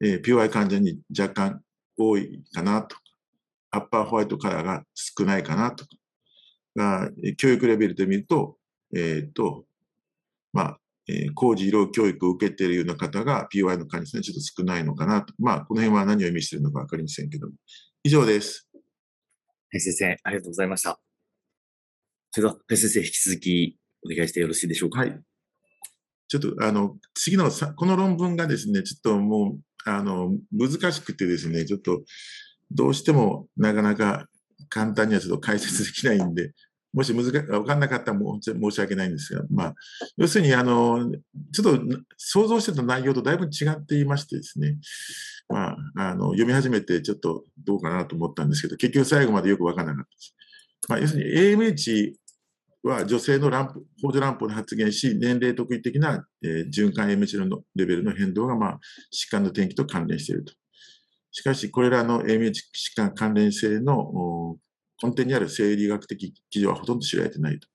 [0.00, 1.62] えー、POI 患者に若干
[1.96, 2.96] 多いかなと、
[3.72, 5.90] アッパーホワイトカラーが少ないかなとか、
[6.76, 8.56] が教育レベルで見ると、
[8.94, 9.64] えっ、ー、と、
[10.52, 10.78] まあ、
[11.08, 15.34] えー、工事医療教育を受けているような方が POI の患者さんにちょっと少ないのかなと。
[15.38, 17.54] まあ、この辺は何を意味しているのかわかりませんけども。
[18.04, 18.68] 以上です。
[18.72, 18.78] は
[19.78, 21.00] い、先生、ありがとうございました。
[22.30, 25.00] それでは、はい、先生、引き続きお願いしてよろしいでしょうか？
[25.00, 25.20] はい。
[26.28, 32.02] ちょっと、あの、次のさ、この論文がですね、ちょっともう、あの、難しくてですね、ちょっと、
[32.74, 34.26] どうしてもなかなか
[34.68, 36.52] 簡単にはちょっと解説できないんで、
[36.92, 39.74] もし難か分かんなかったらも申し訳ないんですが、まあ、
[40.16, 41.10] 要するに、あの、
[41.52, 41.82] ちょっと
[42.18, 44.76] 想像してた内容とだいぶ違っていましてですね、
[45.48, 50.34] まあ、あの、読み始めてちょっとどうかなと思ったんですけど、結局最後までよく分からなかったです。
[50.88, 52.12] まあ、要するに AMH
[52.82, 58.80] は女性のランプ、補助乱歩で発現し、年齢特異的な、えー、循環 AMH のレベルの変動が、まあ、
[59.10, 60.52] 疾患の転機と関連していると。
[61.32, 62.60] しかし、これらの AMH 疾
[62.94, 64.56] 患関連性の
[65.02, 67.66] 根底にある生理学的基準はほとんど知られてないと。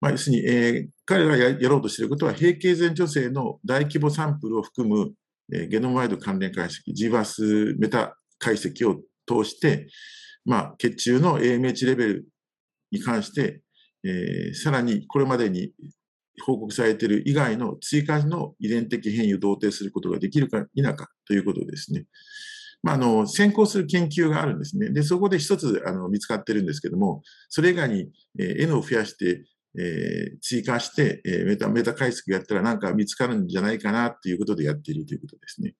[0.00, 5.12] まあ、要するに、えー、彼らがやろうとしていることは、閉経前女性の大規模サンプルを含む、
[5.52, 8.96] えー、ゲノムワイド関連解析、GVAS メタ解析を
[9.26, 9.88] 通して、
[10.44, 12.28] まあ、血中の AMH レベル
[12.92, 13.62] に関して、
[14.04, 15.72] えー、さらにこれまでに
[16.44, 22.04] 報告されている以外の追加の遺伝的変異を同定することができるか否かということですね。
[22.82, 24.90] まあ、あの先行する研究があるんですね。
[24.90, 29.44] で、そこで一つあの見つかってるんですけども、それ以外に、え、N を増やして、
[29.78, 35.74] えー、追加して、え、メタ、メタ解析やったらなんか見つかるんじゃないかなっていうことでやっているということですね。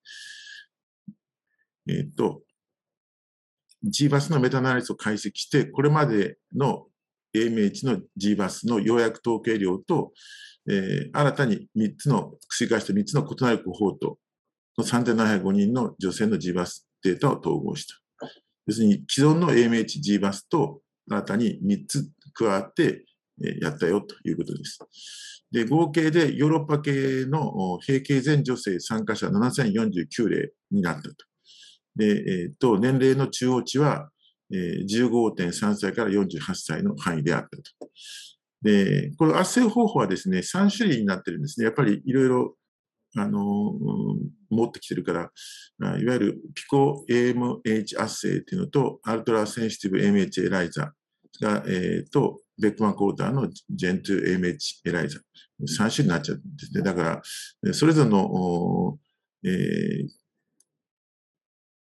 [1.87, 2.41] えっ、と、
[3.85, 6.87] GBAS のメタナリスを解析して、これまでの
[7.35, 10.11] AMH の GBAS の要約統計量と、
[10.69, 14.17] えー、新たに3つの、追加して3つの異なるコホート
[14.77, 17.95] の3705人の女性の GBAS データを統合した。
[18.67, 23.05] 要するに既存の AMH、GBAS と新たに3つ加わって
[23.61, 24.79] やったよということです。
[25.51, 31.15] で、合計でヨーロッパ系の閉経全女性参加者7049例になったと。
[31.95, 34.09] で、えっ、ー、と、年齢の中央値は、
[34.51, 37.63] 15.3歳から48歳の範囲であったと。
[38.61, 41.65] で、この圧生方法はですね、3種類になってるんですね。
[41.65, 42.55] やっぱりいろいろ
[43.15, 43.73] あの、
[44.49, 45.31] 持ってきてるから、
[45.99, 50.93] いわゆるピコ AMH 圧生っていうのと、アルトラセンシティブ AMH エライザ
[51.41, 55.19] が、えー、と、ベックマンコーターの Gen2 AMH エライザ。
[55.61, 56.83] 3種類になっちゃうんですね。
[56.83, 57.21] だか
[57.63, 58.97] ら、それぞれの、
[59.43, 60.07] えー、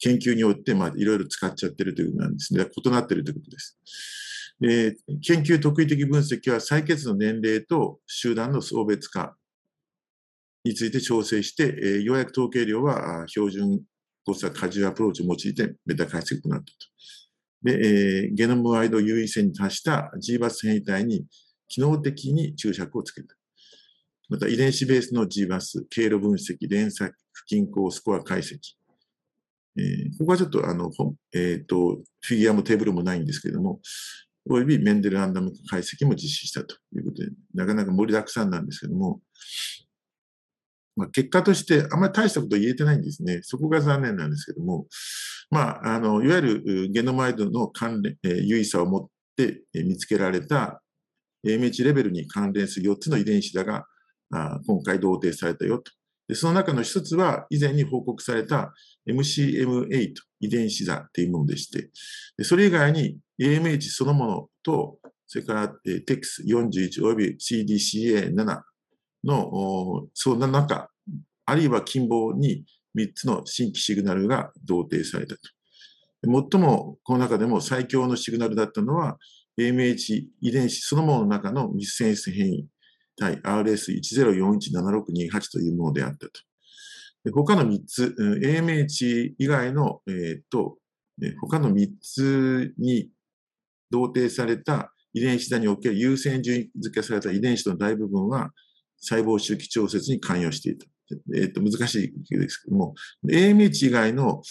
[0.02, 2.66] 研究によって、まあ、いろいろ使っちゃってるということなんですね。
[2.66, 3.78] 異なってるということです。
[4.60, 9.36] で研究特異的分析は採血の年齢と集団の層別化
[10.64, 13.82] について調整して、えー、ようやく統計量は標準
[14.24, 16.66] 誤差過重アプローチを用いてメタ解析を行ったと。
[17.64, 21.26] で、えー、ゲノムワイド優位線に達した GBAS 変異体に
[21.68, 23.36] 機能的に注釈をつけた。
[24.30, 28.81] また遺伝子ベースの GBAS、経路分析、連鎖不均衡スコア解析。
[29.78, 30.92] えー、ここはちょっとあの、
[31.34, 33.80] え、ー、と、フィギュアもテーブルもないんですけれども、
[34.50, 39.22] およびメンデルランダム解析も実施したということで、なかなか盛りだくさんなんですけども、
[40.96, 43.40] まあ、結果としてあんまり大したこと言えてないんですね。
[43.44, 44.88] そこが残念なんですけども、
[45.50, 49.08] まあ、あの、いわゆるゲノマイドの関連、えー、優位さを持っ
[49.38, 50.82] て見つけられた
[51.48, 53.86] AMH レベルに関連する4つの遺伝子だが、
[54.34, 55.92] あ今回同定されたよと。
[56.28, 58.74] でその中の一つは以前に報告された
[59.08, 61.90] MCM8 遺伝子座っていうものでして、
[62.44, 64.98] それ以外に AMH そのものと、
[65.28, 68.62] それから TEX41 および CDCA7
[69.24, 70.90] の、その中、
[71.46, 72.64] あるいは近傍に
[72.98, 75.42] 3つの新規シグナルが同定されたと。
[76.24, 79.18] 最もこの中でも最強のシグナルだったのは、
[79.60, 82.68] AMH 遺伝子そのものの中のミスセンス変異
[83.18, 86.32] 対 RS10417628 というものであったと。
[87.30, 90.78] 他の3つ、AMH 以外の、えー、と、
[91.42, 93.10] 他の3つに
[93.92, 98.52] 同定された遺伝子座における優先順位付けされた遺伝子の大部分は
[99.00, 100.88] 細胞周期調節に関与していた。
[101.36, 102.94] えっ、ー、と、難しいですけども、
[103.30, 104.42] AMH 以外の、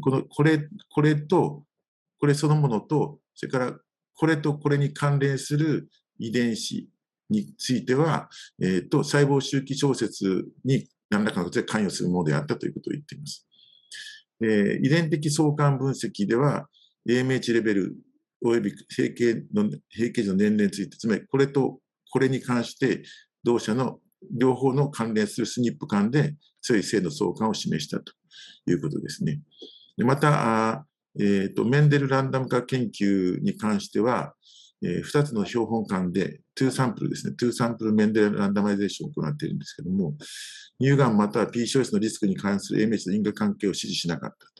[0.00, 0.60] この、これ、
[0.90, 1.64] これと、
[2.20, 3.72] これそのものと、それから
[4.14, 5.88] これとこれに関連する
[6.18, 6.88] 遺伝子
[7.30, 8.28] については、
[8.62, 13.46] えっ、ー、と、細胞周期調節に何らかの形で関与するものであったということを言っています。
[14.42, 16.66] えー、遺伝的相関分析では、
[17.08, 17.96] AMH レベル
[18.44, 21.78] 及び平形の、平形の年齢について、つまりこれと
[22.10, 23.04] これに関して
[23.44, 24.00] 同社の
[24.36, 28.12] 両方の関連するスニップ間で強い性の相関を示したと
[28.66, 29.40] いうことですね。
[29.96, 30.86] でまた、
[31.20, 34.34] えーと、メンデルランダム化研究に関しては、
[34.82, 40.14] えー、2つの標本間で2サンプルですね、2サンプルメンデランダマイゼーションを行っているんですけども、
[40.80, 44.54] 乳がんまたは PCOS のリスクに関する AMH の因果関係を支持しなかったと。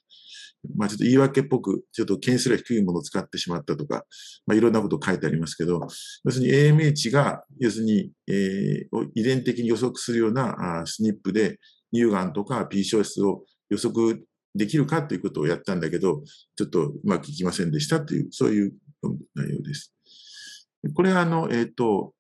[0.77, 4.05] まあ、ちょっと言い訳っぽく、ちょっと件数が低いものを使ってしまったとか、
[4.47, 5.81] まあ、いろんなこと書いてありますけど、
[6.25, 11.59] 要するに AMH が、要するに、えー、遺伝的に予測するようなあスニップで、
[11.93, 16.23] 乳がんとか PCOS を予測できるかということをやったんだけど、
[16.57, 18.73] ちょっとうまくいきませんでしたという、そういう
[19.35, 19.94] 内容です。
[20.93, 22.13] これは、あの、えっ、ー、と、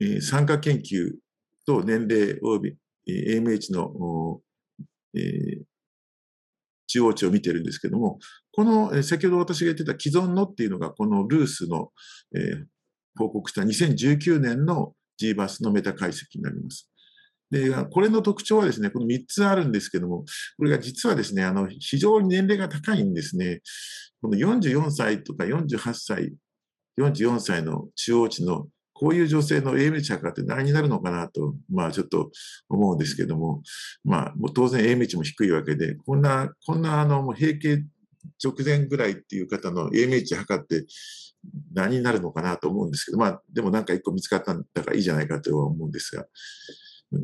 [0.00, 1.12] えー、参加研究
[1.66, 2.76] と年齢及び、
[3.08, 4.40] えー、AMH の、
[5.14, 5.62] えー、
[6.86, 8.18] 中央値を見てるんですけども、
[8.52, 11.90] このえ、先ほど私が言ってた既存のっていうのが、このルースの、
[12.34, 12.64] えー、
[13.16, 16.90] 報告した2019年の GBAS のメタ解析になります。
[17.50, 20.24] で、これの特徴はですね、この3つあるんですけども、
[20.56, 23.60] これが実はですね、あの、非常に年齢が高いんですね。
[24.22, 26.32] この44歳とか48歳、
[26.98, 28.66] 44歳の中央値の
[29.02, 32.30] こういう女性の AM 値測って何になるのかなと、まあちょっと
[32.68, 33.62] 思うんですけども、
[34.04, 37.82] まあ当然 AM 値も低いわけで、こんな、こんなあの、もう閉経
[38.42, 40.86] 直前ぐらいっていう方の AM 値測って
[41.74, 46.26] 何になるのかなと思うんですけど、まあでもなんか一個見つかったんだからいいじゃないかとは思うんですが、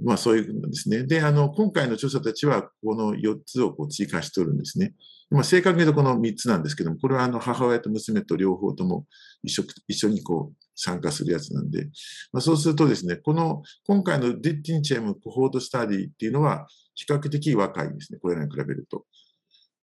[0.04, 1.04] まあそういうのですね。
[1.04, 4.94] で、あの、今回の調査たちはこの4つをこう追加しておるんですね。
[5.30, 9.06] まあ正確に言うとこの3つなんですけども、これはあの母親と娘と両方とも
[9.42, 11.86] 一緒一緒にこう参加するやつなんで、
[12.32, 19.04] まあ、そうするとですね、この今回のディッティンチェムコホートスタディっていうのは比較的若いんですね、これらに比べると。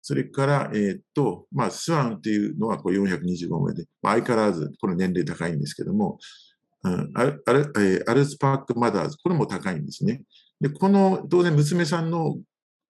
[0.07, 6.19] それから、えー、っと、まあ、スワンっていうのはこう425名で、まあ、相変わらずこの年齢高いんですけども、
[6.85, 10.23] うん、アルアルえ、アルスパークマダーズ、これも高いんですね。
[10.61, 12.37] で、この当然娘さんの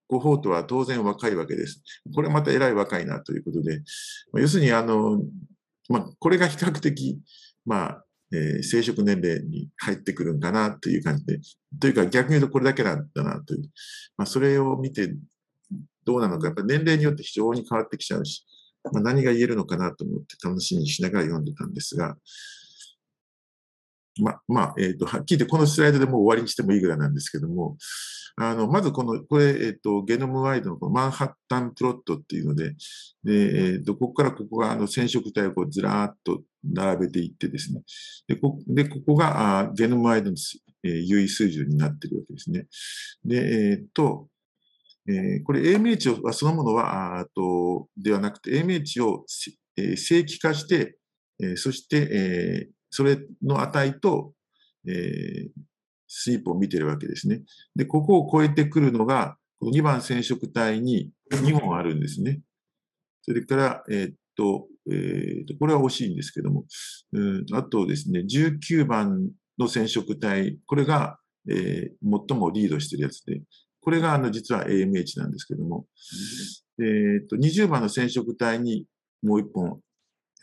[0.08, 1.82] コホートは当然若いわけです。
[2.14, 3.78] これまた偉い若いなということで、
[4.32, 5.22] まあ、要するにあの、
[5.88, 7.20] まあ、これが比較的、
[7.64, 11.40] まあ、えー、生殖年齢に入ってくるんかなという感じで、
[11.80, 13.70] というか逆に言うとこれだけなんだなという、
[14.16, 15.14] まあ、それを見て
[16.04, 18.44] どうなのか、やっぱ年齢によって非常に変わってきちゃうし、
[18.92, 22.16] まあ、何が言えるのかなと思って楽しみにしながら読んでたんですが、
[24.22, 27.76] ま、まあ、えっ、ー、と、はっきり言ってこのスライドでもう終わりにしてもいいぐらいなんですけども、
[28.36, 32.74] あの、まずこの、これ、えっ、ー、と、ゲノムワイドのこのマンハッタンプロットっていうので、
[33.22, 33.32] で、え
[33.76, 37.82] っ、ー、と、ここからここがあの染色体をこうずらーっと並べていってですね、
[38.26, 40.36] で、こでここがあゲノムワイドの、
[40.82, 42.66] え、優位数字になってるわけですね。
[43.24, 44.28] で、えっ、と、
[45.06, 49.24] えー、これ AMH はそのものは、あと、ではなくて AMH を、
[49.76, 50.96] えー、正規化して、
[51.40, 54.34] えー、そして、えー、それの値と、
[54.86, 55.48] えー、
[56.06, 57.42] スイープを見てるわけですね。
[57.74, 62.40] で、ここを超えてくるのが、この2番染色体に2本あるんですね。
[63.22, 66.66] それから、えー、っと、えー、っと、これは惜しいんですけども、
[67.12, 71.18] うんあとですね、19番の染色体、これが、
[71.50, 73.42] えー、最もリードしてるやつで、
[73.80, 75.86] これがあの実は AMH なんですけども、
[76.78, 78.86] えー、っと、20番の染色体に
[79.20, 79.80] もう一本、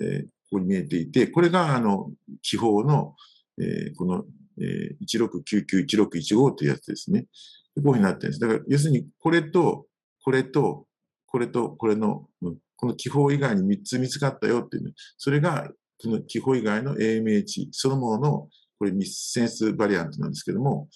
[0.01, 2.11] えー、ここに見えていて、これが、あの、
[2.41, 3.15] 気泡の、
[3.57, 4.25] えー、この、
[4.59, 7.21] えー、16991615というやつですね。
[7.21, 7.27] こ
[7.75, 8.39] ういうふうになってるんです。
[8.41, 9.87] だから、要するに、これと、
[10.23, 10.85] これと、
[11.25, 15.69] これと、これの、うん、この気泡以外に3つ見つかったよっていう、ね、それが、
[16.03, 20.89] この気泡以外の AMH そのものの、これミスセンスバリアントなんですけども、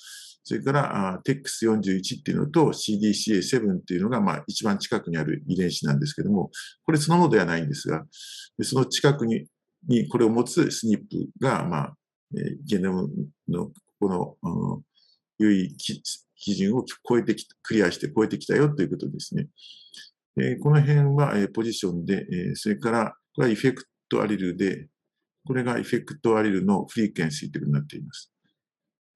[0.48, 6.52] それから TEX41 っていうのと CDCA7 っていうのが、まあ、一番近くにある遺伝子なんですけども、
[6.86, 8.06] これそのものではないんですが、
[8.62, 9.48] その近くに
[9.88, 11.06] にこれを持つスニップ
[11.42, 11.94] が、まあ、
[12.38, 13.10] えゲノム
[13.48, 14.82] のこの、うん、
[15.40, 19.48] 有意基準を超えてき、クリアして超えてきたよということですね。
[20.38, 24.90] えこの辺は、えポジションで、えそれから、これは effect allele で、
[25.46, 28.35] これが effect allele の frequency ということになっています。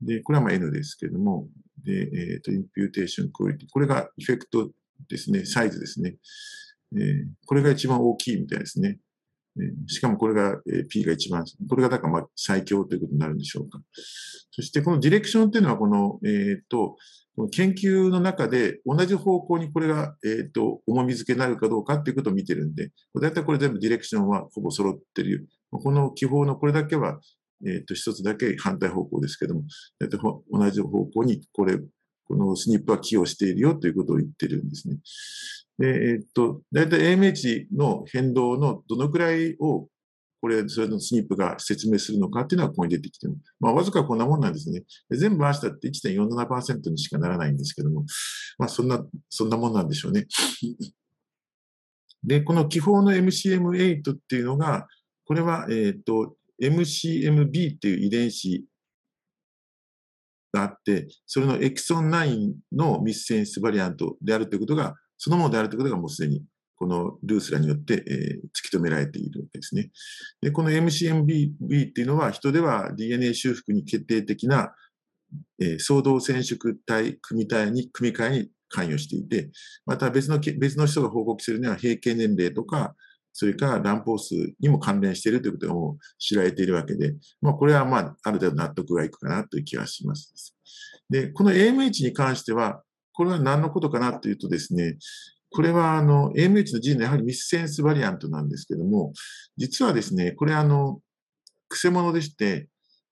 [0.02, 1.48] で、これはまあ N ですけども、
[1.84, 3.68] で、えっ、ー、と、 imputation quality。
[3.72, 4.70] これが effect
[5.10, 6.16] ですね、サイズですね。
[6.96, 9.00] えー、これが一番大きいみたいですね。
[9.58, 13.80] えー、しかもこれが、えー、P が一番、これがだからまあ最強ということになるんでしょうか。
[14.52, 16.96] そしてこのディレクションっていうのはこの、えっ、ー、と、
[17.52, 25.48] 研究の中で同じ方向にこれが、えっ、と、重み付けになるかどうかっていうことを見てるんで、だいたいこれ全部ディレクションはほぼ揃ってる。
[25.72, 27.20] この記法のこれだけは
[27.66, 29.64] えっ、ー、と、一つだけ反対方向ですけども、
[30.02, 31.78] えー、と同じ方向に、これ、
[32.26, 34.98] このスニップは寄与しているよということを言ってるんですね。
[35.80, 39.88] で、えっ、ー、と、だいたい AMH の変動のどのくらいを、
[40.42, 43.36] これ、それのスニップが説明するのかっていうのはここに出てきてる。
[43.60, 44.84] まあ、わずかこんなもんなんですね。
[45.10, 48.06] 全部合わせたって1.47%にしかならないんですけども、
[48.58, 50.28] まあ、そんな、そんなもんなんでしょうね。
[52.24, 54.88] で、この気泡の MCM8 っていうのが、
[55.26, 58.66] これは、えっ、ー、と、MCMB っていう遺伝子
[60.54, 66.44] があって、それのエキソン9のミスセンスバリアントであるということが、そのものであるということがもうすでに
[66.80, 69.92] このルースラによって、えー、突き止められているわけですね。
[70.42, 74.74] で、この MCMB っていうのは人では DNA 修復に決定的な、
[75.62, 79.52] えー、相動染色体組体に、組み換えに関与していて、
[79.86, 82.96] また別の、別の人が報告するには平均年齢とか、
[83.34, 90.56] それから乱暴数にも関連しているということがもう知られているわけで、まあ、これはまあ、ある程度納得がいくかなという気がします。
[91.10, 92.84] で、この AMH に関しては、
[93.14, 94.98] これは何のことかなというとですね、
[95.52, 99.14] これはあの AMH の G のやはりミスセンスバリアントなんですけども、
[99.58, 101.00] 実はですね、これあの、
[101.68, 102.68] くせ者でして、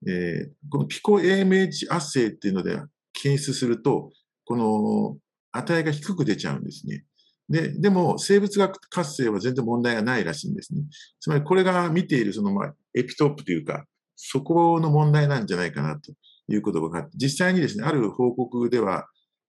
[0.07, 2.79] えー、このピコ AMH 圧生っていうので
[3.13, 4.11] 検出すると、
[4.45, 5.17] この
[5.51, 7.05] 値が低く出ちゃうんですね。
[7.49, 10.81] で、でも生物学活性は全然問題がないらしいんですね。
[11.19, 16.11] つまりこれが見ているそのまあエピトープというか、そこの問題なんじゃないかなと
[16.49, 19.05] いうことが分かって、実際にですね、ある報告では、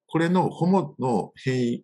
[0.06, 1.82] これのホモの変異、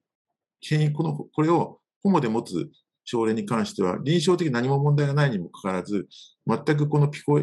[0.60, 2.70] 変異、この、これをホモで持つ
[3.04, 6.06] 症例に関しては、臨床的に何も問題がないにもかかわらず、
[6.46, 7.40] 全くこのピコ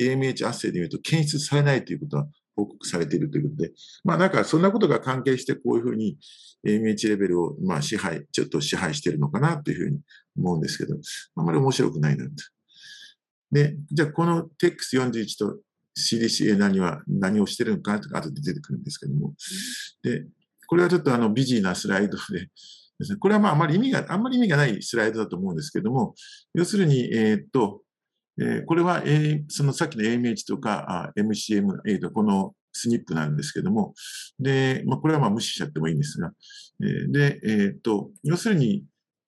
[0.00, 2.26] AMH 圧生で見ると検出されないということは
[2.56, 3.72] 報告されているということで、
[4.04, 6.16] まあなんかそんなことが関係してこういうふうに
[6.66, 10.00] AMH レベルをまあ支配、ちょっと支配しているのかなというふうに
[10.36, 10.96] 思うんですけど、
[11.36, 12.30] あまり面白くないなと。
[13.52, 15.58] で、じゃあこの TEX41 と
[15.96, 19.34] CDCA 何は何をしてるのかとか後で出てくるんですけども、
[20.02, 20.26] で、
[20.66, 22.48] これはちょっとあのビジーなスライドで、
[23.18, 26.14] これはまああまり意味が、あんまり意味がないスライドだと思うんですけども、
[26.54, 27.82] 要するに、え、っと、
[28.40, 33.94] えー、これは、えー、そのさっきの AMH とか MCMA とこのスニップなんですけども、
[34.38, 36.32] で、まあ、これはまあ無視しちゃってもいいんですが、
[36.82, 38.84] えー、で、えー、っと、要するに、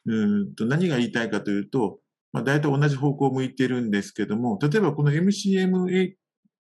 [0.09, 1.99] うんと何が言いたいかというと、
[2.33, 6.12] まあ、大体同じ方向を向いてるんですけども、例えばこの MCMA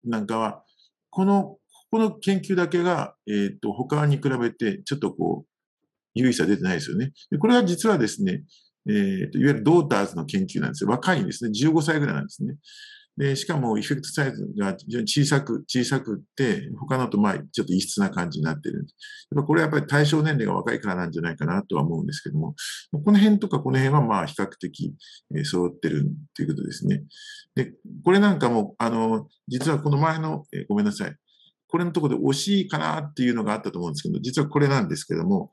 [0.05, 0.63] なんかは、
[1.11, 1.59] この、こ
[1.93, 5.49] この研究だけが、えー、っと、他に比べてちょっとこう、
[6.15, 7.13] 優位差出てないですよね。
[7.31, 8.45] でこれは実はですね、
[8.89, 10.91] えーと、いわゆるドーターズの研究なんですよ。
[10.91, 11.51] 若いんですね。
[11.51, 12.57] 15歳ぐらいなんですね。
[13.17, 18.87] で、しかもエフェクトサイズが非常に小さく、小さくって、他のとまあちょっと異質な感じになってる。
[19.31, 22.55] やっぱこれはやっぱり対象年齢が若いからなんじゃないかなとは思うんですけども、
[23.05, 24.95] この辺とかこの辺はまあ比較的、
[25.45, 27.05] 揃ってるっていうことですね。
[27.55, 27.73] で、
[28.05, 31.15] これなんかも、あの、実はこの前の、えー、ごめんなさい。
[31.75, 35.51] これのところで惜しいかなっていうのがあったと思うんですけど、実はこれなんですけども、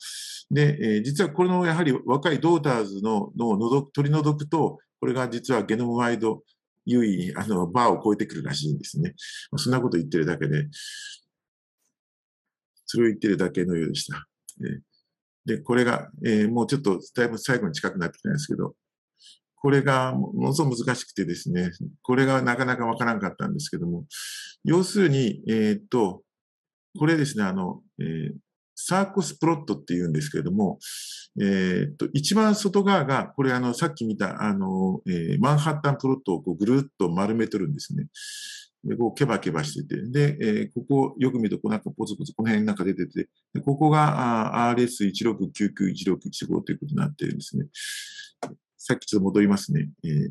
[0.52, 6.44] で、えー、実はこれのやはり若いドーターズののを取り除くと、これが実はゲノムワイド
[6.86, 9.16] 優位にあのバーを超えてくるらしいんですね。
[9.56, 10.68] そんなこと言ってるだけで、
[12.86, 14.28] それを言ってるだけのようでした。
[15.48, 18.76] で、これが、えー、もうちょっとだいぶ最後に近くなってきたんですけど、
[19.62, 21.70] これがものすごく難しくてですね、
[22.02, 24.06] これがなかなかわからなかったんですけども、
[24.64, 26.24] 要するに、えー、っと、
[26.98, 28.34] これですね、あの、えー、
[28.76, 30.80] サーコスプロットって言うんですけれども、
[31.40, 38.08] えーっと、一番外側が、これあの、さっき見た、あの、えマンハッタンプロットをこうぐるっと丸めとるんですね。
[38.84, 43.30] で、こう、ケバケバしてて、で、えーここ、よく見ると、こうなんかポツポツ、この辺なんか出てて、
[43.64, 47.68] ここが RS169915 ということになってるんですね。
[48.84, 49.90] さっきちょっと戻りますね。
[50.04, 50.30] えー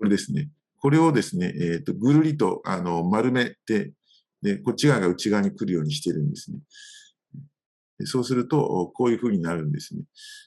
[0.00, 0.48] これですね。
[0.80, 3.92] これをですね、えっ、と、ぐるりと、あの、丸めて、
[4.40, 6.58] で、こっち側が内側に来るようにしてるんですね。
[8.06, 10.04] そうすると、こういう風になるんですね。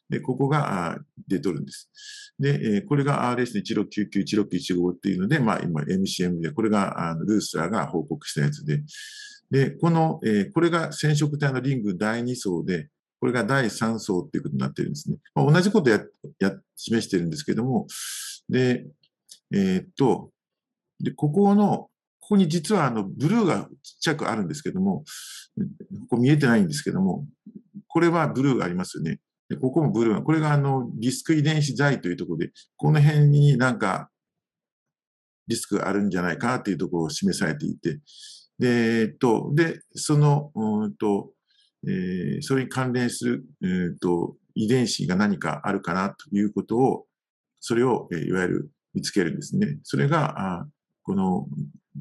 [0.09, 0.97] で、ここが
[1.27, 1.91] 出とるんです。
[2.39, 8.81] で、これが RS16991615 っていうので、まあ今 MCM で、これがあのルースラーが報告したやつで、
[9.51, 10.19] で、この、
[10.55, 12.89] これが染色体のリング第2層で、
[13.23, 15.15] これが第3層っていうことになってるんですね。
[15.33, 16.01] まあ、同じことや、
[16.39, 17.87] や、示してるんですけども、
[18.49, 18.85] で、
[19.53, 20.31] えーっと、
[20.99, 21.87] で、ここの、
[22.19, 25.05] ここに実はあの、ブルーがちっちゃくあるんですけども、
[26.01, 27.25] ここ見えてないんですけども、
[27.87, 29.21] これはブルーがありますよね。
[29.47, 34.09] でここもブルーが、これがあの、リスク遺伝子剤というところで、この辺になんか、
[35.47, 38.01] リスクがあるんじゃないかっていうところを示されていて、
[38.59, 41.31] で、えっと、で、その、うーんと、
[41.87, 47.05] えーそれに関連する、えーと、遺伝子が何かあるかなということを、
[47.59, 49.79] それを、えーいわゆる見つけるんですね。
[49.83, 50.67] それが、あ
[51.03, 51.47] この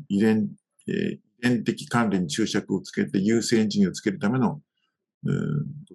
[0.08, 0.48] 遺伝、
[0.88, 4.60] えー遺伝的関連に注釈をつけて優先順位をつけるための、
[5.24, 5.36] うん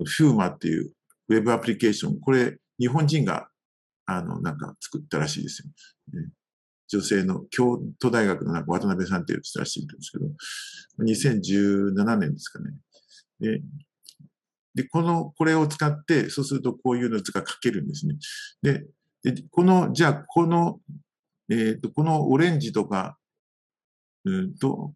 [0.05, 0.91] フューマっていう
[1.29, 3.47] ウェブアプリケーション、これ、日本人が、
[4.05, 6.19] あの、なんか作ったらしいですよ。
[6.21, 6.29] ね
[6.89, 10.25] 女性の京都大学のなんか渡辺さんっていう人らしいんですけど、
[11.03, 12.71] 2017年ですかね。
[13.39, 13.61] で、
[14.75, 18.15] でこの、これを使って、そうするとこういうのが書けるんですね。
[18.61, 18.85] で、
[19.23, 20.79] でこの、じゃあ、この、
[21.49, 23.17] えっ、と、このオレンジとか、
[24.25, 24.93] うんと、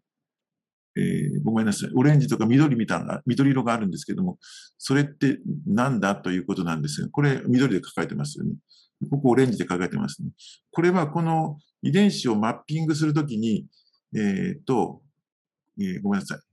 [0.96, 1.90] えーごめんなさい。
[1.96, 4.38] オレンジとか緑みたいな、緑色があるんですけども、
[4.78, 8.54] それって何だということなんですが、これ緑で書かれてますよね。
[9.10, 10.30] ここオレンジで書かれてますね。
[10.70, 13.66] これはこの遺伝子をマッピングするときに、
[14.14, 15.02] えっ、と、
[15.80, 16.51] えーごめんなさい。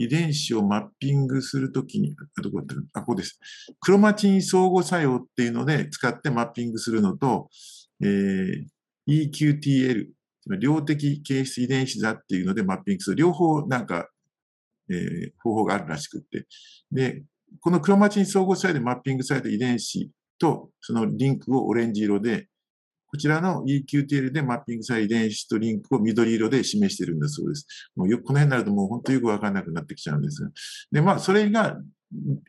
[0.00, 3.38] 遺伝子をマッピングするときに、あ、どこやったあ、ここです。
[3.80, 7.48] クロマチン相互作用っていうので使ってマッピングするのと、
[8.02, 8.64] えー
[9.08, 10.06] EQTL、
[10.60, 13.16] 量的形質遺伝子だっていうのでマッピングする。
[13.16, 14.08] 両方なんか、
[14.90, 16.46] えー方法があるらしくって。
[16.90, 17.22] で、
[17.60, 22.48] このクロマチン相互作用でマッピングされた遺伝子とそのリンクをオレンジ色で、
[23.10, 27.66] こちらの EQTL でマッピングされた遺伝子とリンクを緑色で示しているんだそうです。
[27.96, 30.50] もうよくこの辺になるともう本当よくわかんなくなってきちゃうんですが。
[30.92, 31.76] で、まあ、それが、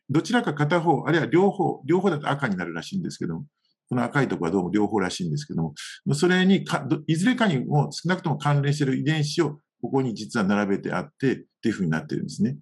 [0.09, 3.45] どちらか片方、あるいは両方、両方だと赤になるらしいんですけども、
[3.89, 5.73] この赤いところはどうも両方らしいんですけども、
[6.13, 12.57] それにか、いずれかにも少なくとも関連している遺伝子をここに実は並べてあってっていうふうになってるんですね。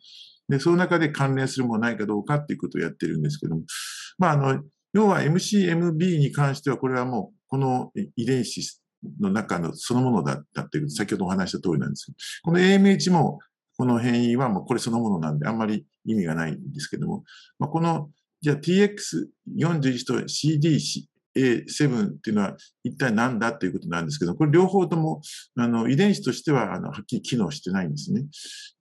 [0.47, 3.61] で、その中で関連するものないかどうかっていうことをやってるんですけども、
[4.17, 4.63] まあ、あの、
[4.93, 8.81] 要は MCMB に関しては、これはもう、この遺伝子
[9.19, 13.39] の中のそのものだったっていう、先ほどお話した通りなんですけど、この AMH も、
[13.77, 17.23] この変異はもうこれそのものなんで、あんまり意味がないんですけども、
[17.59, 18.09] まあ、この、
[18.41, 25.21] じゃあ TX41 と CDA7 っていうのは一体何だっていうことなんですけど、これ両方とも、
[25.57, 28.25] あの、遺伝子としては、あの、はっきり機能してないんですね。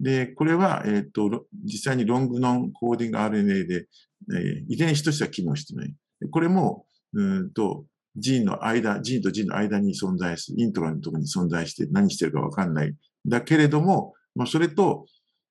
[0.01, 3.87] で、これは、えっ、と、実際にロングノンコーディング RNA で、
[4.35, 5.95] えー遺伝子としては機能してない。
[6.31, 7.87] これも、うんと、
[8.17, 12.95] ジーンの間、ジーンとジーンの間に存在する、イントラのところに存在して何してるかわかんない。
[13.27, 15.07] だけれども、まあ、それと、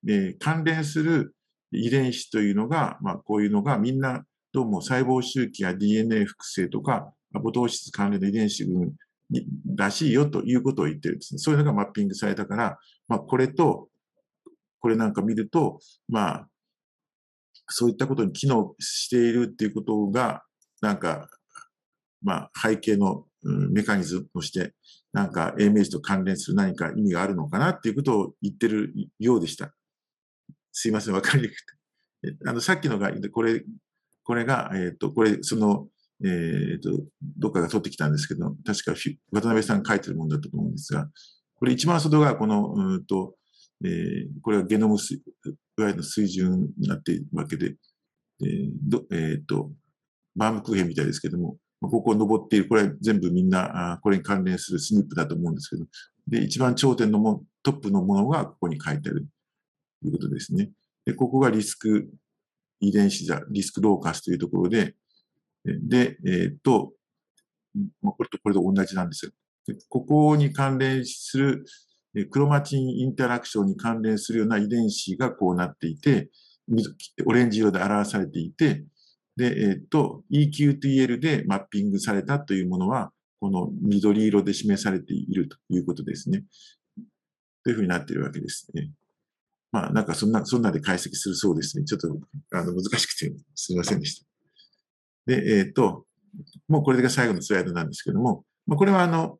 [0.07, 1.33] えー関連する
[1.71, 4.23] 遺伝子というのが、まあ、こういうのがみんな、
[4.53, 8.93] どうも細胞周期や DNA 複製とか、アポ糖質関連の遺伝子群
[9.75, 11.39] らしいよということを言ってるんですね。
[11.39, 13.89] そういうのがマッピングされたから、まあ、これと、
[14.79, 16.47] これなんか見ると、まあ、
[17.69, 20.43] そういったことに機能しているっていうことが、
[20.81, 21.29] なんか、
[22.21, 24.73] まあ、背景の、メカニズムとして、
[25.13, 29.73] なんか AMH と関連する何か意味があるのかなっていうことを言ってるようでした。
[30.71, 32.37] すいません、わかりにくくて。
[32.45, 33.63] あの、さっきのが、これ、
[34.23, 35.87] これが、えっ、と、これ、その、
[36.23, 36.89] えっ、と、
[37.21, 38.93] どっかが取ってきたんですけど、確か
[39.31, 41.09] 渡辺さんが書いてるものだったと思うんですが、
[41.55, 43.35] これ一番外がこの、うんと、
[43.83, 47.75] えーこれはゲノム水、いわゆる水準になっているわけで、
[48.41, 49.71] えーどえっ、と、
[50.35, 55.85] バームクーヘンみたいですけども、ここを登っている、これは全部みんな、あこれに関連するスニップだと思うんですけど、
[56.27, 59.27] で、一番頂点のも、トップのものがここに書いてある
[60.01, 60.71] ということですね。
[61.05, 62.09] で、ここがリスク
[62.79, 64.95] 遺伝子座、リスクローカスというところで、
[65.65, 66.93] で、えーっと、
[68.01, 69.31] これとこれと同じなんですよ。
[69.89, 71.65] ここに関連する、
[72.29, 76.29] クロマチンインタラクションに関連するような遺伝子がこうなっていて、
[77.25, 78.83] オレンジ色で表されていて、
[79.35, 86.43] で、えっ、と、EQTL でマッピングされたというものは、この緑色で示されているということですね。
[87.63, 88.89] というふうになっているわけですね。
[89.71, 91.83] まあ、なんかそんな、そんなで解析するそうですね。
[91.85, 92.07] ちょっと、
[92.51, 94.25] あの、難しくてすみませんでした。
[95.27, 96.05] で、えっ、と、
[96.67, 99.37] もうこれが最後のスライドなんですけども、まあ、これはあの、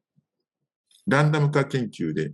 [1.07, 2.33] ランダム化研究で、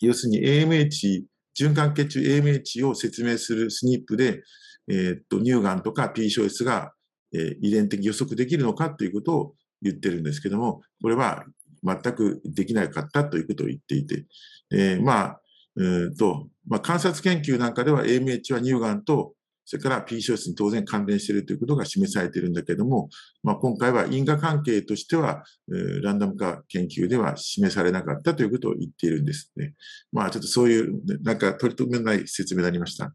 [0.00, 1.22] 要するに AMH、
[1.58, 4.42] 循環血中 AMH を説明するスニップで、
[4.90, 6.92] えっ、と、乳がんとか P 小 S が、
[7.34, 11.44] えー、遺伝的予測できるのかということを言ってるんですけども、これは
[11.82, 14.24] 全くできなかったということを言っていて、
[14.72, 15.40] えー、まあ、
[15.80, 19.34] えと、まあ、観察研究なんかでは AMH は乳がんと、
[19.70, 23.10] それから P 小質に当然関連しているということが示されているんだけども、
[23.42, 29.74] まあ、今回は因果関係としては、えー、ランダム化研究では示されなかったということを言っているんですね。
[30.10, 33.14] まあ、ちょっとそういう、なんか取り留めない説明になりました。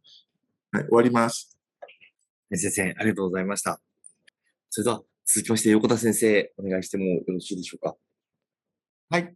[0.72, 1.58] はい、終わります。
[2.54, 3.82] 先生、ありがとうございました。
[4.70, 7.96] それでは、続きまして、横田先生、お願いしてもよろしいでしょうか？
[9.10, 9.34] はい。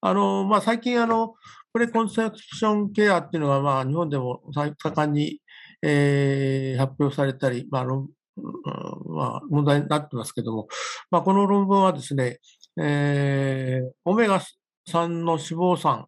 [0.00, 1.34] あの、まあ、最近、あの、
[1.74, 5.40] プレコンセプションケアっていうのが、まあ、日本でも盛んに、
[5.82, 10.68] えー、発表されたり、まあ、まあ、問題になってますけども、
[11.10, 12.38] まあ、この論文はですね、
[12.80, 14.40] えー、オメガ
[14.88, 16.06] 3の脂肪酸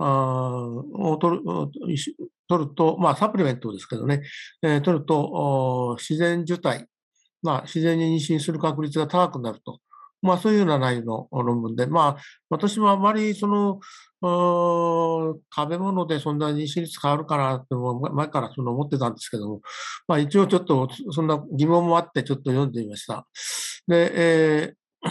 [0.00, 1.42] を取る
[2.48, 4.22] 取ると、まあ、サプリメントですけどね、
[4.62, 6.84] えー、取ると自然受胎、
[7.42, 9.78] まあ、自然に妊娠する確率が高くなると。
[10.26, 13.80] まあそういうような内容の論文で、まあ私もあまりその、
[14.22, 17.74] 食べ物でそんな妊娠率変わるかなって
[18.12, 19.60] 前からその思ってたんですけども、
[20.08, 23.26] まあ一応ちょっとそんな疑問もあってちょっと読んでみました。
[23.86, 25.10] で、えー、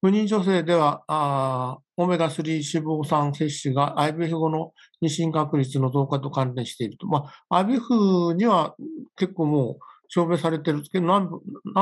[0.00, 4.72] 不妊女性では、あオメガ3脂肪酸摂取が IVF 後の
[5.02, 7.08] 妊娠確率の増加と関連していると。
[7.08, 8.76] まあ、IVF には
[9.16, 9.78] 結構もう
[10.08, 11.28] 証明されてるんですけど、何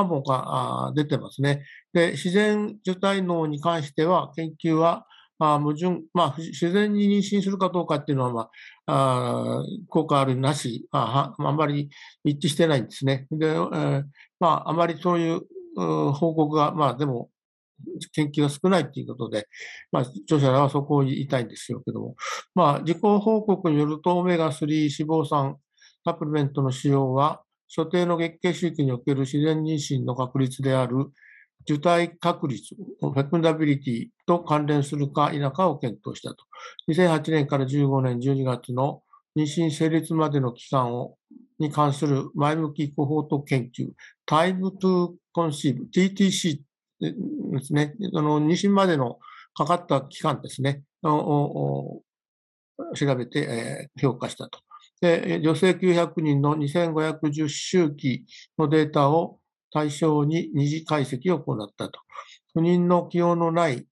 [0.08, 1.64] 本か出てますね。
[1.92, 5.06] で、自然受胎能に関しては、研究は、
[5.38, 8.50] あ矛盾、まあ、自然に妊娠するかどうかっていうのは、ま
[8.86, 11.90] あ、あ効果あるなし、ああんまり
[12.24, 13.26] 一致してないんですね。
[13.30, 14.04] で、えー、
[14.40, 15.42] まあ、あまりそういう
[15.76, 17.30] 報告が、まあ、でも、
[18.12, 19.46] 研究が少ないということで、
[19.92, 22.16] まあ、著者らはそこを言いたいんですよけども、
[22.54, 25.56] まあ、自己報告によると、オメガ3脂肪酸
[26.04, 30.96] サプリメントの使用は、所定の月経周期における自然妊娠の確率である
[31.68, 36.44] 受胎確率、フェクンダビリティと関連するか否かを検討したと。
[36.88, 39.02] 2008年から15年12月の
[39.36, 41.16] 妊娠成立までの期間を
[41.58, 43.88] に関する前向きコホート研究、
[44.28, 46.60] Time to Conceive、TTC
[47.00, 47.14] で
[47.62, 49.18] すね、あの妊娠までの
[49.54, 52.02] かかった期間ですね、を
[52.94, 54.60] 調べて、えー、評価したと。
[55.06, 58.26] で、女性900人の2510周期
[58.58, 59.38] のデータを
[59.72, 62.00] 対象に二次解析を行ったと。
[62.54, 63.86] 不妊の起用のない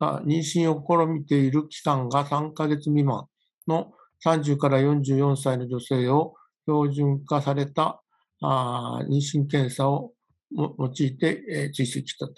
[0.00, 3.26] 妊娠を試みている期間が3ヶ月未満
[3.66, 3.92] の
[4.24, 6.34] 30から44歳の女性を
[6.66, 8.02] 標準化された
[8.42, 10.12] あ妊娠検査を
[10.54, 12.34] 用いてえ追跡したと。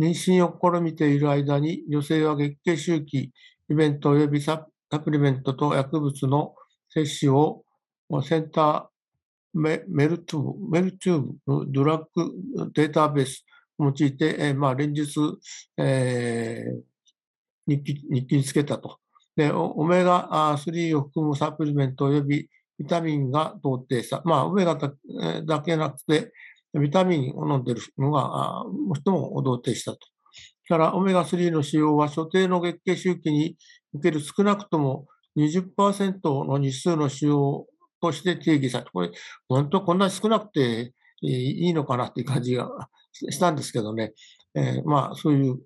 [0.00, 3.32] 妊娠を試みている間に女性は月経周期
[3.70, 4.66] イベント及びサ
[5.04, 6.54] プリメントと薬物の
[6.94, 7.64] 接種を
[8.22, 8.94] センター
[9.54, 12.32] メルトゥーブ、メルトゥーブ、ドラッグ
[12.72, 13.44] データベース
[13.78, 15.08] を用いて、えー、まあ、連日、
[15.78, 18.98] えー、日記日記につけたと。
[19.36, 22.48] で、オメガ3を含むサプリメント及び
[22.78, 26.32] ビタミンが同定さ、まあ、オメガだけなくて、
[26.74, 28.64] ビタミンを飲んでいるのが、
[29.04, 29.98] 最も同定したと。
[30.68, 33.56] から、オメガ3の使用は所定の月経周期に
[33.92, 37.66] おける少なくとも20%の日数の使用
[38.00, 39.10] として定義されて、これ、
[39.48, 40.92] 本当こんなに少なくて
[41.22, 42.68] いいのかなっていう感じが
[43.12, 44.12] したんですけどね、
[44.54, 45.58] えー、まあ、そういう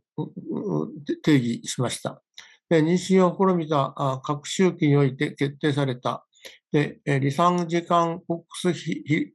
[1.23, 2.23] 定義しました。
[2.69, 6.27] で妊娠を試みた各周期において決定された、
[6.71, 9.33] で離産時間ボックス比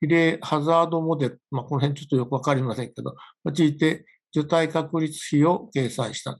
[0.00, 6.38] 例ハザードモデル、まあ、この辺ちょっとよくわかりませんけど、用いて受胎確率比を計算したと。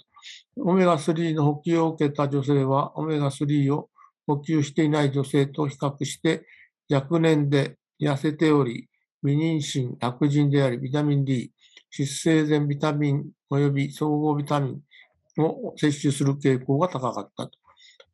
[0.56, 3.88] オメガ3の補給を受けた女性は、オメガ3を
[4.26, 6.46] 補給していない女性と比較して、
[6.90, 8.88] 若年で痩せており、
[9.24, 11.52] 未妊娠、白人であり、ビタミン D、
[11.96, 17.58] 脂生前ビタミン及び総合ビタミンを摂取する傾向が高かったと。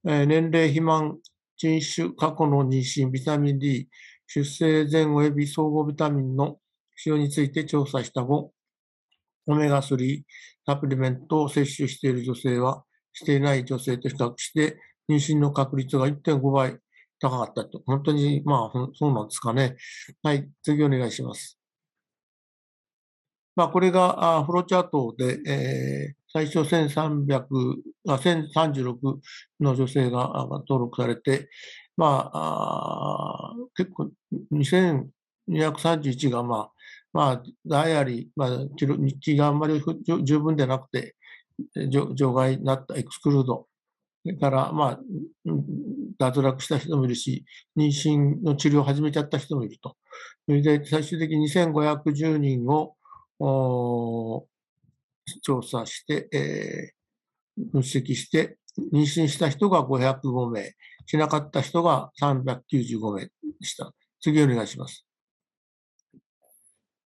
[0.07, 1.19] えー、年齢、肥満、
[1.57, 3.89] 人種、過去の妊娠、ビタミン D、
[4.27, 6.59] 出生前及び総合ビタミンの
[6.97, 8.53] 使用について調査した後、
[9.49, 10.23] オメガ3
[10.67, 14.79] サプリメントを摂取している女性は、していない女性と比較して、
[15.11, 16.79] 妊娠の確率が1.5倍
[17.19, 17.83] 高かったと。
[17.87, 19.77] 本当に、まあ、そうなんですかね。
[20.23, 21.59] はい、次お願いします。
[23.57, 27.43] まあ、これがあフローチャートで、えー、最初1300
[28.07, 29.19] あ、1036
[29.59, 31.49] の女性が登録されて、
[31.97, 34.11] まあ、あ結構
[34.53, 36.71] 2231が、まあ、
[37.13, 39.83] まあ、ダイアリー、まあ、日記があんまり
[40.23, 41.15] 十分でなくて、
[41.89, 43.67] 除外になったエクスクルード。
[44.25, 45.01] それから、まあ、
[46.19, 47.45] 脱落した人もいるし、
[47.77, 49.97] 妊娠の治療を始めちゃった人もいると。
[50.47, 52.95] それで、最終的に2510人を
[55.43, 58.59] 調査して、えー、分析して、
[58.93, 60.75] 妊娠した人が505名、
[61.07, 63.31] しなかった人が395名で
[63.63, 63.93] した。
[64.21, 65.08] 次お願いします。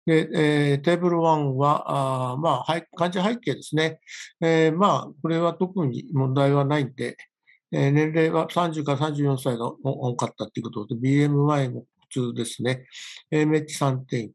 [0.08, 4.00] で、えー、テーブル1は、あまあ、患者背景ですね。
[4.40, 7.18] えー、まあ、これは特に問題はないんで、
[7.72, 12.86] えー、年齢は30から34歳が多かったということで、BMI も普通ですね。
[13.30, 14.32] AMH3.9、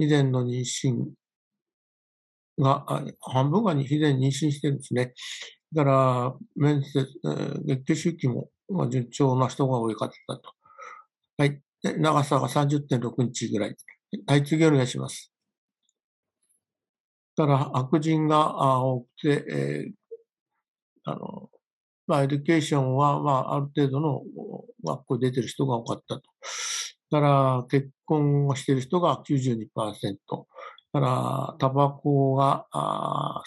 [0.00, 1.06] 以前の妊娠
[2.58, 2.84] が、
[3.22, 5.14] 半分が以前妊娠してるんですね。
[5.72, 7.08] だから、面接、
[7.64, 8.50] 月経周期も
[8.90, 10.52] 順調な人が多かったと。
[11.38, 11.58] はい。
[11.96, 13.76] 長さが30.6日ぐらい。
[14.26, 15.32] はい、次お願いします。
[17.36, 19.92] だから、白人が多くて、えー、
[21.04, 21.50] あの、
[22.06, 24.22] まあ、 education は、まあ、ある程度の
[24.84, 26.22] 学校出てる人が多かったと。
[27.10, 30.16] だから、結婚をしてる人が92%。
[30.92, 32.66] から、タバコが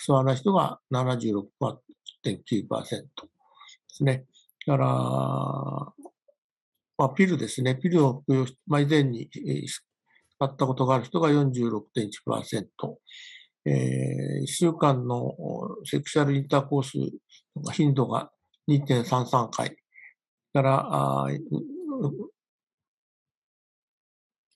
[0.06, 3.08] 吸わない人が76.9%で
[3.90, 4.26] すね。
[4.66, 4.88] だから、
[6.98, 7.76] まあ、ピルですね。
[7.76, 9.30] ピルを服用し、まあ、以前に
[10.44, 12.66] 使ったことがある人が46.1%。
[13.66, 15.34] えー、1週間の
[15.86, 16.98] セクシャルインターコース
[17.72, 18.30] 頻度が
[18.70, 19.78] 2.33回。
[20.54, 21.28] から、あ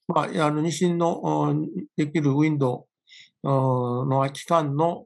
[0.08, 1.56] まあ、あの、妊娠の
[1.96, 2.88] できるウィンド
[3.44, 5.06] ウの期間の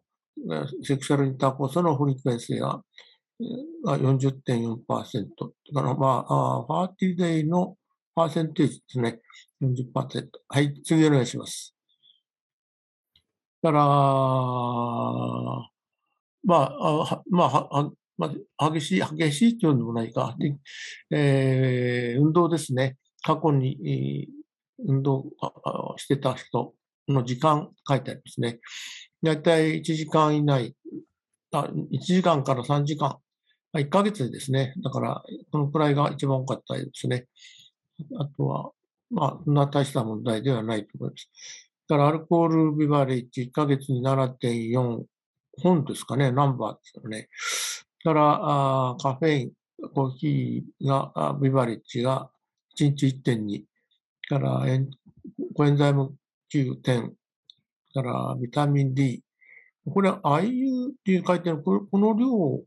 [0.84, 2.82] セクシャルインターコースのフリクエンシーが
[3.86, 4.78] 40.4%。
[5.74, 7.78] だから、まあ、ファーティーデイの
[8.14, 9.20] パーセンテージですね。
[9.62, 10.28] 40%。
[10.48, 11.76] はい、次お願いします。
[13.62, 13.84] だから、
[16.44, 20.36] まあ、あまあ、まあ、激しい、激しいというのでもないか。
[21.12, 22.98] えー、運動ですね。
[23.24, 24.28] 過去に
[24.80, 25.26] 運動
[25.98, 26.74] してた人
[27.08, 28.60] の時間書いてありますね。
[29.24, 30.76] だいたい1時間以内、
[31.52, 33.18] あ1時間から3時間、
[33.74, 34.74] 1ヶ月ですね。
[34.84, 37.28] だから、このくらいが一番多かったですね。
[38.18, 38.72] あとは、
[39.12, 41.30] まあ、そんな大した問題ではないと思います。
[41.88, 45.04] だから、アルコールビバレッジ1ヶ月に7.4
[45.62, 47.30] 本ですかね、ナンバーですよね。
[48.06, 48.40] だから、
[48.92, 49.52] あカフェイン、
[49.94, 52.30] コーヒーが、ビバレッジが
[52.80, 53.64] 1日1.2。
[54.30, 54.66] から、
[55.56, 56.16] コエンザイム
[56.54, 57.14] 9点。
[57.94, 59.22] からビタミン D。
[59.86, 62.64] これ、IU っていう書いてある、この量、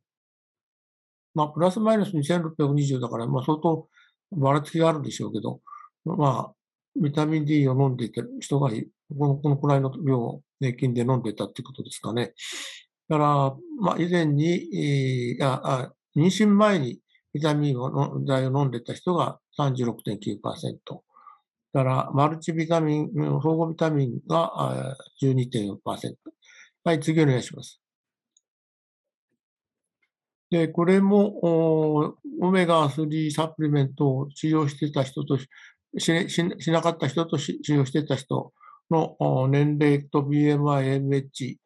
[1.35, 3.89] まあ、プラスマイナス2620だから、まあ、相当
[4.33, 5.61] ばらつきがあるんでしょうけど、
[6.05, 6.55] まあ、
[7.01, 12.35] ビタミン D を飲んでいた人がこの、このくらいの量を平均で飲んでいたってことですかね。
[13.09, 17.01] だから、まあ、以前に、えー、ああ妊娠前に
[17.32, 20.78] ビタミンを剤を飲んでた人が36.9%。
[21.72, 26.14] だから、マルチビタミン、保護ビタミンが12.4%。
[26.85, 27.81] はい、次お願いします。
[30.51, 35.36] で、これも、オメガ3サプリメントを使用してた人と
[35.99, 38.53] し、しなかった人と使用してた人
[38.91, 39.16] の
[39.49, 41.57] 年齢と BMI、MH、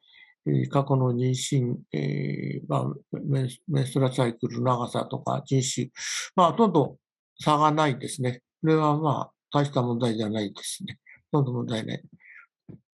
[0.70, 5.88] 過去の妊娠、えーまあ、メンストラサイクル長さとか人種、
[6.34, 6.96] まあ、ほとんど
[7.40, 8.40] 差がないですね。
[8.62, 10.98] これはまあ、大した問題じゃないですね。
[11.30, 12.02] ほとんど問題ない。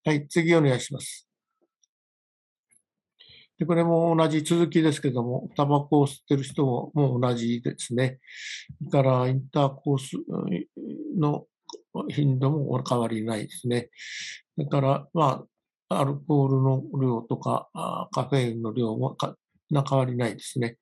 [0.05, 1.27] はい、次お願いします。
[3.63, 8.19] でこれも同じ続きですけども、タバコを吸ってる人もも同じですね。
[8.89, 10.17] それからインターコース
[11.17, 11.45] の
[12.09, 13.89] 頻度も変わりないですね。
[14.57, 15.45] だから、ま
[15.89, 17.69] あ、アルコールの量とか、
[18.11, 19.15] カフェインの量も
[19.71, 20.77] な変わりないですね。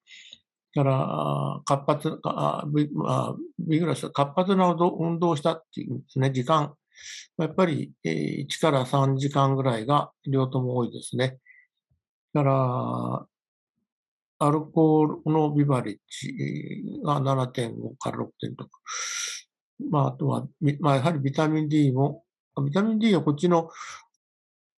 [0.73, 2.89] から、活発、あビ
[3.59, 6.73] ビグラス、活発な運動をしたっていうんですね、時間。
[7.37, 11.37] やっぱり、1から3時間ぐらいが両とも多いですね。
[12.33, 13.27] だから、
[14.47, 16.33] アルコールのビバレッジ
[17.03, 18.29] が7.5から6.6。
[19.89, 20.47] まあ、あとは、
[20.79, 22.23] まあ、やはりビタミン D も、
[22.63, 23.69] ビタミン D はこっちの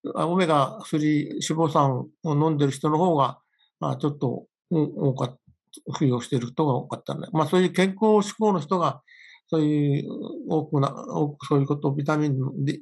[0.04, 3.38] オメガ3脂肪酸を飲んでる人の方が、
[3.80, 5.44] まあ、ちょっと多かった
[5.92, 7.26] 服用してる人が多かったね。
[7.32, 9.02] まあそういう健康志向の人が、
[9.48, 10.08] そういう
[10.48, 12.36] 多くな、多くそういうこと、ビタミン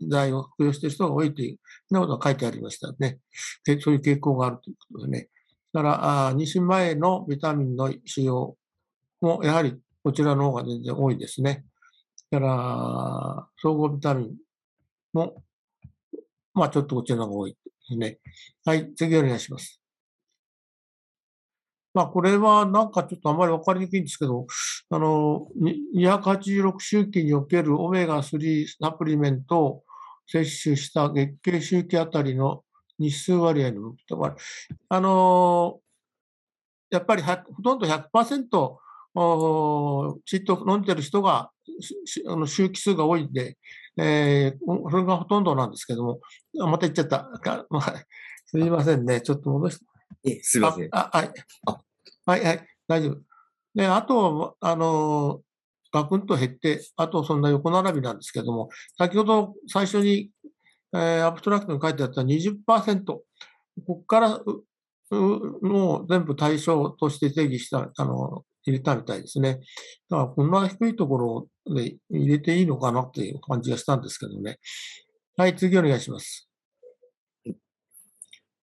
[0.09, 1.59] 剤を服用している人が多いという、
[1.91, 3.19] なことが書いてありましたね。
[3.65, 5.29] でそういう傾向があるということでね。
[5.73, 8.57] だから、あ妊娠前のビタミンの使用
[9.21, 11.65] も、やはりこちらの方が全然多いですね。
[12.31, 14.37] だから、総合ビタミン
[15.13, 15.43] も、
[16.55, 17.59] まあちょっとこちらの方が多いで
[17.89, 18.19] すね。
[18.65, 19.82] はい、次お願いします。
[21.95, 24.47] まあ、これはなんかちょっとあまりわかりにくいんですけど、
[24.91, 25.47] あの、
[25.95, 29.83] 286周期におけるオメガ3サプリメントを
[30.27, 32.63] 摂取した月経周期あたりの
[32.99, 34.37] 日数割合の分布と
[34.89, 35.81] あの、
[36.91, 38.77] やっぱりほとんど100%
[39.15, 41.51] おチット飲んでる人が、
[42.29, 43.59] あの周期数が多いんで、
[43.99, 46.21] えー、それがほとんどなんですけども、
[46.55, 47.29] また言っちゃった。
[48.47, 49.21] すみませんね。
[49.21, 49.92] ちょっと戻して。
[50.25, 50.89] え、すみません。
[50.93, 51.33] あ、はい。
[52.27, 53.21] はい、はい、大丈夫。
[53.75, 55.41] で、あと、あの、
[55.93, 60.31] ガクンと減って、あとそんな横並びなんですけども、先ほど最初に、
[60.95, 63.23] えー、アブストラクトに書いてあった20%、こ
[63.87, 64.41] こから
[65.11, 69.61] もう全部対象として定義した、あの、入れたみたいですね。
[70.09, 74.59] だからこんな低いところで入れていいのかなっていう感じがしたんですけどね。
[75.37, 76.52] はい、次お願いします。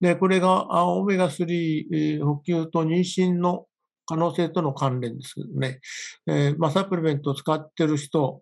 [0.01, 3.67] で、これがオメガ3補給と妊娠の
[4.07, 5.79] 可能性との関連ですけどね。
[6.27, 8.41] えー、まあ、サプリメントを使ってる人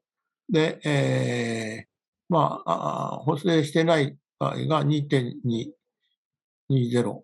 [0.51, 1.87] で、えー、
[2.29, 7.19] まあ、補正してない場合が2.220。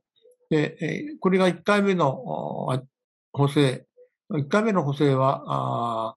[0.50, 2.14] で、これが1回目の
[3.32, 3.86] 補正。
[4.32, 6.16] 1回目の補正は、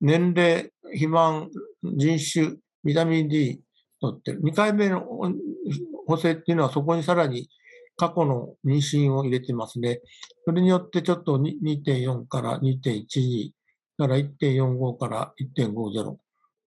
[0.00, 1.50] 年齢、肥満、
[1.82, 3.60] 人種、ビタミン D
[4.00, 4.40] とってる。
[4.40, 5.04] 2回目の
[6.10, 7.48] 補正っていうのはそこにさらに
[7.96, 10.00] 過去の妊娠を入れてますね。
[10.44, 13.50] それによってちょっと2.4から2.12
[13.98, 16.16] から1.45から1.50、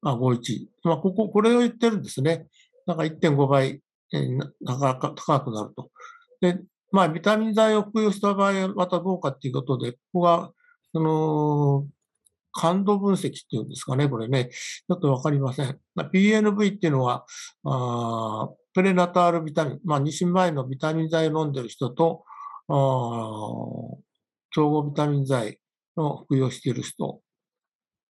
[0.03, 0.67] あ、51。
[0.83, 2.47] まあ、ここ、これを言ってるんですね。
[2.85, 3.81] なんか1.5倍、
[4.13, 5.89] えー、高くなると。
[6.39, 6.59] で、
[6.91, 10.51] まあ、ビタミン剤を服用した場合はまたどうかっていうことで、ここが、
[10.93, 11.87] その、
[12.51, 14.49] 感度分析っていうんですかね、これね。
[14.51, 15.79] ちょっとわかりません。
[15.97, 17.25] PNV っていうのは、
[17.65, 22.23] あプレナタールビタミン、まあ、妊娠前のビタミン剤を飲んでる人と、
[22.67, 25.59] 調合ビタミン剤
[25.95, 27.21] を服用している人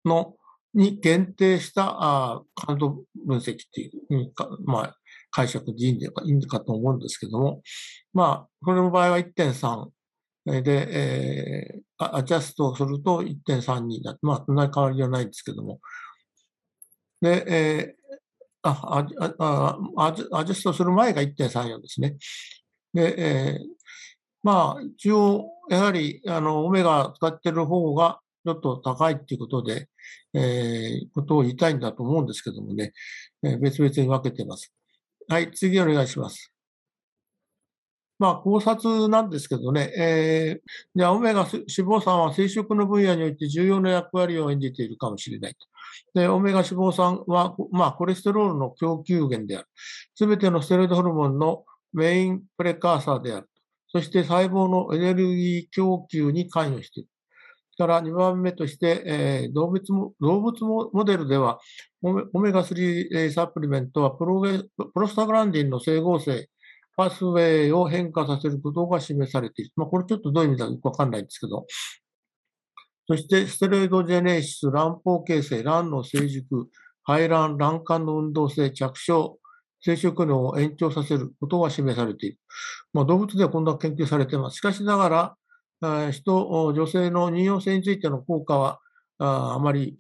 [0.05, 0.35] の
[0.75, 4.33] に限定した感度分析っていう、
[4.65, 4.97] まあ、
[5.31, 7.63] 解釈でいいんでいいんかと思うんですけども、
[8.13, 15.81] まあ、これの場合は1.3で、えー、アジャストすると1.3になって、まあ、そんなに変わりはないんですけども、
[17.21, 17.95] で、え
[18.63, 19.07] あ
[19.97, 22.17] アジェストする前が1.34ですね。
[22.93, 23.67] で、えー、
[24.43, 29.89] まあ、一応、やはり、あの、オメガ使ってる方がちょっと高いっていうことで、
[30.35, 32.93] えー、ことを言いたいんだと思うんですけどもね、
[33.43, 34.73] えー、別々に分けてます。
[35.29, 36.53] はい、次お願いします。
[38.19, 45.59] まあ、考察なんですけどね、えー、じゃあ、オメガ脂肪酸は生殖の分野において重要な役割を演じているかもしれないと。
[46.15, 49.69] で、オメガ脂肪酸は、まあ、コレステロールの供給源である。
[50.15, 53.49] すべてのステロイドホルモンのメインプレカーサーである。
[53.91, 57.09] そして細胞のエネルギー供給に関与している。
[57.79, 61.61] から2番目として、えー、動物も動物モデルでは、
[62.03, 66.49] オメガ3サプリメントはプロプロスタグランディンの整合性、
[66.99, 69.71] パスウェイを変化させることが示されている。
[69.77, 71.65] まあ、これちょっとどういう意味だかよくわかんないんですけど、
[73.07, 76.69] そして、ステロイドジェネシス、卵胞形成、卵の成熟、
[77.05, 79.37] 排卵、卵管の運動性、着床、
[79.81, 82.39] 生殖能を延長させることが示されている。
[82.93, 84.57] まあ、動物ではこんな研究されています。
[84.57, 85.37] しかしなが
[85.81, 88.81] ら、人、女性の妊用性についての効果は、
[89.19, 89.97] ああまり、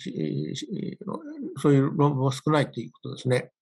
[1.59, 3.53] そういう論文は少ないということですね。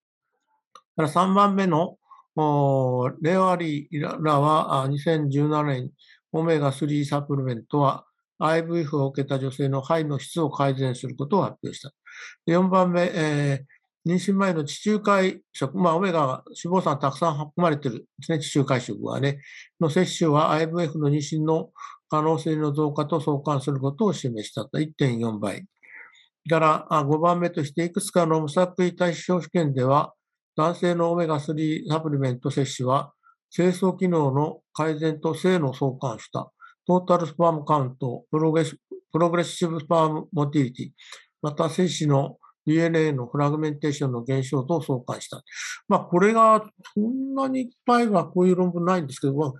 [0.97, 1.99] から3番目の、
[2.37, 5.91] レオアリーらは2017年、
[6.33, 8.05] オメガ3サプリメントは
[8.41, 11.93] IVF を受けた女性の肺の質を改善することを発表した。
[12.47, 19.41] 4番目、えー、妊娠前の地中海食、まあ、オメガ脂肪酸たくさん含まれているですね、地中海食はね、
[19.81, 21.71] の摂取は IVF の妊娠の
[22.11, 25.65] 可能性の増加と相関することを示したと1.4倍。
[26.49, 30.13] から5番目として、いくつかの無作為対象試験では、
[30.57, 33.13] 男性のオメガ3サプリメント摂取は、
[33.51, 36.51] 清掃機能の改善と性の相関した。
[36.87, 40.91] トータルスパームカウント、プログレッシブスパームモティリティ、
[41.43, 45.43] また精子の DNA のフラグメンテーションの減少と相関した。
[45.89, 46.65] まあ、これが、
[46.95, 49.53] そんなにいっぱいはこういう論文ないんですけど、ま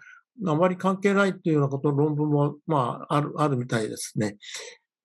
[0.47, 4.37] あ、あまり関係ないというようなこと論文も、まあ、ある、あるみたいですね。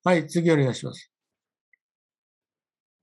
[0.04, 1.11] はい、次お願いします。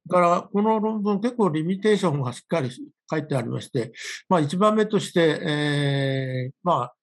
[0.09, 2.71] から、この論文結構リミテーションがしっかり
[3.11, 3.93] 書いてありまして、
[4.29, 6.95] まあ一番目として、えー、まあ、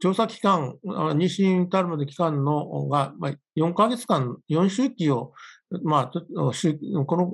[0.00, 5.32] 調査期間、妊娠至るまで期間のが、まあ、4ヶ月間、4周期を、
[5.84, 6.20] まあ、
[7.04, 7.32] この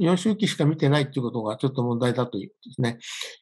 [0.00, 2.98] 4周期しか見てないということがちょっと問題だということですね。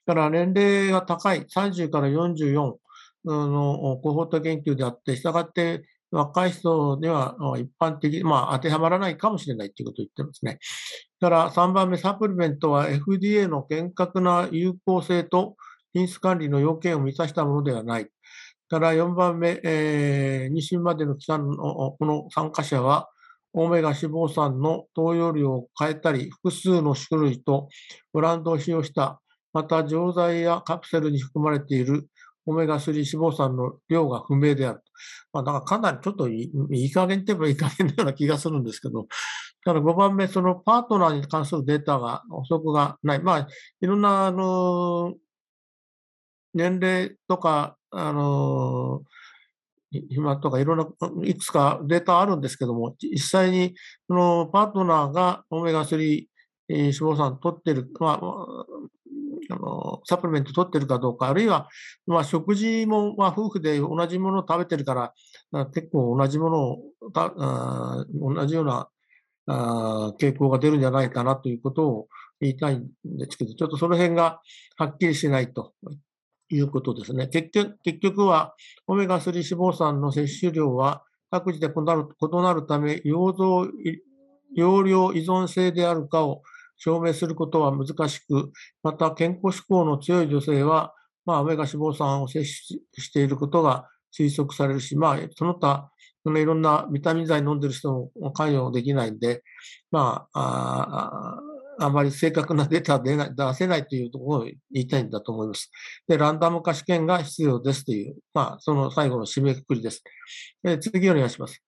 [0.06, 2.74] だから年齢が高い、30から44
[3.24, 10.58] のコホート研究であって、したがって若い人には一般的、まあ当てはまらないかもしれないということを言ってますね。
[11.20, 15.56] だから3番目、サプリメントは FDA の厳格な有効性と
[15.92, 18.08] 品質管理の要件を満たしたものではない。
[18.68, 23.08] から4番目、えー、妊娠までの期間のこの参加者は、
[23.54, 27.68] オメガ脂肪酸の投与量を変えたり、複数の種類と
[28.12, 29.20] ブランドを使用した、
[29.54, 32.08] また錠剤やカプセルに含まれている
[32.48, 34.82] オメガ3脂肪酸の量が不明である。
[35.34, 39.06] まあ、だからかなりちょっといい加減って言えばいい加減のような気がするんですけど、
[39.64, 43.22] ただ5番目、そのパートナーに関するデータが補足がない。
[43.22, 43.48] まあ、
[43.82, 45.14] いろんな、あの、
[46.54, 49.02] 年齢とか、あの、
[49.90, 50.86] 暇とかいろんな、
[51.24, 53.74] いくつかデータあるんですけども、実際に、
[54.06, 56.26] そのパートナーがオメガ3
[56.70, 58.66] 脂肪酸取ってる、まあ、
[59.50, 61.68] あの、サプリメント取ってるかどうか、あるいは、
[62.06, 65.12] まあ、食事も、まあ、夫婦で同じものを食べてるか
[65.52, 66.78] ら、結構同じものを
[67.12, 68.88] たあ、同じような
[69.46, 72.08] あ傾向が出るんじゃないかなということを
[72.40, 74.40] 言いたいんですけど、ちょっとその辺が
[74.76, 75.72] はっきりしないと
[76.50, 77.28] いうことですね。
[77.28, 78.54] 結局結局は、
[78.86, 83.66] オメガ3脂肪酸の摂取量は各自で異なる異なるため、容像、
[84.54, 86.42] 容量依存性であるかを
[86.78, 88.52] 証明することは難しく、
[88.82, 90.94] また健康志向の強い女性は、
[91.26, 92.38] まあ、オメガ脂肪酸を摂
[92.68, 95.90] 取していることが推測されるし、まあ、その他、
[96.24, 99.42] そのいろんなビタミン剤飲んでる人も関与できないんで、
[99.90, 101.40] まあ、あ
[101.80, 105.70] あまり正確なデータ出ない出せないというところを言いたいんだと思います。
[106.08, 110.02] で、ランダム化試験が必要ですという、まあ、その最後の締めくくりです。
[110.62, 111.62] で次お願いします。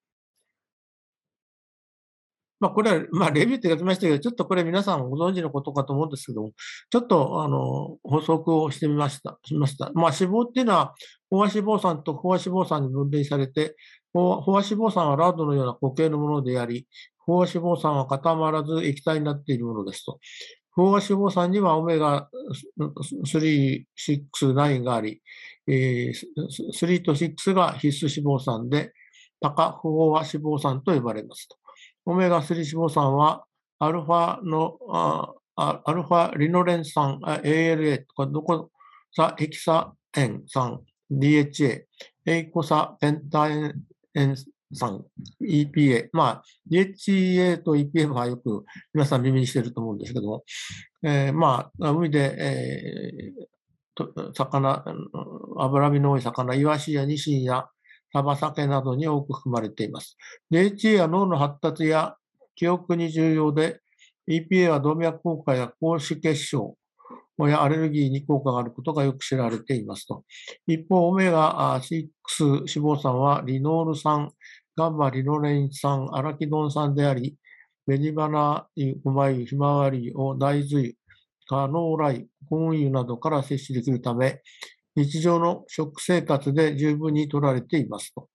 [2.61, 6.53] まあ、これは、まあ、レビューって書きましたけど、ちょっとこれ皆さんご存知のことかと思うんですけども、
[6.91, 9.39] ちょっと、あの、補足をしてみました。
[9.45, 9.91] しました。
[9.95, 10.95] まあ、脂肪っていうのは、
[11.33, 13.77] 飽和脂肪酸と飽和脂肪酸に分類されて、
[14.15, 16.87] 飽和脂肪酸はラードのような固形のものであり、
[17.27, 20.19] 飽和脂肪酸は固まらず液体になっているものですと。
[20.77, 22.29] 飽和脂肪酸にはオメガ
[23.25, 24.23] 3、6、
[24.55, 25.23] 9があり、
[25.67, 26.15] えー、
[26.73, 28.93] 3と6が必須脂肪酸で、
[29.41, 31.57] 高飽和脂肪酸と呼ばれますと。
[32.07, 33.45] オメガ3脂肪酸は、
[33.79, 38.71] アルファの、あアルファリノレン酸、ALA とか、どこ、
[39.13, 41.85] さ、ヘキサエン酸、DHA、
[42.27, 44.37] エイコサペンタエン
[44.73, 45.05] 酸、
[45.43, 46.09] EPA。
[46.13, 48.65] まあ、DHA と EPA はよく
[48.95, 50.45] 皆さん耳にしてると思うんですけども、
[51.03, 54.85] えー、まあ、海で、えー、魚、
[55.59, 57.69] 脂身の多い魚、イワシやニシンや
[58.13, 60.17] サバサケなどに多く含まれています。
[60.51, 62.17] DHA は脳の発達や
[62.55, 63.81] 記憶に重要で、
[64.29, 66.77] EPA は動脈硬化や高脂血症
[67.49, 70.25] やアレルギーに効果があることがよく知られていますと。
[70.67, 72.05] 一方、オメガ6
[72.39, 74.31] 脂肪酸はリノール酸、
[74.77, 77.37] ガンマリノレイン酸、アラキドン酸であり、
[77.87, 80.93] ベニバナ油、うまい、ひまわりを大豆油、
[81.47, 84.43] カノーライ、コーン油などから摂取できるため、
[84.97, 88.29] 日常の食生活で十分に取られていますと。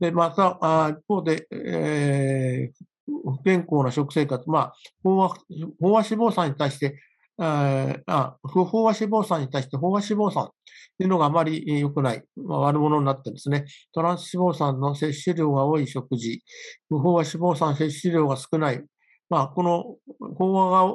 [0.00, 4.74] で、また、あ一方で、えー、不健康な食生活、まあ、
[5.04, 5.34] 飽和飽
[5.80, 6.98] 和脂肪酸に対して、
[7.38, 10.50] ああ不飽和脂肪酸に対して飽和脂肪酸
[10.98, 16.42] というのがあまり良くない、まあ、悪者になってですね、トランス脂肪酸の摂取量が多い食事、
[16.88, 18.82] 不飽和脂肪酸摂取量が少ない、
[19.30, 20.94] まあ、この飽和が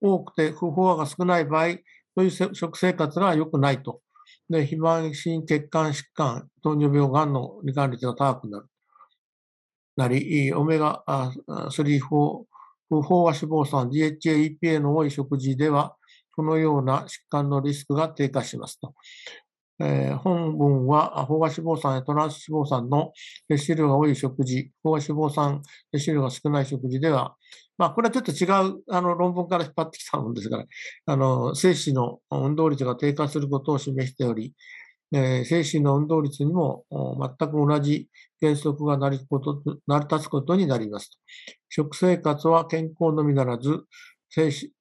[0.00, 1.68] 多くて不飽和が少ない場合、
[2.16, 4.00] そういう食生活が良くないと
[4.50, 8.66] で、肥満心血管疾患、糖尿病、がんの罹患率が高くなる。
[9.96, 11.70] なり、オメガ3、
[12.00, 12.00] 4、
[12.88, 15.96] 不飽和脂肪酸、DHA、EPA の多い食事では、
[16.34, 18.94] このような疾患のリスクが低下しますと。
[19.82, 23.12] えー、本文は、飽和脂肪酸やトランス脂肪酸の
[23.48, 25.62] 摂取量が多い食事、飽和脂肪酸
[25.92, 27.34] 摂取量が少ない食事では、
[27.78, 30.66] まあ、これはちょっと違うあの論文から引っ張ってきたもんですから、
[31.06, 34.54] あの精子の運動率が低下することを示しており、
[35.12, 38.08] えー、精子の運動率にも全く同じ
[38.40, 41.18] 原則が成りこと成り立つことになります。
[41.70, 43.84] 食生活は健康のみならず、
[44.28, 44.72] 精子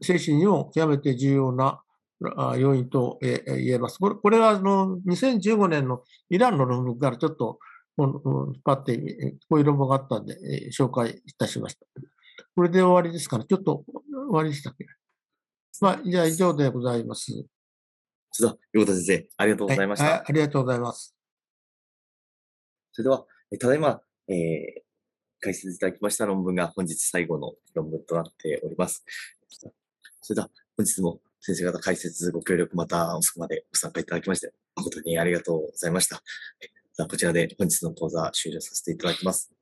[0.00, 1.82] 精子にも極めて重要な
[2.58, 3.98] 要因とええ言えます。
[3.98, 7.58] これこれはあの2015年のイランの論文からちょっと
[7.98, 8.12] 引っ
[8.64, 10.36] 張って、えこういう論文があったんで、
[10.66, 11.86] えー紹介いたしました。
[12.56, 13.44] これで終わりですかね。
[13.48, 13.96] ちょっと終
[14.30, 14.86] わりでしたっけ？
[15.80, 17.32] まあ、じゃあ以上でございます。
[18.30, 20.04] それでは、横田先生、ありがとうございました。
[20.04, 21.14] はいはいありがとうございます。
[22.92, 24.84] それでは、えただいま、えー
[25.40, 29.04] 解説いただきました論文が本日最後の論文となっております。
[30.22, 36.22] それでは、本日も先生方解説ご協力また遅くまでご参加いただきまして、誠にありがとうございました。
[36.62, 39.52] えではこちらで本日の講座終了させていただきます。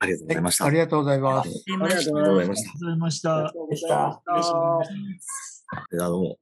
[0.00, 0.64] ありがとうございました。
[0.66, 1.48] ありがとうございます。
[1.48, 3.30] ありがとうございましたありがとうございました。
[3.32, 3.70] ありがとうございました。
[3.70, 3.94] でした。
[3.94, 5.64] よろしくお願いします。
[5.90, 6.38] ではどうも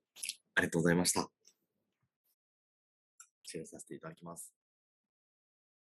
[0.56, 1.30] ありがとうございました。
[3.44, 4.55] 終了させていただきます。